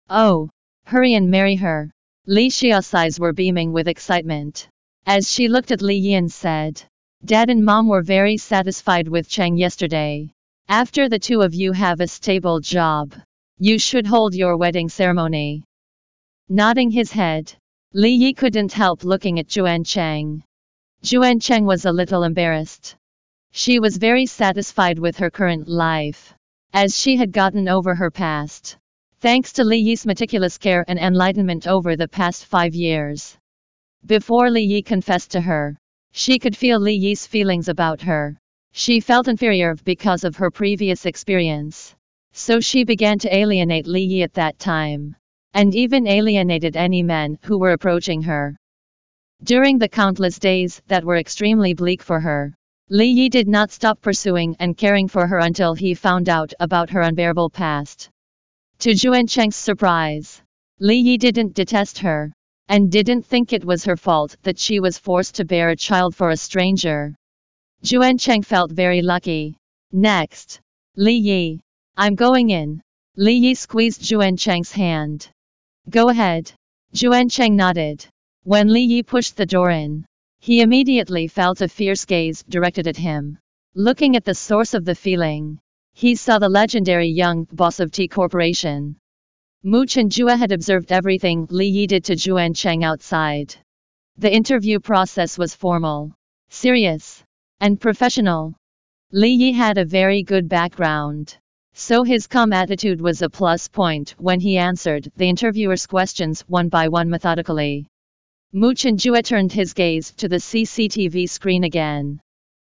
Oh, 0.08 0.50
hurry 0.84 1.14
and 1.14 1.30
marry 1.30 1.56
her. 1.56 1.90
Li 2.26 2.48
Xiao's 2.48 2.94
eyes 2.94 3.20
were 3.20 3.32
beaming 3.32 3.72
with 3.72 3.88
excitement. 3.88 4.68
As 5.08 5.30
she 5.30 5.46
looked 5.46 5.70
at 5.70 5.82
Li 5.82 5.94
Yin 5.94 6.28
said, 6.28 6.82
Dad 7.24 7.48
and 7.48 7.64
Mom 7.64 7.86
were 7.86 8.02
very 8.02 8.36
satisfied 8.36 9.06
with 9.06 9.28
Cheng 9.28 9.56
yesterday. 9.56 10.32
After 10.68 11.08
the 11.08 11.20
two 11.20 11.42
of 11.42 11.54
you 11.54 11.70
have 11.70 12.00
a 12.00 12.08
stable 12.08 12.58
job, 12.58 13.14
you 13.56 13.78
should 13.78 14.04
hold 14.04 14.34
your 14.34 14.56
wedding 14.56 14.88
ceremony. 14.88 15.62
Nodding 16.48 16.90
his 16.90 17.12
head, 17.12 17.54
Li 17.92 18.10
Yi 18.10 18.34
couldn't 18.34 18.72
help 18.72 19.04
looking 19.04 19.38
at 19.38 19.56
Juan 19.56 19.84
Cheng. 19.84 20.42
Juan 21.08 21.38
Cheng 21.38 21.66
was 21.66 21.84
a 21.84 21.92
little 21.92 22.24
embarrassed. 22.24 22.96
She 23.52 23.78
was 23.78 23.98
very 23.98 24.26
satisfied 24.26 24.98
with 24.98 25.18
her 25.18 25.30
current 25.30 25.68
life, 25.68 26.34
as 26.72 26.98
she 26.98 27.16
had 27.16 27.30
gotten 27.30 27.68
over 27.68 27.94
her 27.94 28.10
past. 28.10 28.76
Thanks 29.20 29.52
to 29.52 29.62
Li 29.62 29.78
Yi's 29.78 30.04
meticulous 30.04 30.58
care 30.58 30.84
and 30.88 30.98
enlightenment 30.98 31.68
over 31.68 31.94
the 31.94 32.08
past 32.08 32.44
five 32.44 32.74
years. 32.74 33.38
Before 34.06 34.48
Li 34.50 34.62
Yi 34.62 34.82
confessed 34.82 35.32
to 35.32 35.40
her, 35.40 35.76
she 36.12 36.38
could 36.38 36.56
feel 36.56 36.78
Li 36.78 36.92
Yi's 36.92 37.26
feelings 37.26 37.68
about 37.68 38.00
her. 38.02 38.38
She 38.70 39.00
felt 39.00 39.26
inferior 39.26 39.74
because 39.84 40.22
of 40.22 40.36
her 40.36 40.48
previous 40.48 41.06
experience. 41.06 41.92
So 42.32 42.60
she 42.60 42.84
began 42.84 43.18
to 43.18 43.34
alienate 43.34 43.88
Li 43.88 44.02
Yi 44.02 44.22
at 44.22 44.34
that 44.34 44.60
time. 44.60 45.16
And 45.54 45.74
even 45.74 46.06
alienated 46.06 46.76
any 46.76 47.02
men 47.02 47.36
who 47.42 47.58
were 47.58 47.72
approaching 47.72 48.22
her. 48.22 48.56
During 49.42 49.76
the 49.76 49.88
countless 49.88 50.38
days 50.38 50.80
that 50.86 51.04
were 51.04 51.16
extremely 51.16 51.74
bleak 51.74 52.00
for 52.00 52.20
her, 52.20 52.54
Li 52.88 53.06
Yi 53.06 53.28
did 53.28 53.48
not 53.48 53.72
stop 53.72 54.00
pursuing 54.00 54.54
and 54.60 54.76
caring 54.76 55.08
for 55.08 55.26
her 55.26 55.38
until 55.38 55.74
he 55.74 55.94
found 55.94 56.28
out 56.28 56.54
about 56.60 56.90
her 56.90 57.00
unbearable 57.00 57.50
past. 57.50 58.08
To 58.78 58.94
Juan 58.94 59.26
Cheng's 59.26 59.56
surprise, 59.56 60.42
Li 60.78 60.94
Yi 60.94 61.18
didn't 61.18 61.54
detest 61.54 61.98
her, 61.98 62.35
and 62.68 62.90
didn't 62.90 63.24
think 63.24 63.52
it 63.52 63.64
was 63.64 63.84
her 63.84 63.96
fault 63.96 64.36
that 64.42 64.58
she 64.58 64.80
was 64.80 64.98
forced 64.98 65.36
to 65.36 65.44
bear 65.44 65.70
a 65.70 65.76
child 65.76 66.14
for 66.14 66.30
a 66.30 66.36
stranger. 66.36 67.14
Juan 67.88 68.18
Cheng 68.18 68.42
felt 68.42 68.72
very 68.72 69.02
lucky. 69.02 69.56
Next. 69.92 70.60
Li 70.96 71.12
Yi. 71.12 71.60
I'm 71.96 72.14
going 72.14 72.50
in. 72.50 72.82
Li 73.16 73.32
Yi 73.32 73.54
squeezed 73.54 74.10
Juan 74.10 74.36
Cheng's 74.36 74.72
hand. 74.72 75.28
Go 75.88 76.08
ahead. 76.08 76.52
Juan 76.92 77.28
Cheng 77.28 77.54
nodded. 77.56 78.06
When 78.42 78.72
Li 78.72 78.80
Yi 78.80 79.02
pushed 79.02 79.36
the 79.36 79.46
door 79.46 79.70
in, 79.70 80.04
he 80.40 80.60
immediately 80.60 81.28
felt 81.28 81.60
a 81.60 81.68
fierce 81.68 82.04
gaze 82.04 82.44
directed 82.48 82.86
at 82.86 82.96
him. 82.96 83.38
Looking 83.74 84.16
at 84.16 84.24
the 84.24 84.34
source 84.34 84.74
of 84.74 84.84
the 84.84 84.94
feeling, 84.94 85.58
he 85.94 86.14
saw 86.14 86.38
the 86.38 86.48
legendary 86.48 87.08
young 87.08 87.44
boss 87.52 87.80
of 87.80 87.90
T 87.90 88.08
Corporation. 88.08 88.96
Mu 89.62 89.84
Chen-jue 89.84 90.28
had 90.28 90.52
observed 90.52 90.92
everything 90.92 91.46
Li 91.50 91.66
Yi 91.66 91.86
did 91.86 92.04
to 92.04 92.14
Juan 92.14 92.54
Cheng 92.54 92.84
outside. 92.84 93.54
The 94.16 94.32
interview 94.32 94.78
process 94.78 95.36
was 95.36 95.54
formal, 95.54 96.12
serious, 96.48 97.24
and 97.60 97.80
professional. 97.80 98.54
Li 99.12 99.30
Yi 99.30 99.52
had 99.52 99.76
a 99.76 99.84
very 99.84 100.22
good 100.22 100.48
background. 100.48 101.36
So 101.72 102.04
his 102.04 102.26
calm 102.26 102.52
attitude 102.52 103.00
was 103.00 103.22
a 103.22 103.28
plus 103.28 103.66
point 103.66 104.14
when 104.18 104.40
he 104.40 104.56
answered 104.56 105.10
the 105.16 105.28
interviewer's 105.28 105.86
questions 105.86 106.42
one 106.42 106.68
by 106.68 106.88
one 106.88 107.10
methodically. 107.10 107.86
Mu 108.52 108.72
Chen-jue 108.72 109.20
turned 109.22 109.52
his 109.52 109.74
gaze 109.74 110.12
to 110.12 110.28
the 110.28 110.36
CCTV 110.36 111.28
screen 111.28 111.64
again. 111.64 112.20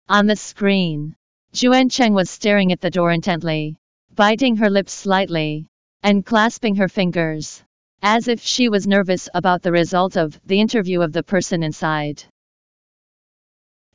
On 0.08 0.26
the 0.26 0.36
screen, 0.36 1.14
Juan 1.62 1.88
Cheng 1.88 2.14
was 2.14 2.28
staring 2.28 2.72
at 2.72 2.80
the 2.80 2.90
door 2.90 3.12
intently, 3.12 3.76
biting 4.14 4.56
her 4.56 4.68
lips 4.68 4.92
slightly, 4.92 5.66
and 6.02 6.24
clasping 6.24 6.76
her 6.76 6.88
fingers, 6.88 7.62
as 8.02 8.28
if 8.28 8.40
she 8.40 8.68
was 8.68 8.86
nervous 8.86 9.28
about 9.34 9.62
the 9.62 9.72
result 9.72 10.16
of 10.16 10.40
the 10.46 10.60
interview 10.60 11.00
of 11.00 11.12
the 11.12 11.22
person 11.22 11.62
inside. 11.62 12.22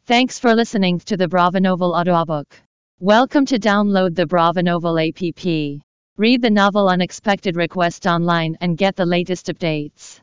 Thanks 0.06 0.38
for 0.38 0.54
listening 0.54 1.00
to 1.00 1.16
the 1.16 1.28
Brava 1.28 1.60
Novel 1.60 1.94
audiobook. 1.94 2.62
Welcome 3.00 3.46
to 3.46 3.60
download 3.60 4.16
the 4.16 4.26
Brava 4.26 4.62
Novel 4.62 5.00
app. 5.00 5.22
Read 6.18 6.42
the 6.42 6.50
novel 6.50 6.90
Unexpected 6.90 7.56
Request 7.56 8.06
online 8.06 8.58
and 8.62 8.78
get 8.78 8.96
the 8.96 9.06
latest 9.06 9.48
updates. 9.48 10.20